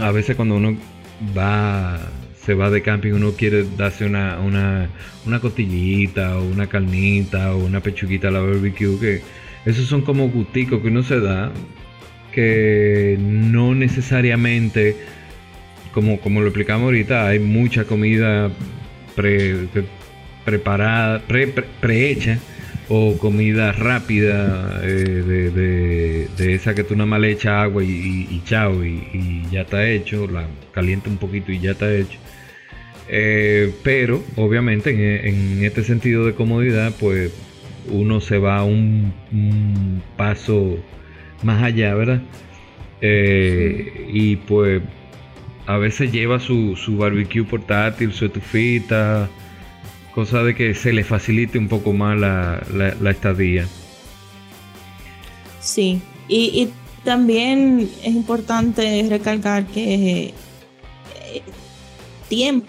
a 0.00 0.10
veces 0.10 0.36
cuando 0.36 0.56
uno 0.56 0.76
va, 1.36 1.98
se 2.44 2.54
va 2.54 2.70
de 2.70 2.82
camping, 2.82 3.12
uno 3.12 3.32
quiere 3.32 3.64
darse 3.76 4.04
una, 4.04 4.38
una, 4.40 4.88
una 5.26 5.40
costillita 5.40 6.38
o 6.38 6.44
una 6.44 6.66
carnita 6.66 7.54
o 7.54 7.64
una 7.64 7.80
pechuguita 7.80 8.28
a 8.28 8.30
la 8.32 8.40
barbecue, 8.40 8.98
que 9.00 9.22
esos 9.64 9.86
son 9.86 10.02
como 10.02 10.28
gusticos 10.28 10.82
que 10.82 10.88
uno 10.88 11.02
se 11.02 11.20
da, 11.20 11.50
que 12.32 13.16
no 13.18 13.74
necesariamente 13.74 14.96
como, 15.94 16.20
como 16.20 16.40
lo 16.40 16.48
explicamos 16.48 16.86
ahorita, 16.86 17.28
hay 17.28 17.38
mucha 17.38 17.84
comida 17.84 18.50
preparada, 20.44 21.20
pre, 21.20 21.46
prehecha 21.46 22.38
o 22.88 23.16
comida 23.16 23.72
rápida 23.72 24.80
eh, 24.82 26.28
de, 26.36 26.54
esa 26.54 26.74
que 26.74 26.84
tú 26.84 26.96
nada 26.96 27.06
más 27.06 27.20
le 27.20 27.30
echas 27.30 27.62
agua 27.62 27.82
y, 27.84 28.42
chao 28.44 28.84
y, 28.84 29.46
ya 29.50 29.62
está 29.62 29.88
hecho, 29.88 30.26
la 30.26 30.46
calienta 30.72 31.08
un 31.08 31.16
poquito 31.16 31.52
y 31.52 31.60
ya 31.60 31.70
está 31.70 31.94
hecho. 31.94 32.18
Eh, 33.08 33.72
pero 33.82 34.22
obviamente 34.36 34.90
en, 35.28 35.62
este 35.62 35.84
sentido 35.84 36.26
de 36.26 36.34
comodidad 36.34 36.92
pues 36.98 37.32
uno 37.90 38.20
se 38.20 38.38
va 38.38 38.64
un, 38.64 39.12
un 39.30 40.02
paso 40.16 40.78
más 41.42 41.62
allá, 41.62 41.94
¿verdad? 41.94 42.22
Eh, 43.00 44.08
y 44.12 44.36
pues 44.36 44.80
a 45.66 45.78
veces 45.78 46.12
lleva 46.12 46.40
su, 46.40 46.76
su 46.76 46.96
barbecue 46.96 47.44
portátil, 47.44 48.12
su 48.12 48.26
estufita, 48.26 49.28
cosa 50.14 50.42
de 50.42 50.54
que 50.54 50.74
se 50.74 50.92
le 50.92 51.04
facilite 51.04 51.58
un 51.58 51.68
poco 51.68 51.92
más 51.92 52.18
la, 52.18 52.62
la, 52.72 53.10
estadía. 53.10 53.66
Sí, 55.60 56.00
y, 56.28 56.68
también 57.04 57.90
es 58.02 58.14
importante 58.14 59.06
recalcar 59.10 59.66
que 59.66 60.32
eh, 61.22 61.42
tiempo 62.30 62.66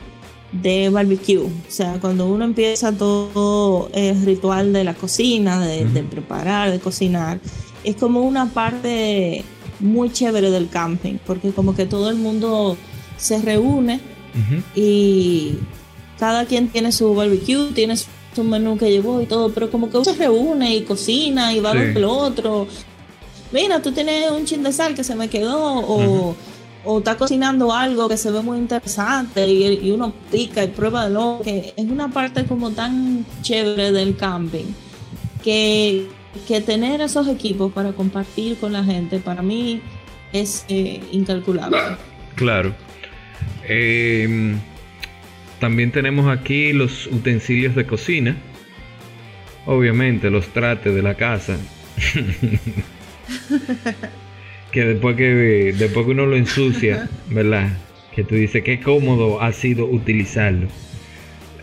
de 0.52 0.90
barbecue, 0.90 1.38
o 1.38 1.50
sea, 1.70 2.00
cuando 2.02 2.28
uno 2.28 2.44
empieza 2.44 2.92
todo 2.92 3.90
el 3.94 4.26
ritual 4.26 4.74
de 4.74 4.84
la 4.84 4.94
cocina, 4.94 5.66
de, 5.66 5.86
de 5.86 6.04
preparar, 6.04 6.70
de 6.70 6.80
cocinar, 6.80 7.40
es 7.86 7.96
como 7.96 8.22
una 8.22 8.48
parte 8.48 9.46
muy 9.80 10.12
chévere 10.12 10.52
del 10.52 10.70
camping, 10.70 11.18
porque 11.26 11.52
como 11.52 11.76
que 11.76 11.86
todo 11.86 12.10
el 12.10 12.16
mundo 12.16 12.78
se 13.18 13.42
reúne 13.42 14.00
y 14.76 15.54
cada 16.20 16.46
quien 16.46 16.68
tiene 16.68 16.92
su 16.92 17.16
barbecue, 17.16 17.72
tiene 17.74 17.96
su 17.98 18.44
menú 18.44 18.78
que 18.78 18.92
llevó 18.92 19.22
y 19.22 19.26
todo, 19.26 19.50
pero 19.52 19.72
como 19.72 19.90
que 19.90 19.98
uno 19.98 20.06
se 20.06 20.14
reúne 20.14 20.76
y 20.76 20.82
cocina 20.84 21.54
y 21.54 21.60
va 21.60 21.72
a 21.72 21.74
ver 21.74 21.98
el 21.98 22.04
otro. 22.04 22.68
Mira, 23.52 23.82
tú 23.82 23.92
tienes 23.92 24.30
un 24.32 24.46
chin 24.46 24.64
de 24.64 24.74
sal 24.74 24.96
que 24.96 25.04
se 25.04 25.16
me 25.16 25.30
quedó 25.30 25.80
o, 25.80 26.36
o 26.86 26.98
está 27.00 27.18
cocinando 27.18 27.74
algo 27.74 28.08
que 28.08 28.18
se 28.18 28.32
ve 28.32 28.42
muy 28.42 28.58
interesante 28.58 29.48
y, 29.48 29.92
uno 29.92 30.14
pica 30.32 30.64
y 30.64 30.68
prueba 30.68 31.08
de 31.08 31.14
lo 31.14 31.42
que 31.44 31.74
es 31.76 31.86
una 31.86 32.10
parte 32.10 32.46
como 32.46 32.72
tan 32.72 33.26
chévere 33.42 33.92
del 33.92 34.16
camping 34.16 34.66
que 35.44 36.08
que 36.48 36.62
tener 36.62 37.02
esos 37.02 37.28
equipos 37.28 37.72
para 37.74 37.94
compartir 37.94 38.58
con 38.58 38.74
la 38.74 38.84
gente 38.84 39.20
para 39.20 39.42
mí 39.42 39.82
es 40.34 40.66
eh, 40.70 41.02
incalculable. 41.12 41.78
Claro. 42.36 42.74
Em, 43.68 44.60
también 45.60 45.92
tenemos 45.92 46.28
aquí 46.28 46.74
los 46.74 47.08
utensilios 47.08 47.76
de 47.76 47.86
cocina. 47.86 48.36
Obviamente 49.66 50.30
los 50.30 50.48
trates 50.50 50.94
de 50.94 51.02
la 51.02 51.16
casa. 51.16 51.58
que 54.72 54.86
después 54.86 55.16
que 55.16 55.74
después 55.78 56.06
que 56.06 56.12
uno 56.12 56.26
lo 56.26 56.36
ensucia, 56.36 57.10
¿verdad? 57.30 57.70
Que 58.14 58.24
tú 58.24 58.36
dices 58.36 58.64
que 58.64 58.80
cómodo 58.82 59.42
ha 59.42 59.54
sido 59.54 59.86
utilizarlo. 59.86 60.68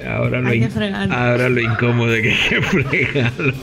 Ahora 0.05 0.41
lo, 0.41 0.51
ahora 1.15 1.49
lo 1.49 1.61
incómodo 1.61 2.15
es 2.15 2.23
que 2.23 2.31
hay 2.31 2.49
que 2.49 2.63
fregarlo. 2.69 3.55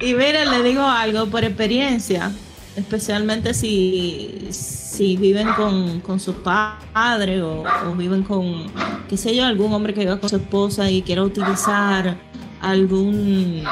Y 0.00 0.14
mira, 0.14 0.44
le 0.44 0.62
digo 0.62 0.82
algo 0.82 1.26
por 1.26 1.44
experiencia, 1.44 2.32
especialmente 2.76 3.54
si, 3.54 4.48
si 4.50 5.16
viven 5.16 5.48
con, 5.54 6.00
con 6.00 6.20
sus 6.20 6.36
padres 6.36 7.42
o, 7.42 7.64
viven 7.96 8.22
con, 8.22 8.66
qué 9.08 9.16
sé 9.16 9.34
yo, 9.34 9.44
algún 9.44 9.72
hombre 9.72 9.94
que 9.94 10.00
viva 10.00 10.18
con 10.18 10.28
su 10.28 10.36
esposa 10.36 10.90
y 10.90 11.02
quiera 11.02 11.22
utilizar 11.22 12.16
algún 12.60 13.62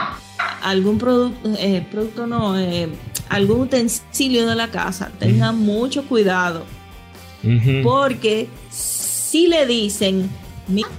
algún 0.62 0.99
producto, 0.99 1.51
eh, 1.59 1.87
producto 1.91 2.27
no, 2.27 2.59
eh, 2.59 2.89
algún 3.29 3.62
utensilio 3.62 4.47
de 4.47 4.55
la 4.55 4.71
casa, 4.71 5.11
tengan 5.19 5.59
mucho 5.59 6.05
cuidado. 6.05 6.65
Porque 7.83 8.49
si 8.71 9.49
le 9.49 9.67
dicen, 9.67 10.31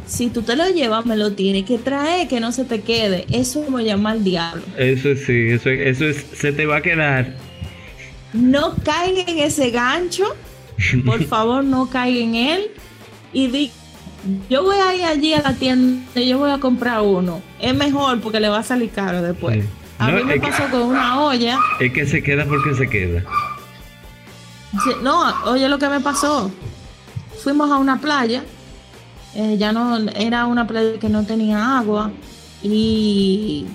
si 0.05 0.29
tú 0.29 0.41
te 0.41 0.55
lo 0.55 0.67
llevas, 0.69 1.05
me 1.05 1.17
lo 1.17 1.33
tienes 1.33 1.65
que 1.65 1.77
traer, 1.77 2.27
que 2.27 2.39
no 2.39 2.51
se 2.51 2.65
te 2.65 2.81
quede. 2.81 3.25
Eso 3.31 3.59
es 3.59 3.65
como 3.65 3.79
llamar 3.79 4.13
al 4.13 4.23
diablo. 4.23 4.63
Eso 4.77 5.15
sí, 5.15 5.49
eso, 5.49 5.69
eso 5.69 6.05
es, 6.05 6.25
se 6.33 6.51
te 6.51 6.65
va 6.65 6.77
a 6.77 6.81
quedar. 6.81 7.33
No 8.33 8.75
caigan 8.83 9.27
en 9.27 9.39
ese 9.39 9.71
gancho. 9.71 10.25
Por 11.05 11.23
favor, 11.27 11.63
no 11.63 11.89
caigan 11.89 12.35
en 12.35 12.35
él. 12.35 12.71
Y 13.33 13.47
di, 13.47 13.71
yo 14.49 14.63
voy 14.63 14.77
a 14.77 14.95
ir 14.95 15.03
allí 15.03 15.33
a 15.33 15.41
la 15.41 15.53
tienda 15.53 16.03
y 16.15 16.27
yo 16.27 16.37
voy 16.37 16.51
a 16.51 16.59
comprar 16.59 17.01
uno. 17.01 17.41
Es 17.59 17.73
mejor 17.73 18.21
porque 18.21 18.39
le 18.39 18.49
va 18.49 18.59
a 18.59 18.63
salir 18.63 18.91
caro 18.91 19.21
después. 19.21 19.65
A 19.97 20.11
mí 20.11 20.23
me 20.23 20.39
pasó 20.39 20.69
con 20.69 20.81
una 20.81 21.21
olla. 21.21 21.57
Es 21.79 21.91
que 21.91 22.05
se 22.05 22.21
queda 22.21 22.45
porque 22.45 22.75
se 22.75 22.87
queda. 22.87 23.23
no, 25.01 25.43
oye 25.45 25.67
lo 25.69 25.79
que 25.79 25.89
me 25.89 26.01
pasó. 26.01 26.51
Fuimos 27.41 27.71
a 27.71 27.77
una 27.77 27.99
playa 27.99 28.43
eh, 29.35 29.57
ya 29.57 29.73
no 29.73 29.97
era 30.15 30.45
una 30.45 30.65
playa 30.65 30.97
que 30.97 31.09
no 31.09 31.25
tenía 31.25 31.77
agua 31.77 32.11
y 32.63 33.65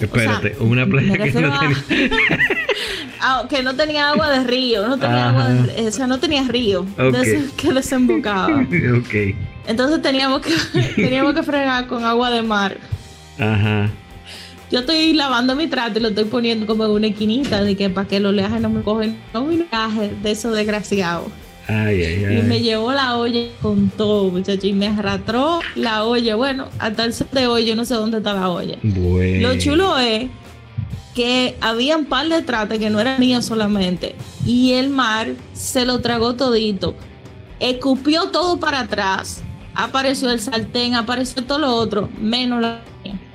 espérate 0.00 0.56
una 0.58 0.84
playa 0.84 1.16
que 1.16 1.30
no 1.30 1.58
tenía 1.60 1.84
ah, 3.20 3.46
que 3.48 3.62
no 3.62 3.76
tenía 3.76 4.10
agua 4.10 4.30
de 4.30 4.44
río 4.44 4.86
no 4.88 4.98
tenía 4.98 5.28
agua 5.28 5.48
de, 5.48 5.86
o 5.86 5.92
sea 5.92 6.08
no 6.08 6.18
tenía 6.18 6.42
río 6.42 6.84
entonces 6.98 7.52
que 7.52 7.72
desembocaba. 7.72 8.66
Okay. 9.06 9.36
entonces 9.68 10.02
teníamos 10.02 10.40
que 10.40 10.52
teníamos 10.96 11.34
que 11.34 11.42
fregar 11.42 11.86
con 11.86 12.04
agua 12.04 12.30
de 12.30 12.42
mar. 12.42 12.76
Ajá. 13.38 13.90
yo 14.72 14.80
estoy 14.80 15.12
lavando 15.12 15.54
mi 15.54 15.68
trato 15.68 16.00
y 16.00 16.02
lo 16.02 16.08
estoy 16.08 16.24
poniendo 16.24 16.66
como 16.66 16.84
en 16.84 16.90
una 16.90 17.06
esquinita 17.06 17.62
de 17.62 17.76
que 17.76 17.90
para 17.90 18.08
que 18.08 18.18
los 18.18 18.34
leajes 18.34 18.60
no 18.60 18.70
me 18.70 18.82
cogen 18.82 19.16
un 19.34 19.66
viaje 19.70 20.12
de 20.20 20.30
esos 20.32 20.54
desgraciados 20.54 21.28
Ay, 21.68 22.02
ay, 22.02 22.24
ay. 22.24 22.38
Y 22.38 22.42
me 22.42 22.60
llevó 22.60 22.92
la 22.92 23.16
olla 23.16 23.40
con 23.60 23.90
todo, 23.90 24.30
muchachos. 24.30 24.64
Y 24.64 24.72
me 24.72 24.88
arrastró 24.88 25.60
la 25.74 26.04
olla. 26.04 26.36
Bueno, 26.36 26.68
hasta 26.78 27.04
el 27.04 27.12
sol 27.12 27.28
de 27.32 27.46
hoy 27.46 27.66
yo 27.66 27.74
no 27.74 27.84
sé 27.84 27.94
dónde 27.94 28.18
está 28.18 28.34
la 28.34 28.48
olla. 28.48 28.76
Bueno. 28.82 29.48
Lo 29.48 29.58
chulo 29.58 29.98
es 29.98 30.28
que 31.14 31.56
había 31.60 31.96
un 31.96 32.04
par 32.04 32.28
de 32.28 32.42
trates 32.42 32.78
que 32.78 32.90
no 32.90 33.00
eran 33.00 33.18
míos 33.18 33.44
solamente. 33.44 34.14
Y 34.44 34.72
el 34.74 34.90
mar 34.90 35.28
se 35.54 35.84
lo 35.84 36.00
tragó 36.00 36.34
todito. 36.34 36.94
Escupió 37.58 38.30
todo 38.30 38.60
para 38.60 38.80
atrás. 38.80 39.42
Apareció 39.74 40.30
el 40.30 40.40
sartén, 40.40 40.94
apareció 40.94 41.44
todo 41.44 41.58
lo 41.58 41.74
otro, 41.74 42.08
menos 42.18 42.62
la 42.62 42.82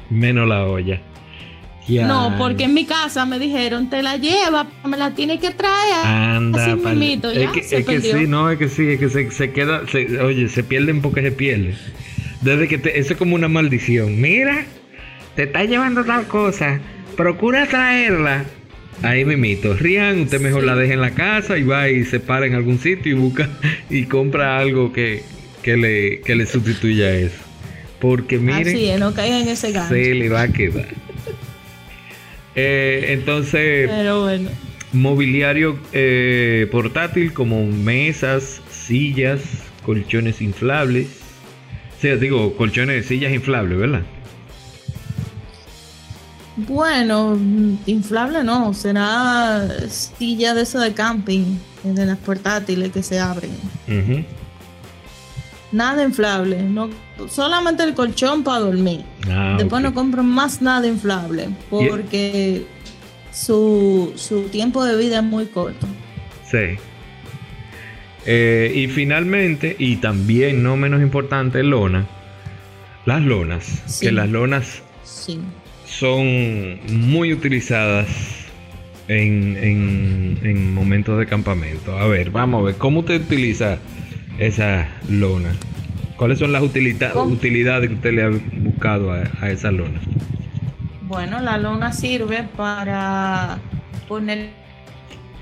Menos 0.09 0.45
la 0.45 0.65
olla. 0.65 1.01
No, 1.89 2.35
porque 2.37 2.65
en 2.65 2.73
mi 2.73 2.85
casa 2.85 3.25
me 3.25 3.39
dijeron, 3.39 3.89
te 3.89 4.01
la 4.03 4.17
lleva, 4.17 4.67
me 4.87 4.97
la 4.97 5.11
tiene 5.11 5.39
que 5.39 5.51
traer. 5.51 6.05
Anda, 6.05 6.65
Así 6.65 6.75
mismito, 6.75 7.33
ya, 7.33 7.45
es 7.45 7.51
que, 7.51 7.63
se 7.63 7.77
es 7.79 7.85
que 7.85 8.01
sí, 8.01 8.27
no, 8.27 8.49
es 8.49 8.57
que 8.59 8.69
sí, 8.69 8.87
es 8.91 8.99
que 8.99 9.09
se, 9.09 9.31
se 9.31 9.51
queda, 9.51 9.81
se- 9.91 10.19
oye, 10.21 10.47
se 10.47 10.63
pierden 10.63 11.01
porque 11.01 11.21
se 11.21 11.31
pierde. 11.31 11.75
Desde 12.41 12.67
que 12.67 12.77
te, 12.77 12.99
eso 12.99 13.13
es 13.13 13.19
como 13.19 13.35
una 13.35 13.47
maldición. 13.47 14.21
Mira, 14.21 14.65
te 15.35 15.43
está 15.43 15.63
llevando 15.63 16.03
tal 16.05 16.27
cosa, 16.27 16.79
procura 17.17 17.65
traerla. 17.67 18.45
Ahí 19.03 19.25
mimito, 19.25 19.73
Rian, 19.73 20.21
usted 20.21 20.39
mejor 20.39 20.61
Sí. 20.61 20.67
la 20.67 20.75
deja 20.75 20.93
en 20.93 21.01
la 21.01 21.11
casa 21.11 21.57
y 21.57 21.63
va 21.63 21.89
y 21.89 22.03
se 22.05 22.19
para 22.19 22.45
en 22.45 22.53
algún 22.53 22.77
sitio 22.79 23.11
y 23.11 23.15
busca 23.15 23.49
y 23.89 24.03
compra 24.03 24.59
algo 24.59 24.93
que, 24.93 25.23
que 25.63 25.75
le, 25.75 26.21
que 26.21 26.35
le 26.35 26.45
sustituya 26.45 27.05
a 27.05 27.13
eso. 27.15 27.37
Porque 27.99 28.37
mire, 28.37 28.69
Así 28.69 28.85
es, 28.89 28.99
no 28.99 29.13
caigan 29.13 29.41
en 29.41 29.47
ese 29.49 29.71
gancho. 29.71 29.93
se 29.95 30.13
le 30.13 30.29
va 30.29 30.43
a 30.43 30.47
quedar. 30.47 30.87
Eh, 32.55 33.05
entonces, 33.09 33.89
Pero 33.89 34.23
bueno. 34.23 34.49
Mobiliario 34.93 35.79
eh, 35.93 36.67
portátil 36.71 37.33
como 37.33 37.65
mesas, 37.65 38.61
sillas, 38.69 39.41
colchones 39.85 40.41
inflables. 40.41 41.07
Sí, 41.99 42.09
digo, 42.15 42.57
colchones, 42.57 43.05
sillas 43.05 43.31
inflables, 43.31 43.77
¿verdad? 43.77 44.01
Bueno, 46.57 47.39
inflable 47.85 48.43
no, 48.43 48.73
será 48.73 49.67
silla 49.87 50.53
de 50.53 50.63
eso 50.63 50.79
de 50.79 50.93
camping, 50.93 51.57
de 51.83 52.05
las 52.05 52.17
portátiles 52.17 52.91
que 52.91 53.01
se 53.01 53.19
abren. 53.19 53.51
Ujú. 53.87 54.25
Nada 55.71 56.03
inflable, 56.03 56.61
no, 56.63 56.89
solamente 57.29 57.83
el 57.83 57.93
colchón 57.93 58.43
para 58.43 58.59
dormir. 58.59 59.01
Ah, 59.29 59.55
Después 59.57 59.81
no 59.81 59.93
compro 59.93 60.21
más 60.23 60.61
nada 60.61 60.85
inflable 60.87 61.49
porque 61.69 62.65
su, 63.31 64.11
su 64.15 64.43
tiempo 64.49 64.83
de 64.83 64.97
vida 64.97 65.17
es 65.19 65.23
muy 65.23 65.45
corto. 65.45 65.87
Sí. 66.49 66.77
Eh, 68.25 68.71
y 68.75 68.87
finalmente, 68.87 69.75
y 69.79 69.95
también 69.97 70.61
no 70.61 70.77
menos 70.77 71.01
importante, 71.01 71.63
lona. 71.63 72.05
Las 73.05 73.21
lonas. 73.21 73.81
Sí. 73.87 74.05
Que 74.07 74.11
las 74.11 74.29
lonas 74.29 74.83
Sí. 75.03 75.39
son 75.85 76.79
muy 77.09 77.33
utilizadas 77.33 78.07
en, 79.07 79.57
en- 79.57 80.39
en 80.43 80.73
momentos 80.73 81.17
de 81.17 81.25
campamento. 81.25 81.97
A 81.97 82.07
ver, 82.07 82.29
vamos 82.29 82.61
a 82.61 82.65
ver, 82.65 82.75
¿cómo 82.75 82.99
usted 82.99 83.21
utiliza 83.21 83.79
esa 84.45 84.87
lona? 85.09 85.51
¿Cuáles 86.17 86.39
son 86.39 86.51
las 86.51 86.61
utilidades 86.61 87.89
que 87.89 87.95
usted 87.95 88.13
le 88.13 88.23
ha 88.23 88.29
buscado 88.29 89.11
a, 89.11 89.23
a 89.41 89.49
esa 89.49 89.71
lona? 89.71 89.99
Bueno, 91.07 91.39
la 91.41 91.57
lona 91.57 91.91
sirve 91.93 92.43
para 92.55 93.57
poner 94.07 94.49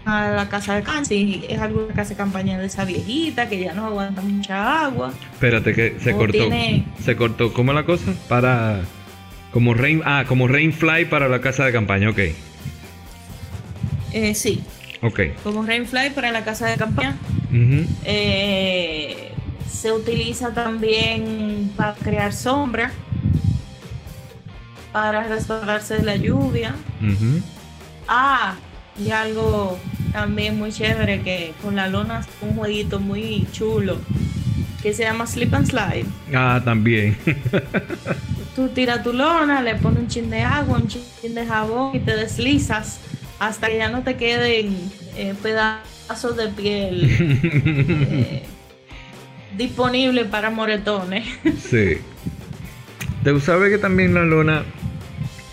a 0.06 0.30
la 0.32 0.50
casa 0.50 0.76
de 0.76 0.82
campaña. 0.84 1.06
Si 1.06 1.44
es 1.50 1.60
alguna 1.60 1.94
casa 1.94 2.10
de 2.12 2.16
campaña 2.16 2.58
de 2.58 2.66
esa 2.68 2.86
viejita 2.86 3.50
que 3.50 3.60
ya 3.60 3.74
no 3.74 3.86
aguanta 3.88 4.22
mucha 4.22 4.86
agua. 4.86 5.12
Espérate 5.34 5.74
que 5.74 5.98
se 6.00 6.14
O 6.14 6.18
cortó. 6.18 6.32
tiene- 6.32 6.86
Se 7.04 7.16
cortó. 7.16 7.54
¿Cómo 7.54 7.74
la 7.74 7.84
cosa? 7.84 8.14
Para 8.28 8.80
como 9.52 9.74
rain, 9.74 10.02
ah, 10.06 10.24
como 10.28 10.48
rainfly 10.48 11.06
para 11.06 11.28
la 11.28 11.42
casa 11.42 11.66
de 11.66 11.72
campaña. 11.72 12.10
Ok, 12.10 12.20
Eh, 14.12 14.34
sí, 14.34 14.64
ok. 15.02 15.20
como 15.44 15.64
Rainfly 15.64 16.12
para 16.12 16.32
la 16.32 16.44
casa 16.44 16.68
de 16.68 16.78
campaña. 16.78 17.16
Eh, 18.04 19.32
se 19.70 19.92
utiliza 19.92 20.54
también 20.54 21.72
para 21.76 21.94
crear 21.96 22.34
sombra, 22.34 22.92
para 24.92 25.24
resguardarse 25.24 25.98
de 25.98 26.04
la 26.04 26.16
lluvia. 26.16 26.76
Ah, 28.08 28.56
y 28.98 29.12
algo 29.12 29.80
también 30.12 30.58
muy 30.58 30.72
chévere 30.72 31.22
que 31.22 31.54
con 31.62 31.76
la 31.76 31.88
lona 31.88 32.20
es 32.20 32.28
un 32.42 32.56
jueguito 32.56 33.00
muy 33.00 33.48
chulo 33.52 33.98
que 34.82 34.94
se 34.94 35.04
llama 35.04 35.28
Slip 35.28 35.54
and 35.54 35.68
Slide. 35.68 36.06
Ah, 36.34 36.62
también. 36.64 37.18
Tú 38.56 38.70
tiras 38.70 39.04
tu 39.04 39.14
lona, 39.14 39.62
le 39.62 39.76
pones 39.76 40.00
un 40.00 40.08
chin 40.08 40.30
de 40.30 40.42
agua, 40.42 40.78
un 40.78 40.88
chin 40.88 41.36
de 41.36 41.46
jabón 41.46 41.96
y 41.96 42.00
te 42.00 42.16
deslizas 42.16 43.00
hasta 43.40 43.68
que 43.68 43.78
ya 43.78 43.90
no 43.90 44.04
te 44.04 44.16
queden 44.16 44.76
eh, 45.16 45.34
pedazos 45.42 46.36
de 46.36 46.50
piel 46.50 47.10
eh, 47.20 48.44
disponibles 49.58 50.28
para 50.28 50.50
moretones. 50.50 51.26
Sí. 51.58 51.98
Te 53.24 53.38
sabes 53.42 53.70
que 53.70 53.78
también 53.78 54.14
la 54.14 54.24
lona 54.24 54.64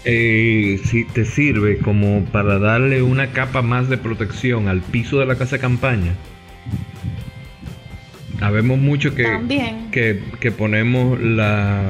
eh, 0.04 0.80
sí 0.84 1.04
te 1.12 1.24
sirve 1.24 1.78
como 1.78 2.24
para 2.26 2.60
darle 2.60 3.02
una 3.02 3.32
capa 3.32 3.60
más 3.60 3.88
de 3.88 3.98
protección 3.98 4.68
al 4.68 4.80
piso 4.82 5.18
de 5.18 5.26
la 5.26 5.36
casa 5.36 5.56
de 5.56 5.62
campaña. 5.62 6.14
Habemos 8.40 8.78
mucho 8.78 9.14
que, 9.14 9.26
que, 9.90 10.22
que 10.38 10.52
ponemos 10.52 11.18
la... 11.20 11.82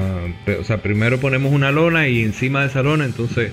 O 0.59 0.63
sea, 0.63 0.81
primero 0.81 1.19
ponemos 1.19 1.51
una 1.51 1.71
lona 1.71 2.07
y 2.07 2.23
encima 2.23 2.61
de 2.61 2.67
esa 2.67 2.81
lona 2.81 3.05
entonces 3.05 3.51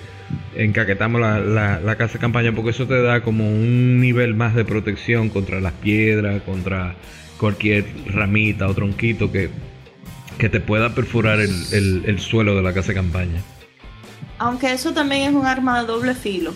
encaquetamos 0.57 1.21
la, 1.21 1.41
la, 1.41 1.81
la 1.81 1.97
casa 1.97 2.15
de 2.15 2.19
campaña 2.21 2.53
porque 2.55 2.71
eso 2.71 2.87
te 2.87 3.01
da 3.03 3.23
como 3.23 3.49
un 3.49 4.01
nivel 4.01 4.35
más 4.35 4.55
de 4.55 4.65
protección 4.65 5.29
contra 5.31 5.61
las 5.61 5.73
piedras, 5.75 6.43
contra 6.43 6.97
cualquier 7.39 7.87
ramita 8.07 8.69
o 8.69 8.75
tronquito 8.75 9.33
que, 9.33 9.51
que 10.39 10.49
te 10.49 10.61
pueda 10.61 10.95
perforar 10.95 11.41
el, 11.41 11.51
el- 11.73 12.03
el 12.07 12.21
suelo 12.21 12.55
de 12.57 12.63
la 12.63 12.73
casa 12.73 12.89
de 12.89 12.95
campaña. 12.95 13.43
Aunque 14.39 14.73
eso 14.73 14.93
también 14.95 15.23
es 15.31 15.35
un 15.35 15.47
arma 15.47 15.81
de 15.81 15.87
doble 15.87 16.15
filo. 16.15 16.53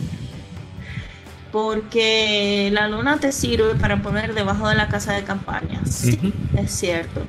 Porque 1.50 2.68
la 2.72 2.88
luna 2.88 3.18
te 3.18 3.32
sirve 3.32 3.74
para 3.74 4.02
poner 4.02 4.34
debajo 4.34 4.68
de 4.68 4.74
la 4.74 4.88
casa 4.88 5.14
de 5.14 5.24
campaña. 5.24 5.80
Sí, 5.86 6.18
es 6.56 6.70
cierto. 6.72 7.22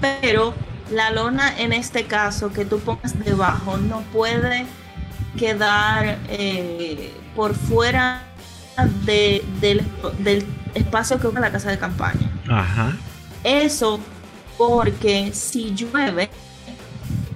Pero 0.00 0.54
la 0.90 1.10
lona 1.10 1.58
en 1.58 1.72
este 1.72 2.04
caso 2.06 2.52
que 2.52 2.64
tú 2.64 2.80
pongas 2.80 3.18
debajo 3.22 3.76
no 3.76 4.00
puede 4.12 4.66
quedar 5.38 6.18
eh, 6.28 7.12
por 7.36 7.54
fuera 7.54 8.22
de- 9.04 9.44
del, 9.60 9.82
del 10.18 10.44
espacio 10.74 11.18
que 11.20 11.26
ocupa 11.26 11.40
la 11.40 11.50
casa 11.52 11.70
de 11.70 11.78
campaña. 11.78 12.30
Ajá. 12.48 12.96
Eso 13.44 14.00
porque 14.58 15.32
si 15.32 15.74
llueve, 15.74 16.30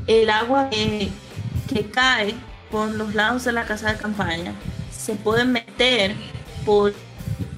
el 0.06 0.28
agua 0.30 0.68
que, 0.70 1.10
que 1.72 1.86
cae 1.90 2.34
por 2.70 2.90
los 2.90 3.14
lados 3.14 3.44
de 3.44 3.52
la 3.52 3.64
casa 3.64 3.92
de 3.92 3.98
campaña 3.98 4.52
se 4.96 5.14
puede 5.14 5.44
meter 5.44 6.14
por 6.66 6.92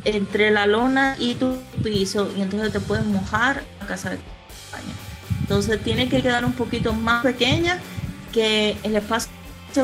entre 0.04 0.50
la 0.52 0.66
lona 0.66 1.16
y 1.18 1.34
tu 1.34 1.56
piso 1.82 2.30
y 2.36 2.42
entonces 2.42 2.72
te 2.72 2.78
puedes 2.80 3.04
mojar 3.06 3.62
la 3.80 3.86
casa 3.86 4.10
de 4.10 4.16
campaña. 4.18 4.94
Entonces 5.40 5.82
tiene 5.82 6.08
que 6.08 6.22
quedar 6.22 6.44
un 6.44 6.52
poquito 6.52 6.92
más 6.92 7.22
pequeña 7.24 7.78
que 8.32 8.76
el 8.84 8.94
espacio 8.96 9.30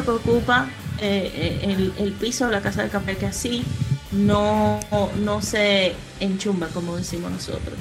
que 0.00 0.10
ocupa 0.10 0.68
eh, 1.00 1.30
eh, 1.34 1.58
el, 1.64 1.92
el 1.98 2.12
piso 2.12 2.46
de 2.46 2.52
la 2.52 2.60
casa 2.62 2.82
de 2.82 2.88
campaña, 2.88 3.18
que 3.18 3.26
así 3.26 3.64
no, 4.12 4.80
no 5.22 5.42
se 5.42 5.94
enchumba, 6.20 6.68
como 6.68 6.96
decimos 6.96 7.30
nosotros. 7.30 7.74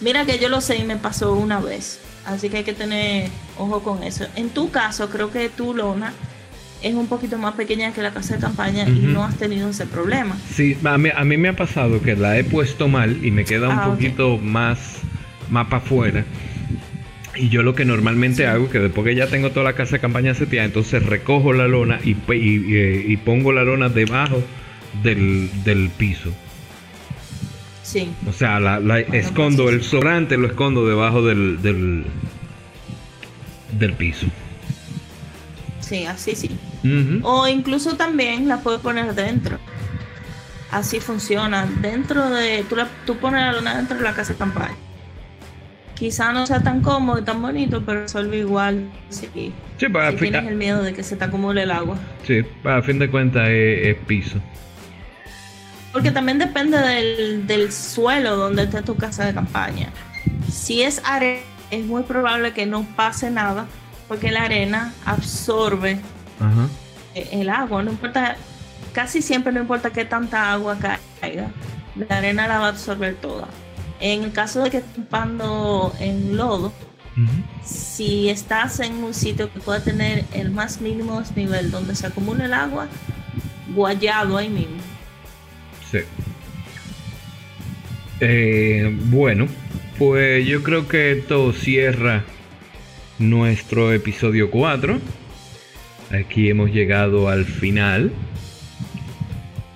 Mira 0.00 0.24
que 0.26 0.38
yo 0.38 0.48
lo 0.48 0.60
sé 0.60 0.76
y 0.78 0.84
me 0.84 0.96
pasó 0.96 1.32
una 1.34 1.60
vez. 1.60 2.00
Así 2.26 2.48
que 2.48 2.58
hay 2.58 2.64
que 2.64 2.72
tener 2.72 3.28
ojo 3.58 3.82
con 3.82 4.02
eso. 4.02 4.26
En 4.34 4.48
tu 4.50 4.70
caso, 4.70 5.08
creo 5.10 5.30
que 5.30 5.48
tu 5.50 5.74
lona 5.74 6.12
es 6.82 6.94
un 6.94 7.06
poquito 7.06 7.38
más 7.38 7.54
pequeña 7.54 7.92
que 7.92 8.02
la 8.02 8.12
casa 8.12 8.34
de 8.34 8.40
campaña 8.40 8.86
y 8.88 9.00
no 9.06 9.24
has 9.24 9.36
tenido 9.36 9.68
ese 9.70 9.86
problema. 9.86 10.36
Sí, 10.54 10.76
a 10.84 10.98
mí, 10.98 11.10
a 11.14 11.24
mí 11.24 11.36
me 11.36 11.48
ha 11.48 11.56
pasado 11.56 12.00
que 12.02 12.16
la 12.16 12.38
he 12.38 12.44
puesto 12.44 12.88
mal 12.88 13.24
y 13.24 13.30
me 13.30 13.44
queda 13.44 13.68
un 13.68 13.78
Ah, 13.78 13.86
poquito 13.86 14.36
más, 14.38 14.96
más 15.50 15.66
para 15.66 15.78
afuera. 15.82 16.24
Y 17.36 17.48
yo 17.48 17.62
lo 17.62 17.74
que 17.74 17.84
normalmente 17.84 18.46
hago, 18.46 18.70
que 18.70 18.78
después 18.78 19.04
que 19.06 19.14
ya 19.14 19.26
tengo 19.26 19.50
toda 19.50 19.64
la 19.64 19.72
casa 19.74 19.96
de 19.96 20.00
campaña 20.00 20.34
seteada, 20.34 20.66
entonces 20.66 21.04
recojo 21.04 21.52
la 21.52 21.66
lona 21.66 21.98
y, 22.04 22.14
pe- 22.14 22.36
y- 22.36 22.64
y- 22.74 23.12
y 23.12 23.16
pongo 23.16 23.52
la 23.52 23.64
lona 23.64 23.88
debajo 23.88 24.42
del, 25.02 25.50
del 25.64 25.90
piso. 25.90 26.30
Sí. 27.82 28.08
O 28.28 28.32
sea, 28.32 28.60
la, 28.60 28.80
la 28.80 29.00
escondo, 29.00 29.68
el 29.68 29.82
sobrante 29.82 30.36
lo 30.36 30.46
escondo 30.46 30.86
debajo 30.86 31.22
del, 31.22 31.60
del, 31.62 32.04
del 33.78 33.92
piso. 33.94 34.26
Sí, 35.80 36.06
así 36.06 36.34
sí. 36.34 36.50
O 37.22 37.46
incluso 37.48 37.96
también 37.96 38.48
la 38.48 38.58
puedes 38.60 38.80
poner 38.80 39.14
dentro. 39.14 39.58
así 40.70 40.98
funciona. 41.00 41.66
Dentro 41.80 42.30
de, 42.30 42.64
tú, 42.68 42.76
tú 43.06 43.16
pones 43.18 43.40
la 43.42 43.52
luna 43.52 43.76
dentro 43.76 43.96
de 43.96 44.02
la 44.02 44.14
casa 44.14 44.32
de 44.32 44.38
campaña. 44.38 44.74
Quizá 45.94 46.32
no 46.32 46.46
sea 46.46 46.60
tan 46.60 46.80
cómodo 46.80 47.20
y 47.20 47.22
tan 47.22 47.40
bonito, 47.40 47.82
pero 47.84 48.02
resuelve 48.02 48.38
igual 48.38 48.90
si, 49.10 49.28
sí, 49.78 49.88
para 49.88 50.10
si 50.10 50.16
tienes 50.16 50.46
el 50.46 50.56
miedo 50.56 50.82
de 50.82 50.92
que 50.92 51.02
se 51.02 51.16
te 51.16 51.24
acumule 51.24 51.62
el 51.62 51.70
agua. 51.70 51.96
Sí, 52.26 52.42
para 52.62 52.82
fin 52.82 52.98
de 52.98 53.08
cuentas 53.08 53.48
es, 53.48 53.96
piso. 54.06 54.38
Porque 55.92 56.10
también 56.10 56.38
depende 56.38 56.78
del, 56.78 57.46
del 57.46 57.72
suelo 57.72 58.36
donde 58.36 58.64
esté 58.64 58.82
tu 58.82 58.96
casa 58.96 59.24
de 59.24 59.34
campaña. 59.34 59.90
Si 60.50 60.82
es 60.82 61.00
arena, 61.04 61.40
es 61.70 61.84
muy 61.84 62.02
probable 62.02 62.52
que 62.52 62.66
no 62.66 62.84
pase 62.96 63.30
nada, 63.30 63.66
porque 64.08 64.32
la 64.32 64.42
arena 64.42 64.92
absorbe 65.04 66.00
el 67.14 67.48
agua. 67.48 67.84
No 67.84 67.92
importa 67.92 68.36
casi 68.94 69.20
siempre 69.20 69.52
no 69.52 69.60
importa 69.60 69.90
qué 69.90 70.04
tanta 70.04 70.52
agua 70.52 70.78
caiga, 71.20 71.50
la 71.96 72.18
arena 72.18 72.48
la 72.48 72.60
va 72.60 72.66
a 72.66 72.68
absorber 72.70 73.16
toda. 73.16 73.48
En 74.00 74.24
el 74.24 74.32
caso 74.32 74.62
de 74.62 74.70
que 74.70 74.76
estés 74.78 75.04
en 76.00 76.36
lodo, 76.36 76.72
si 77.64 78.28
estás 78.28 78.80
en 78.80 78.94
un 79.04 79.14
sitio 79.14 79.52
que 79.52 79.60
pueda 79.60 79.82
tener 79.82 80.24
el 80.32 80.50
más 80.50 80.80
mínimo 80.80 81.20
desnivel 81.20 81.70
donde 81.70 81.94
se 81.94 82.06
acumula 82.06 82.44
el 82.44 82.54
agua, 82.54 82.88
guayado 83.74 84.36
ahí 84.36 84.48
mismo. 84.48 84.76
Sí. 85.90 85.98
Eh, 88.20 88.96
bueno, 89.04 89.46
pues 89.98 90.46
yo 90.46 90.62
creo 90.62 90.88
que 90.88 91.12
esto 91.12 91.52
cierra 91.52 92.24
nuestro 93.18 93.92
episodio 93.92 94.50
4. 94.50 95.00
Aquí 96.10 96.48
hemos 96.50 96.70
llegado 96.70 97.28
al 97.28 97.44
final. 97.44 98.12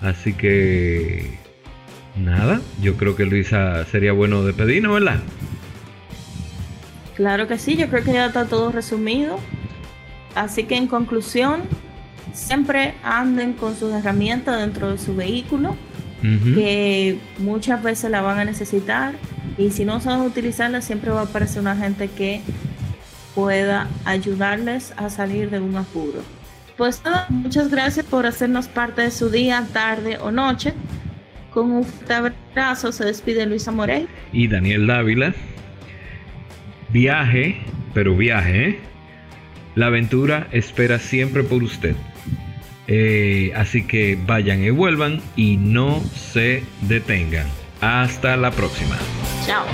Así 0.01 0.33
que 0.33 1.38
nada, 2.19 2.61
yo 2.83 2.97
creo 2.97 3.17
que 3.17 3.25
Luisa 3.25 3.85
sería 3.87 4.13
bueno 4.13 4.45
despedirnos, 4.45 4.95
¿verdad? 4.95 5.21
Claro 7.15 7.49
que 7.49 7.59
sí, 7.59 7.77
yo 7.77 7.89
creo 7.89 8.05
que 8.05 8.13
ya 8.13 8.27
está 8.27 8.47
todo 8.47 8.71
resumido. 8.71 9.39
Así 10.35 10.65
que 10.65 10.77
en 10.77 10.87
conclusión, 10.87 11.63
siempre 12.33 12.95
anden 13.03 13.55
con 13.55 13.75
sus 13.77 13.93
herramientas 13.93 14.61
dentro 14.61 14.93
de 14.93 14.99
su 14.99 15.17
vehículo, 15.17 15.77
que 16.23 17.19
muchas 17.39 17.83
veces 17.83 18.11
la 18.11 18.23
van 18.23 18.39
a 18.39 18.45
necesitar. 18.45 19.15
Y 19.57 19.71
si 19.71 19.85
no 19.85 20.01
saben 20.01 20.27
utilizarla, 20.27 20.81
siempre 20.81 21.11
va 21.11 21.21
a 21.21 21.25
aparecer 21.25 21.61
una 21.61 21.75
gente 21.75 22.09
que 22.09 22.41
pueda 23.35 23.89
ayudarles 24.05 24.93
a 24.97 25.11
salir 25.11 25.51
de 25.51 25.61
un 25.61 25.77
apuro. 25.77 26.23
Pues 26.77 27.03
nada, 27.05 27.27
muchas 27.31 27.69
gracias 27.69 28.07
por 28.07 28.27
hacernos 28.27 28.69
parte 28.69 29.03
de 29.03 29.11
su 29.11 29.31
día, 29.31 29.67
tarde 29.73 30.19
o 30.19 30.31
noche. 30.31 30.75
Con 31.53 31.71
un 31.71 31.85
fuerte 31.85 32.15
abrazo 32.15 32.93
se 32.93 33.05
despide 33.05 33.47
Luisa 33.47 33.73
Morey. 33.73 34.07
Y 34.33 34.49
Daniel 34.49 34.87
Dávila. 34.87 35.35
Viaje, 36.91 37.61
pero 37.95 38.17
viaje. 38.17 38.69
¿eh? 38.69 38.79
La 39.75 39.87
aventura 39.87 40.49
espera 40.53 40.99
siempre 40.99 41.45
por 41.45 41.63
usted. 41.63 41.95
Eh, 42.87 43.53
así 43.55 43.87
que 43.87 44.19
vayan 44.27 44.65
y 44.65 44.71
vuelvan 44.71 45.21
y 45.37 45.57
no 45.59 46.01
se 46.15 46.65
detengan. 46.83 47.47
Hasta 47.81 48.37
la 48.37 48.51
próxima. 48.51 48.97
Chao. 49.47 49.65